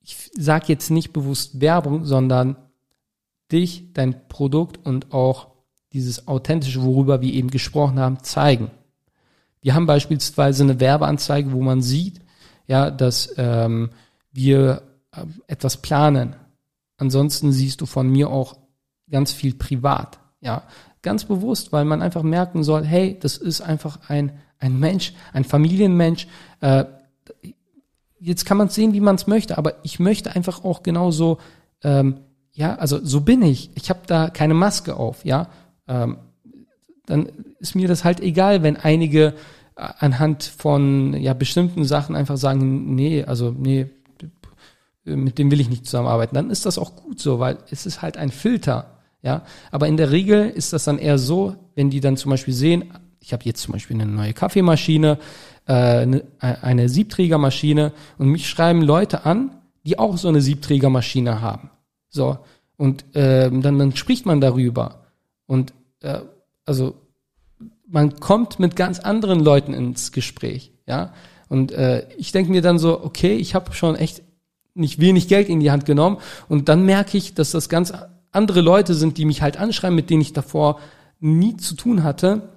ich 0.00 0.30
sage 0.34 0.66
jetzt 0.68 0.90
nicht 0.90 1.12
bewusst 1.12 1.60
Werbung, 1.60 2.04
sondern 2.04 2.56
dich, 3.52 3.92
dein 3.92 4.28
Produkt 4.28 4.84
und 4.84 5.12
auch 5.12 5.48
dieses 5.92 6.28
authentische, 6.28 6.82
worüber 6.82 7.20
wir 7.20 7.32
eben 7.32 7.50
gesprochen 7.50 7.98
haben, 7.98 8.22
zeigen. 8.22 8.70
Wir 9.60 9.74
haben 9.74 9.86
beispielsweise 9.86 10.62
eine 10.62 10.80
Werbeanzeige, 10.80 11.52
wo 11.52 11.62
man 11.62 11.82
sieht, 11.82 12.20
ja, 12.66 12.90
dass 12.90 13.34
ähm, 13.36 13.90
wir 14.32 14.82
äh, 15.12 15.24
etwas 15.46 15.78
planen. 15.78 16.36
Ansonsten 16.98 17.52
siehst 17.52 17.80
du 17.80 17.86
von 17.86 18.08
mir 18.08 18.30
auch 18.30 18.56
ganz 19.10 19.32
viel 19.32 19.54
privat. 19.54 20.18
Ja, 20.40 20.64
ganz 21.02 21.24
bewusst, 21.24 21.72
weil 21.72 21.84
man 21.84 22.02
einfach 22.02 22.22
merken 22.22 22.62
soll, 22.62 22.84
hey, 22.84 23.18
das 23.18 23.36
ist 23.36 23.60
einfach 23.60 24.08
ein, 24.08 24.38
ein 24.58 24.78
Mensch, 24.78 25.14
ein 25.32 25.44
Familienmensch. 25.44 26.26
Äh, 26.60 26.84
jetzt 28.20 28.46
kann 28.46 28.56
man 28.56 28.68
es 28.68 28.74
sehen, 28.74 28.92
wie 28.92 29.00
man 29.00 29.16
es 29.16 29.26
möchte, 29.26 29.58
aber 29.58 29.74
ich 29.82 29.98
möchte 29.98 30.34
einfach 30.34 30.64
auch 30.64 30.82
genauso, 30.82 31.38
ähm, 31.82 32.18
ja, 32.52 32.76
also 32.76 33.04
so 33.04 33.20
bin 33.20 33.42
ich. 33.42 33.70
Ich 33.74 33.90
habe 33.90 34.00
da 34.06 34.30
keine 34.30 34.54
Maske 34.54 34.96
auf, 34.96 35.24
ja. 35.24 35.48
Ähm, 35.86 36.18
dann 37.04 37.28
ist 37.60 37.74
mir 37.74 37.86
das 37.86 38.04
halt 38.04 38.20
egal, 38.20 38.62
wenn 38.62 38.76
einige 38.76 39.34
anhand 39.76 40.42
von 40.42 41.12
ja 41.14 41.34
bestimmten 41.34 41.84
Sachen 41.84 42.16
einfach 42.16 42.38
sagen, 42.38 42.94
nee, 42.94 43.24
also 43.24 43.54
nee, 43.56 43.86
mit 45.04 45.38
dem 45.38 45.50
will 45.50 45.60
ich 45.60 45.68
nicht 45.68 45.84
zusammenarbeiten. 45.84 46.34
Dann 46.34 46.50
ist 46.50 46.66
das 46.66 46.78
auch 46.78 46.96
gut 46.96 47.20
so, 47.20 47.38
weil 47.38 47.58
es 47.70 47.86
ist 47.86 48.02
halt 48.02 48.16
ein 48.16 48.30
Filter. 48.30 48.98
Ja, 49.22 49.42
aber 49.70 49.88
in 49.88 49.96
der 49.96 50.10
Regel 50.10 50.48
ist 50.50 50.72
das 50.72 50.84
dann 50.84 50.98
eher 50.98 51.18
so, 51.18 51.56
wenn 51.74 51.90
die 51.90 52.00
dann 52.00 52.16
zum 52.16 52.30
Beispiel 52.30 52.54
sehen, 52.54 52.92
ich 53.20 53.32
habe 53.32 53.44
jetzt 53.44 53.62
zum 53.62 53.72
Beispiel 53.72 54.00
eine 54.00 54.10
neue 54.10 54.32
Kaffeemaschine, 54.32 55.18
äh, 55.66 55.72
eine, 55.72 56.22
eine 56.38 56.88
Siebträgermaschine 56.88 57.92
und 58.18 58.28
mich 58.28 58.48
schreiben 58.48 58.82
Leute 58.82 59.24
an, 59.24 59.50
die 59.84 59.98
auch 59.98 60.16
so 60.16 60.28
eine 60.28 60.40
Siebträgermaschine 60.40 61.40
haben. 61.40 61.70
So 62.08 62.38
und 62.76 63.04
äh, 63.14 63.50
dann, 63.50 63.78
dann 63.78 63.96
spricht 63.96 64.26
man 64.26 64.40
darüber 64.40 65.06
und 65.46 65.72
äh, 66.00 66.20
also 66.64 66.94
man 67.88 68.18
kommt 68.18 68.58
mit 68.58 68.76
ganz 68.76 68.98
anderen 68.98 69.40
Leuten 69.40 69.72
ins 69.72 70.12
Gespräch, 70.12 70.72
ja. 70.86 71.12
Und 71.48 71.70
äh, 71.70 72.08
ich 72.18 72.32
denke 72.32 72.50
mir 72.50 72.60
dann 72.60 72.80
so, 72.80 73.04
okay, 73.04 73.36
ich 73.36 73.54
habe 73.54 73.72
schon 73.72 73.94
echt 73.94 74.22
nicht 74.74 74.98
wenig 74.98 75.28
Geld 75.28 75.48
in 75.48 75.60
die 75.60 75.70
Hand 75.70 75.86
genommen 75.86 76.18
und 76.48 76.68
dann 76.68 76.84
merke 76.84 77.16
ich, 77.16 77.34
dass 77.34 77.52
das 77.52 77.68
ganz 77.68 77.92
andere 78.32 78.60
Leute 78.60 78.94
sind, 78.94 79.16
die 79.16 79.24
mich 79.24 79.42
halt 79.42 79.56
anschreiben, 79.56 79.94
mit 79.94 80.10
denen 80.10 80.22
ich 80.22 80.32
davor 80.32 80.80
nie 81.20 81.56
zu 81.56 81.76
tun 81.76 82.02
hatte, 82.02 82.48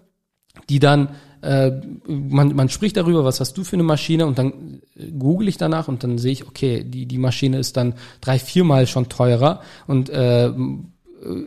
die 0.69 0.79
dann 0.79 1.09
äh, 1.41 1.71
man, 2.07 2.55
man 2.55 2.69
spricht 2.69 2.97
darüber, 2.97 3.23
was 3.23 3.39
hast 3.39 3.57
du 3.57 3.63
für 3.63 3.75
eine 3.75 3.83
Maschine 3.83 4.25
und 4.25 4.37
dann 4.37 4.81
äh, 4.95 5.11
google 5.11 5.47
ich 5.47 5.57
danach 5.57 5.87
und 5.87 6.03
dann 6.03 6.17
sehe 6.17 6.31
ich, 6.31 6.47
okay, 6.47 6.83
die, 6.83 7.05
die 7.05 7.17
Maschine 7.17 7.59
ist 7.59 7.77
dann 7.77 7.93
drei, 8.21 8.39
viermal 8.39 8.87
schon 8.87 9.09
teurer 9.09 9.61
und 9.87 10.09
äh, 10.09 10.51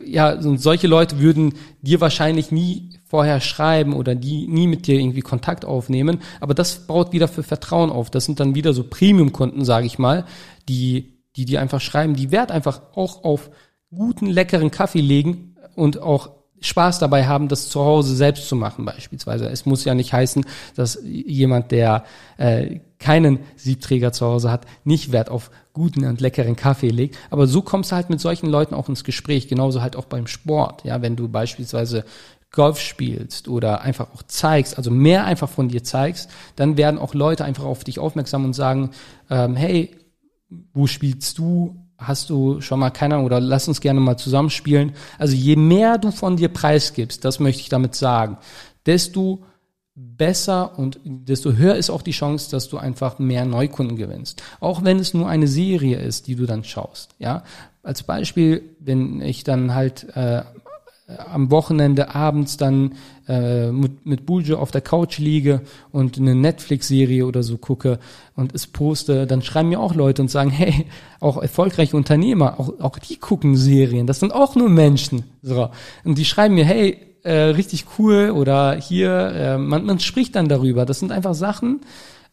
ja, 0.05 0.33
und 0.33 0.59
solche 0.59 0.87
Leute 0.87 1.19
würden 1.19 1.55
dir 1.81 1.99
wahrscheinlich 2.01 2.51
nie 2.51 2.89
vorher 3.05 3.41
schreiben 3.41 3.93
oder 3.93 4.15
die 4.15 4.47
nie 4.47 4.67
mit 4.67 4.87
dir 4.87 4.99
irgendwie 4.99 5.21
Kontakt 5.21 5.65
aufnehmen, 5.65 6.19
aber 6.39 6.53
das 6.53 6.87
baut 6.87 7.11
wieder 7.11 7.27
für 7.27 7.43
Vertrauen 7.43 7.89
auf. 7.89 8.09
Das 8.09 8.25
sind 8.25 8.39
dann 8.39 8.55
wieder 8.55 8.73
so 8.73 8.83
Premium-Kunden, 8.83 9.65
sage 9.65 9.85
ich 9.85 9.99
mal, 9.99 10.25
die, 10.69 11.19
die 11.35 11.45
dir 11.45 11.61
einfach 11.61 11.81
schreiben, 11.81 12.15
die 12.15 12.31
Wert 12.31 12.51
einfach 12.51 12.81
auch 12.95 13.23
auf 13.23 13.49
guten, 13.93 14.27
leckeren 14.27 14.71
Kaffee 14.71 15.01
legen 15.01 15.55
und 15.75 16.01
auch 16.01 16.31
Spaß 16.63 16.99
dabei 16.99 17.27
haben, 17.27 17.49
das 17.49 17.69
zu 17.69 17.81
Hause 17.81 18.15
selbst 18.15 18.47
zu 18.47 18.55
machen 18.55 18.85
beispielsweise. 18.85 19.49
Es 19.49 19.65
muss 19.65 19.83
ja 19.85 19.93
nicht 19.93 20.13
heißen, 20.13 20.45
dass 20.75 20.99
jemand, 21.03 21.71
der 21.71 22.05
äh, 22.37 22.79
keinen 22.99 23.39
Siebträger 23.57 24.13
zu 24.13 24.25
Hause 24.25 24.49
hat, 24.49 24.65
nicht 24.85 25.11
Wert 25.11 25.29
auf 25.29 25.51
guten 25.73 26.05
und 26.05 26.21
leckeren 26.21 26.55
Kaffee 26.55 26.89
legt. 26.89 27.17
Aber 27.29 27.47
so 27.47 27.61
kommst 27.61 27.91
du 27.91 27.95
halt 27.95 28.09
mit 28.09 28.21
solchen 28.21 28.47
Leuten 28.47 28.75
auch 28.75 28.87
ins 28.87 29.03
Gespräch. 29.03 29.47
Genauso 29.47 29.81
halt 29.81 29.95
auch 29.97 30.05
beim 30.05 30.25
Sport. 30.25 30.85
Ja, 30.85 31.01
wenn 31.01 31.17
du 31.17 31.27
beispielsweise 31.27 32.05
Golf 32.51 32.79
spielst 32.79 33.49
oder 33.49 33.81
einfach 33.81 34.13
auch 34.13 34.23
zeigst, 34.23 34.77
also 34.77 34.89
mehr 34.89 35.25
einfach 35.25 35.49
von 35.49 35.67
dir 35.67 35.83
zeigst, 35.83 36.29
dann 36.55 36.77
werden 36.77 36.99
auch 36.99 37.13
Leute 37.13 37.43
einfach 37.43 37.65
auf 37.65 37.83
dich 37.83 37.99
aufmerksam 37.99 38.45
und 38.45 38.53
sagen, 38.53 38.91
ähm, 39.29 39.55
hey, 39.55 39.91
wo 40.73 40.87
spielst 40.87 41.37
du? 41.39 41.82
Hast 42.07 42.29
du 42.29 42.61
schon 42.61 42.79
mal 42.79 42.89
keine 42.89 43.15
Ahnung, 43.15 43.25
oder 43.25 43.39
lass 43.39 43.67
uns 43.67 43.81
gerne 43.81 43.99
mal 43.99 44.17
zusammenspielen. 44.17 44.93
Also 45.17 45.35
je 45.35 45.55
mehr 45.55 45.97
du 45.97 46.11
von 46.11 46.37
dir 46.37 46.49
preisgibst, 46.49 47.23
das 47.25 47.39
möchte 47.39 47.61
ich 47.61 47.69
damit 47.69 47.95
sagen, 47.95 48.37
desto 48.85 49.43
besser 49.95 50.77
und 50.77 50.99
desto 51.03 51.53
höher 51.53 51.75
ist 51.75 51.89
auch 51.89 52.01
die 52.01 52.11
Chance, 52.11 52.49
dass 52.49 52.67
du 52.67 52.77
einfach 52.77 53.19
mehr 53.19 53.45
Neukunden 53.45 53.95
gewinnst. 53.95 54.41
Auch 54.59 54.83
wenn 54.83 54.99
es 54.99 55.13
nur 55.13 55.27
eine 55.27 55.47
Serie 55.47 55.97
ist, 55.97 56.27
die 56.27 56.35
du 56.35 56.45
dann 56.45 56.63
schaust. 56.63 57.11
Ja, 57.19 57.43
als 57.83 58.03
Beispiel, 58.03 58.75
wenn 58.79 59.21
ich 59.21 59.43
dann 59.43 59.75
halt 59.75 60.07
äh, 60.15 60.43
am 61.07 61.51
Wochenende 61.51 62.15
abends 62.15 62.57
dann 62.57 62.93
äh, 63.27 63.71
mit, 63.71 64.05
mit 64.05 64.25
Bulge 64.25 64.57
auf 64.57 64.71
der 64.71 64.81
Couch 64.81 65.17
liege 65.17 65.61
und 65.91 66.17
eine 66.17 66.33
Netflix-Serie 66.33 67.25
oder 67.25 67.43
so 67.43 67.57
gucke 67.57 67.99
und 68.35 68.55
es 68.55 68.67
poste, 68.67 69.27
dann 69.27 69.41
schreiben 69.41 69.69
mir 69.69 69.79
auch 69.79 69.95
Leute 69.95 70.21
und 70.21 70.31
sagen, 70.31 70.49
hey, 70.49 70.85
auch 71.19 71.41
erfolgreiche 71.41 71.97
Unternehmer, 71.97 72.59
auch, 72.59 72.79
auch 72.79 72.99
die 72.99 73.17
gucken 73.17 73.57
Serien, 73.57 74.07
das 74.07 74.19
sind 74.19 74.33
auch 74.33 74.55
nur 74.55 74.69
Menschen. 74.69 75.23
So. 75.41 75.69
Und 76.03 76.17
die 76.17 76.25
schreiben 76.25 76.55
mir, 76.55 76.65
hey, 76.65 76.97
äh, 77.23 77.33
richtig 77.33 77.85
cool 77.97 78.31
oder 78.31 78.75
hier, 78.75 79.11
äh, 79.11 79.57
man, 79.57 79.85
man 79.85 79.99
spricht 79.99 80.35
dann 80.35 80.47
darüber. 80.47 80.85
Das 80.85 80.99
sind 80.99 81.11
einfach 81.11 81.33
Sachen, 81.33 81.81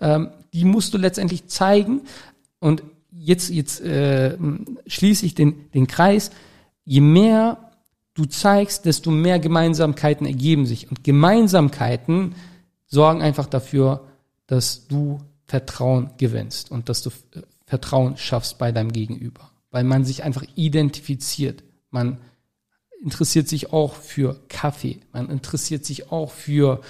ähm, 0.00 0.30
die 0.52 0.64
musst 0.64 0.94
du 0.94 0.98
letztendlich 0.98 1.46
zeigen. 1.46 2.02
Und 2.58 2.82
jetzt, 3.12 3.50
jetzt 3.50 3.80
äh, 3.80 4.36
schließe 4.86 5.26
ich 5.26 5.34
den, 5.34 5.70
den 5.74 5.86
Kreis. 5.86 6.30
Je 6.84 7.00
mehr 7.00 7.69
du 8.20 8.26
zeigst, 8.26 8.84
desto 8.84 9.10
mehr 9.10 9.38
Gemeinsamkeiten 9.38 10.26
ergeben 10.26 10.66
sich. 10.66 10.90
Und 10.90 11.02
Gemeinsamkeiten 11.04 12.34
sorgen 12.86 13.22
einfach 13.22 13.46
dafür, 13.46 14.06
dass 14.46 14.86
du 14.86 15.20
Vertrauen 15.46 16.10
gewinnst 16.18 16.70
und 16.70 16.88
dass 16.88 17.02
du 17.02 17.10
äh, 17.10 17.42
Vertrauen 17.64 18.16
schaffst 18.16 18.58
bei 18.58 18.72
deinem 18.72 18.92
Gegenüber. 18.92 19.50
Weil 19.70 19.84
man 19.84 20.04
sich 20.04 20.22
einfach 20.22 20.44
identifiziert. 20.54 21.64
Man 21.90 22.18
interessiert 23.02 23.48
sich 23.48 23.72
auch 23.72 23.94
für 23.94 24.40
Kaffee, 24.48 25.00
man 25.12 25.30
interessiert 25.30 25.86
sich 25.86 26.12
auch 26.12 26.30
für, 26.30 26.82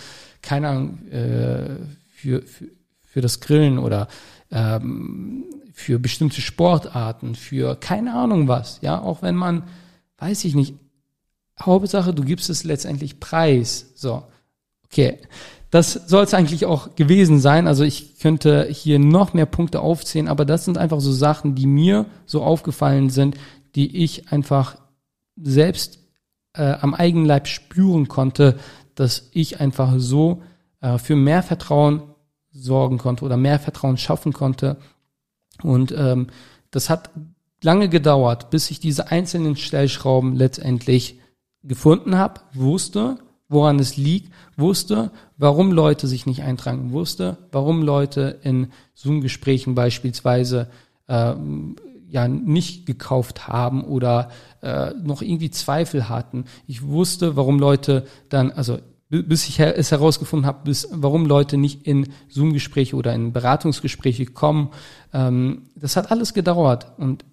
keine 0.42 0.68
Ahnung, 0.68 1.08
äh, 1.10 1.76
für, 2.08 2.42
für, 2.42 2.66
für 3.02 3.20
das 3.20 3.40
Grillen 3.40 3.78
oder 3.78 4.08
ähm, 4.50 5.44
für 5.72 6.00
bestimmte 6.00 6.40
Sportarten, 6.40 7.36
für 7.36 7.76
keine 7.76 8.14
Ahnung 8.14 8.48
was, 8.48 8.80
ja, 8.82 9.00
auch 9.00 9.22
wenn 9.22 9.36
man, 9.36 9.62
weiß 10.18 10.44
ich 10.44 10.54
nicht, 10.54 10.74
Hauptsache, 11.60 12.14
du 12.14 12.24
gibst 12.24 12.50
es 12.50 12.64
letztendlich 12.64 13.20
preis. 13.20 13.92
So, 13.94 14.24
okay. 14.84 15.18
Das 15.70 15.92
soll 15.92 16.24
es 16.24 16.34
eigentlich 16.34 16.66
auch 16.66 16.96
gewesen 16.96 17.38
sein. 17.38 17.68
Also 17.68 17.84
ich 17.84 18.18
könnte 18.18 18.66
hier 18.68 18.98
noch 18.98 19.34
mehr 19.34 19.46
Punkte 19.46 19.80
aufzählen, 19.80 20.26
aber 20.26 20.44
das 20.44 20.64
sind 20.64 20.78
einfach 20.78 21.00
so 21.00 21.12
Sachen, 21.12 21.54
die 21.54 21.66
mir 21.66 22.06
so 22.26 22.42
aufgefallen 22.42 23.08
sind, 23.08 23.36
die 23.76 24.02
ich 24.02 24.32
einfach 24.32 24.76
selbst 25.40 26.00
äh, 26.54 26.72
am 26.72 26.94
eigenen 26.94 27.24
Leib 27.24 27.46
spüren 27.46 28.08
konnte, 28.08 28.58
dass 28.96 29.30
ich 29.32 29.60
einfach 29.60 29.94
so 29.98 30.42
äh, 30.80 30.98
für 30.98 31.14
mehr 31.14 31.44
Vertrauen 31.44 32.02
sorgen 32.52 32.98
konnte 32.98 33.24
oder 33.24 33.36
mehr 33.36 33.60
Vertrauen 33.60 33.96
schaffen 33.96 34.32
konnte. 34.32 34.76
Und 35.62 35.94
ähm, 35.96 36.28
das 36.72 36.90
hat 36.90 37.10
lange 37.62 37.88
gedauert, 37.88 38.50
bis 38.50 38.70
ich 38.70 38.80
diese 38.80 39.08
einzelnen 39.08 39.56
Stellschrauben 39.56 40.34
letztendlich 40.34 41.20
gefunden 41.62 42.16
habe, 42.16 42.40
wusste, 42.54 43.18
woran 43.48 43.78
es 43.78 43.96
liegt, 43.96 44.32
wusste, 44.56 45.10
warum 45.36 45.72
Leute 45.72 46.06
sich 46.06 46.26
nicht 46.26 46.42
eintragen, 46.42 46.92
wusste, 46.92 47.36
warum 47.52 47.82
Leute 47.82 48.38
in 48.42 48.68
Zoom-Gesprächen 48.94 49.74
beispielsweise 49.74 50.70
äh, 51.08 51.34
ja 52.08 52.28
nicht 52.28 52.86
gekauft 52.86 53.48
haben 53.48 53.84
oder 53.84 54.30
äh, 54.62 54.92
noch 54.94 55.22
irgendwie 55.22 55.50
Zweifel 55.50 56.08
hatten. 56.08 56.44
Ich 56.66 56.82
wusste, 56.86 57.36
warum 57.36 57.58
Leute 57.58 58.06
dann, 58.28 58.50
also 58.50 58.78
bis 59.08 59.48
ich 59.48 59.58
es 59.58 59.90
herausgefunden 59.90 60.46
habe, 60.46 60.60
bis, 60.64 60.88
warum 60.92 61.26
Leute 61.26 61.56
nicht 61.56 61.84
in 61.84 62.12
Zoom-Gespräche 62.28 62.94
oder 62.94 63.12
in 63.12 63.32
Beratungsgespräche 63.32 64.26
kommen. 64.26 64.70
Ähm, 65.12 65.70
das 65.74 65.96
hat 65.96 66.12
alles 66.12 66.32
gedauert 66.32 66.92
und 66.96 67.24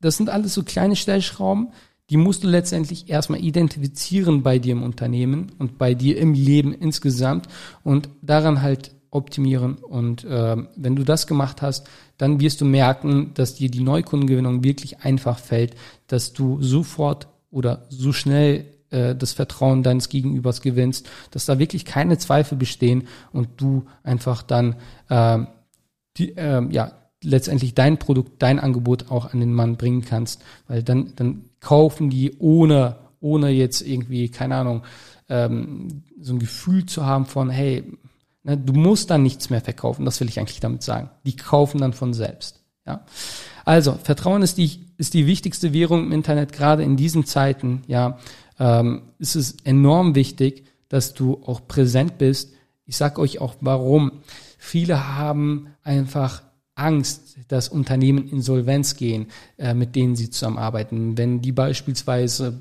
das 0.00 0.16
sind 0.16 0.30
alles 0.30 0.54
so 0.54 0.62
kleine 0.62 0.96
Stellschrauben, 0.96 1.68
die 2.12 2.18
musst 2.18 2.44
du 2.44 2.48
letztendlich 2.48 3.08
erstmal 3.08 3.42
identifizieren 3.42 4.42
bei 4.42 4.58
dir 4.58 4.72
im 4.72 4.82
Unternehmen 4.82 5.50
und 5.58 5.78
bei 5.78 5.94
dir 5.94 6.18
im 6.18 6.34
Leben 6.34 6.74
insgesamt 6.74 7.48
und 7.84 8.10
daran 8.20 8.60
halt 8.60 8.90
optimieren. 9.10 9.76
Und 9.76 10.22
äh, 10.24 10.56
wenn 10.76 10.94
du 10.94 11.04
das 11.04 11.26
gemacht 11.26 11.62
hast, 11.62 11.88
dann 12.18 12.38
wirst 12.38 12.60
du 12.60 12.66
merken, 12.66 13.32
dass 13.32 13.54
dir 13.54 13.70
die 13.70 13.80
Neukundengewinnung 13.80 14.62
wirklich 14.62 15.00
einfach 15.00 15.38
fällt, 15.38 15.74
dass 16.06 16.34
du 16.34 16.60
sofort 16.60 17.28
oder 17.50 17.86
so 17.88 18.12
schnell 18.12 18.66
äh, 18.90 19.14
das 19.16 19.32
Vertrauen 19.32 19.82
deines 19.82 20.10
Gegenübers 20.10 20.60
gewinnst, 20.60 21.08
dass 21.30 21.46
da 21.46 21.58
wirklich 21.58 21.86
keine 21.86 22.18
Zweifel 22.18 22.58
bestehen 22.58 23.08
und 23.32 23.48
du 23.56 23.86
einfach 24.02 24.42
dann 24.42 24.76
äh, 25.08 25.38
die, 26.18 26.36
äh, 26.36 26.62
ja 26.70 26.92
letztendlich 27.24 27.74
dein 27.74 27.96
Produkt, 27.96 28.42
dein 28.42 28.58
Angebot 28.58 29.10
auch 29.10 29.32
an 29.32 29.40
den 29.40 29.54
Mann 29.54 29.78
bringen 29.78 30.04
kannst, 30.04 30.42
weil 30.68 30.82
dann 30.82 31.14
dann 31.16 31.44
kaufen 31.62 32.10
die 32.10 32.36
ohne, 32.38 32.96
ohne 33.20 33.48
jetzt 33.48 33.80
irgendwie, 33.80 34.28
keine 34.28 34.56
Ahnung, 34.56 34.82
ähm, 35.30 36.02
so 36.20 36.34
ein 36.34 36.38
Gefühl 36.38 36.84
zu 36.84 37.06
haben 37.06 37.24
von, 37.24 37.48
hey, 37.48 37.84
ne, 38.42 38.58
du 38.58 38.74
musst 38.74 39.10
dann 39.10 39.22
nichts 39.22 39.48
mehr 39.48 39.62
verkaufen, 39.62 40.04
das 40.04 40.20
will 40.20 40.28
ich 40.28 40.38
eigentlich 40.38 40.60
damit 40.60 40.82
sagen. 40.82 41.08
Die 41.24 41.36
kaufen 41.36 41.80
dann 41.80 41.94
von 41.94 42.12
selbst. 42.12 42.60
Ja. 42.84 43.06
Also, 43.64 43.92
Vertrauen 44.02 44.42
ist 44.42 44.58
die, 44.58 44.80
ist 44.98 45.14
die 45.14 45.26
wichtigste 45.26 45.72
Währung 45.72 46.04
im 46.06 46.12
Internet, 46.12 46.52
gerade 46.52 46.82
in 46.82 46.96
diesen 46.96 47.24
Zeiten, 47.24 47.84
ja, 47.86 48.18
ähm, 48.58 49.02
ist 49.18 49.36
es 49.36 49.56
enorm 49.64 50.16
wichtig, 50.16 50.64
dass 50.88 51.14
du 51.14 51.40
auch 51.46 51.66
präsent 51.66 52.18
bist. 52.18 52.52
Ich 52.86 52.96
sag 52.96 53.18
euch 53.18 53.40
auch 53.40 53.54
warum. 53.60 54.20
Viele 54.58 55.16
haben 55.16 55.68
einfach 55.84 56.42
Angst, 56.74 57.36
dass 57.48 57.68
Unternehmen 57.68 58.28
insolvenz 58.28 58.96
gehen, 58.96 59.26
äh, 59.58 59.74
mit 59.74 59.94
denen 59.94 60.16
sie 60.16 60.30
zusammenarbeiten. 60.30 61.18
Wenn 61.18 61.40
die 61.40 61.52
beispielsweise, 61.52 62.60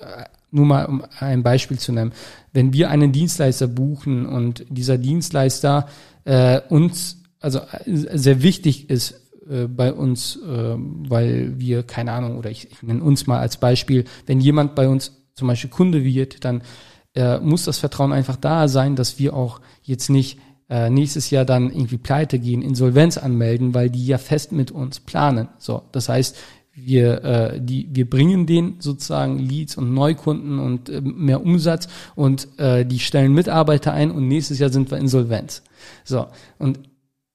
äh, 0.00 0.24
nur 0.50 0.66
mal 0.66 0.86
um 0.86 1.04
ein 1.18 1.42
Beispiel 1.42 1.78
zu 1.78 1.92
nennen, 1.92 2.12
wenn 2.52 2.72
wir 2.72 2.90
einen 2.90 3.12
Dienstleister 3.12 3.66
buchen 3.66 4.26
und 4.26 4.64
dieser 4.68 4.98
Dienstleister 4.98 5.88
äh, 6.24 6.60
uns, 6.68 7.22
also 7.40 7.60
äh, 7.60 7.84
sehr 7.86 8.42
wichtig 8.42 8.90
ist 8.90 9.20
äh, 9.48 9.66
bei 9.66 9.92
uns, 9.92 10.36
äh, 10.36 10.74
weil 10.76 11.58
wir, 11.58 11.82
keine 11.82 12.12
Ahnung, 12.12 12.38
oder 12.38 12.50
ich, 12.50 12.70
ich 12.70 12.82
nenne 12.82 13.02
uns 13.02 13.26
mal 13.26 13.38
als 13.38 13.56
Beispiel, 13.56 14.04
wenn 14.26 14.40
jemand 14.40 14.74
bei 14.74 14.88
uns 14.88 15.12
zum 15.34 15.48
Beispiel 15.48 15.70
Kunde 15.70 16.04
wird, 16.04 16.44
dann 16.44 16.62
äh, 17.14 17.38
muss 17.38 17.64
das 17.64 17.78
Vertrauen 17.78 18.12
einfach 18.12 18.36
da 18.36 18.68
sein, 18.68 18.96
dass 18.96 19.18
wir 19.18 19.34
auch 19.34 19.60
jetzt 19.82 20.10
nicht 20.10 20.38
äh, 20.68 20.90
nächstes 20.90 21.30
Jahr 21.30 21.44
dann 21.44 21.70
irgendwie 21.70 21.98
pleite 21.98 22.38
gehen, 22.38 22.62
Insolvenz 22.62 23.18
anmelden, 23.18 23.74
weil 23.74 23.90
die 23.90 24.06
ja 24.06 24.18
fest 24.18 24.52
mit 24.52 24.70
uns 24.70 25.00
planen. 25.00 25.48
So, 25.58 25.82
das 25.92 26.08
heißt, 26.08 26.36
wir, 26.76 27.24
äh, 27.24 27.60
die, 27.60 27.88
wir 27.90 28.08
bringen 28.08 28.46
denen 28.46 28.76
sozusagen 28.80 29.38
Leads 29.38 29.76
und 29.76 29.94
Neukunden 29.94 30.58
und 30.58 30.90
äh, 30.90 31.00
mehr 31.00 31.42
Umsatz 31.42 31.88
und 32.14 32.48
äh, 32.58 32.84
die 32.84 32.98
stellen 32.98 33.32
Mitarbeiter 33.32 33.92
ein 33.92 34.10
und 34.10 34.28
nächstes 34.28 34.58
Jahr 34.58 34.70
sind 34.70 34.90
wir 34.90 34.98
insolvent. 34.98 35.62
So, 36.04 36.26
und 36.58 36.80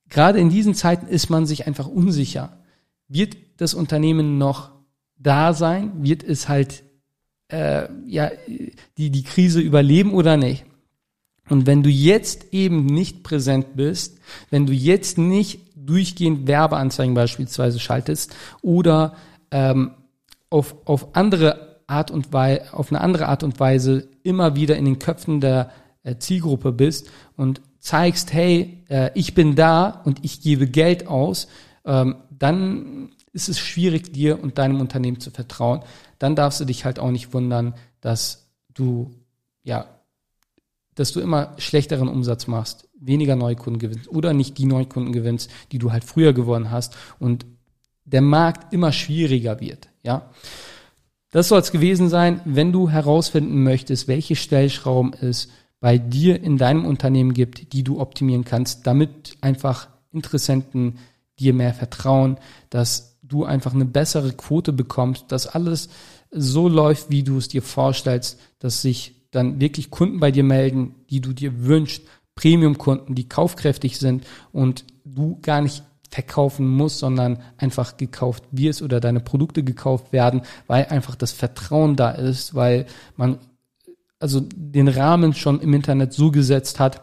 gerade 0.10 0.40
in 0.40 0.50
diesen 0.50 0.76
Zeiten 0.76 1.08
ist 1.08 1.30
man 1.30 1.48
sich 1.48 1.66
einfach 1.66 1.88
unsicher. 1.88 2.60
Wird 3.08 3.36
das 3.58 3.74
Unternehmen 3.74 4.38
noch 4.38 4.72
da 5.18 5.54
sein? 5.54 6.04
Wird 6.04 6.24
es 6.24 6.48
halt 6.48 6.84
äh, 7.48 7.88
ja 8.06 8.30
die, 8.98 9.10
die 9.10 9.24
Krise 9.24 9.60
überleben 9.60 10.14
oder 10.14 10.38
nicht? 10.38 10.66
Und 11.52 11.68
wenn 11.68 11.84
du 11.84 11.89
jetzt 11.89 12.54
eben 12.54 12.86
nicht 12.86 13.24
präsent 13.24 13.76
bist, 13.76 14.20
wenn 14.52 14.66
du 14.66 14.72
jetzt 14.72 15.18
nicht 15.18 15.60
durchgehend 15.76 16.47
Werbeanzeigen 16.47 17.14
beispielsweise 17.14 17.78
schaltest 17.78 18.34
oder 18.62 19.18
ähm, 19.52 19.91
auf, 20.49 20.78
auf 20.86 21.14
andere 21.14 21.82
Art 21.88 22.10
und 22.10 22.32
Weise, 22.32 22.74
auf 22.74 22.89
eine 22.89 23.02
andere 23.02 23.28
Art 23.28 23.43
und 23.43 23.60
Weise 23.60 24.08
immer 24.24 24.56
wieder 24.56 24.78
in 24.78 24.86
den 24.86 24.97
Köpfen 24.97 25.41
der 25.41 25.72
äh, 26.04 26.16
Zielgruppe 26.16 26.72
bist 26.72 27.10
und 27.36 27.60
zeigst, 27.80 28.32
hey, 28.32 28.82
äh, 28.88 29.12
ich 29.14 29.34
bin 29.34 29.56
da 29.56 30.02
und 30.06 30.24
ich 30.24 30.39
gebe 30.39 30.68
Geld 30.68 31.08
aus, 31.08 31.49
ähm, 31.84 32.16
dann 32.30 33.10
ist 33.34 33.49
es 33.49 33.60
schwierig, 33.60 34.14
dir 34.14 34.41
und 34.41 34.58
deinem 34.58 34.80
Unternehmen 34.80 35.20
zu 35.20 35.32
vertrauen. 35.32 35.82
Dann 36.18 36.38
darfst 36.38 36.62
du 36.62 36.66
dich 36.66 36.86
halt 36.86 36.97
auch 36.97 37.12
nicht 37.12 37.34
wundern, 37.34 37.74
dass 37.99 38.47
du 38.74 39.12
ja 39.64 39.86
dass 40.96 41.12
du 41.12 41.20
immer 41.20 41.54
schlechteren 41.58 42.08
Umsatz 42.08 42.48
machst, 42.48 42.88
weniger 43.00 43.36
Neukunden 43.36 43.80
gewinnst 43.80 44.10
oder 44.10 44.34
nicht 44.34 44.58
die 44.58 44.66
Neukunden 44.66 45.14
gewinnst, 45.14 45.50
die 45.72 45.80
du 45.80 45.92
halt 45.92 46.04
früher 46.04 46.34
gewonnen 46.34 46.72
hast 46.72 46.96
und 47.20 47.46
der 48.06 48.22
Markt 48.22 48.74
immer 48.74 48.92
schwieriger 48.92 49.60
wird, 49.60 49.89
ja. 50.04 50.30
Das 51.34 51.48
soll 51.48 51.62
es 51.62 51.72
gewesen 51.72 52.10
sein, 52.10 52.42
wenn 52.44 52.74
du 52.74 52.89
herausfinden 52.89 53.64
möchtest, 53.64 54.10
welche 54.10 54.36
Stellschrauben 54.36 55.14
es 55.14 55.48
bei 55.80 55.98
dir 55.98 56.44
in 56.44 56.58
deinem 56.58 56.86
Unternehmen 56.86 57.34
gibt, 57.34 57.72
die 57.72 57.84
du 57.84 58.02
optimieren 58.02 58.44
kannst, 58.44 58.86
damit 58.86 59.38
einfach 59.39 59.88
Interessenten 60.12 61.00
dir 61.39 61.54
mehr 61.54 61.74
vertrauen, 61.74 62.38
dass 62.70 63.18
du 63.24 63.46
einfach 63.46 63.74
eine 63.74 63.86
bessere 63.86 64.34
Quote 64.34 64.74
bekommst, 64.74 65.32
dass 65.32 65.48
alles 65.48 65.89
so 66.32 66.68
läuft, 66.68 67.10
wie 67.10 67.24
du 67.24 67.38
es 67.38 67.48
dir 67.48 67.62
vorstellst, 67.62 68.39
dass 68.60 68.82
sich 68.82 69.20
dann 69.32 69.60
wirklich 69.60 69.90
Kunden 69.90 70.20
bei 70.20 70.32
dir 70.32 70.44
melden, 70.44 70.96
die 71.10 71.22
du 71.22 71.34
dir 71.34 71.66
wünschst, 71.66 72.04
Premium-Kunden, 72.36 73.16
die 73.16 73.28
kaufkräftig 73.28 73.98
sind 73.98 74.26
und 74.52 74.86
du 75.04 75.40
gar 75.42 75.62
nicht 75.62 75.84
verkaufen 76.10 76.68
musst, 76.68 77.00
sondern 77.00 77.40
einfach 77.58 77.98
gekauft 77.98 78.44
wirst 78.52 78.82
oder 78.82 79.00
deine 79.00 79.22
Produkte 79.22 79.64
gekauft 79.64 80.12
werden, 80.12 80.42
weil 80.68 80.86
einfach 80.86 81.16
das 81.16 81.32
Vertrauen 81.32 81.96
da 81.96 82.12
ist, 82.12 82.54
weil 82.54 82.86
man 83.16 83.40
also 84.20 84.42
den 84.42 84.88
Rahmen 84.88 85.34
schon 85.34 85.62
im 85.62 85.74
Internet 85.74 86.14
so 86.14 86.32
gesetzt 86.32 86.80
hat, 86.80 87.02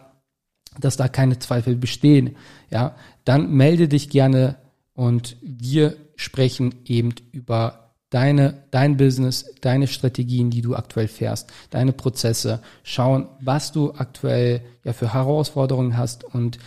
dass 0.78 0.96
da 0.96 1.08
keine 1.08 1.38
Zweifel 1.38 1.74
bestehen. 1.74 2.36
Ja, 2.70 2.94
dann 3.24 3.50
melde 3.52 3.88
dich 3.88 4.10
gerne 4.10 4.56
und 4.92 5.36
wir 5.42 5.96
sprechen 6.16 6.74
eben 6.84 7.14
über 7.32 7.87
deine, 8.10 8.64
dein 8.70 8.96
Business, 8.96 9.54
deine 9.60 9.86
Strategien, 9.86 10.50
die 10.50 10.62
du 10.62 10.74
aktuell 10.74 11.08
fährst, 11.08 11.52
deine 11.70 11.92
Prozesse, 11.92 12.60
schauen, 12.82 13.28
was 13.40 13.72
du 13.72 13.92
aktuell 13.92 14.62
ja 14.84 14.92
für 14.92 15.12
Herausforderungen 15.12 15.96
hast 15.96 16.24
und 16.24 16.58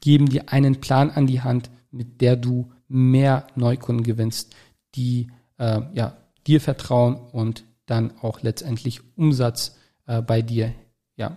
geben 0.00 0.28
dir 0.28 0.52
einen 0.52 0.80
Plan 0.80 1.10
an 1.10 1.26
die 1.26 1.40
Hand, 1.40 1.70
mit 1.90 2.20
der 2.20 2.36
du 2.36 2.70
mehr 2.88 3.46
Neukunden 3.54 4.04
gewinnst, 4.04 4.54
die 4.94 5.28
äh, 5.58 5.80
ja 5.94 6.16
dir 6.46 6.60
vertrauen 6.60 7.16
und 7.16 7.64
dann 7.86 8.12
auch 8.20 8.42
letztendlich 8.42 9.00
Umsatz 9.16 9.76
äh, 10.06 10.22
bei 10.22 10.42
dir 10.42 10.72
ja 11.16 11.36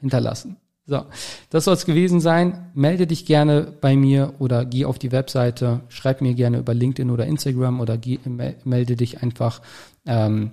hinterlassen. 0.00 0.56
So, 0.84 1.04
das 1.50 1.64
soll 1.64 1.74
es 1.74 1.86
gewesen 1.86 2.20
sein. 2.20 2.70
Melde 2.74 3.06
dich 3.06 3.24
gerne 3.24 3.72
bei 3.80 3.96
mir 3.96 4.34
oder 4.38 4.64
geh 4.64 4.84
auf 4.84 4.98
die 4.98 5.12
Webseite, 5.12 5.80
schreib 5.88 6.20
mir 6.20 6.34
gerne 6.34 6.58
über 6.58 6.74
LinkedIn 6.74 7.10
oder 7.10 7.26
Instagram 7.26 7.80
oder 7.80 7.96
geh, 7.96 8.18
melde 8.64 8.96
dich 8.96 9.22
einfach 9.22 9.62
ähm, 10.06 10.52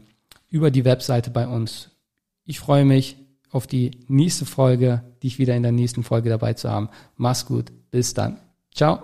über 0.49 0.69
die 0.71 0.85
Webseite 0.85 1.31
bei 1.31 1.47
uns. 1.47 1.89
Ich 2.45 2.59
freue 2.59 2.85
mich 2.85 3.17
auf 3.51 3.65
die 3.65 3.91
nächste 4.07 4.45
Folge, 4.45 5.03
dich 5.23 5.39
wieder 5.39 5.55
in 5.55 5.63
der 5.63 5.71
nächsten 5.71 6.03
Folge 6.03 6.29
dabei 6.29 6.53
zu 6.53 6.69
haben. 6.69 6.89
Mach's 7.15 7.45
gut. 7.45 7.71
Bis 7.91 8.13
dann. 8.13 8.37
Ciao. 8.73 8.99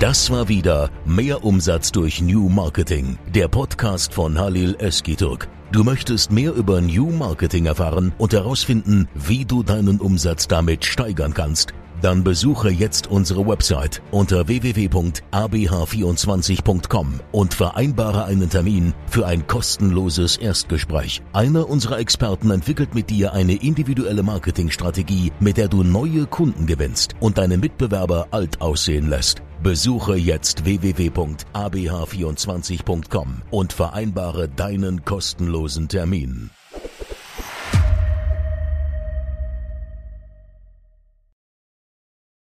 Das 0.00 0.30
war 0.30 0.48
wieder 0.48 0.90
Mehr 1.04 1.44
Umsatz 1.44 1.92
durch 1.92 2.20
New 2.20 2.48
Marketing, 2.48 3.18
der 3.34 3.48
Podcast 3.48 4.12
von 4.12 4.38
Halil 4.38 4.76
Eskiturk. 4.78 5.48
Du 5.76 5.84
möchtest 5.84 6.32
mehr 6.32 6.52
über 6.54 6.80
New 6.80 7.10
Marketing 7.10 7.66
erfahren 7.66 8.14
und 8.16 8.32
herausfinden, 8.32 9.08
wie 9.14 9.44
du 9.44 9.62
deinen 9.62 10.00
Umsatz 10.00 10.48
damit 10.48 10.86
steigern 10.86 11.34
kannst. 11.34 11.74
Dann 12.00 12.24
besuche 12.24 12.70
jetzt 12.70 13.08
unsere 13.08 13.46
Website 13.46 14.00
unter 14.10 14.48
www.abh24.com 14.48 17.20
und 17.30 17.52
vereinbare 17.52 18.24
einen 18.24 18.48
Termin 18.48 18.94
für 19.06 19.26
ein 19.26 19.46
kostenloses 19.46 20.38
Erstgespräch. 20.38 21.20
Einer 21.34 21.68
unserer 21.68 21.98
Experten 21.98 22.50
entwickelt 22.50 22.94
mit 22.94 23.10
dir 23.10 23.34
eine 23.34 23.56
individuelle 23.56 24.22
Marketingstrategie, 24.22 25.30
mit 25.40 25.58
der 25.58 25.68
du 25.68 25.82
neue 25.82 26.24
Kunden 26.24 26.64
gewinnst 26.64 27.16
und 27.20 27.36
deine 27.36 27.58
Mitbewerber 27.58 28.28
alt 28.30 28.62
aussehen 28.62 29.10
lässt. 29.10 29.42
Besuche 29.66 30.14
jetzt 30.14 30.64
www.abh24.com 30.64 33.42
und 33.50 33.72
vereinbare 33.72 34.48
deinen 34.48 35.04
kostenlosen 35.04 35.88
Termin. 35.88 36.50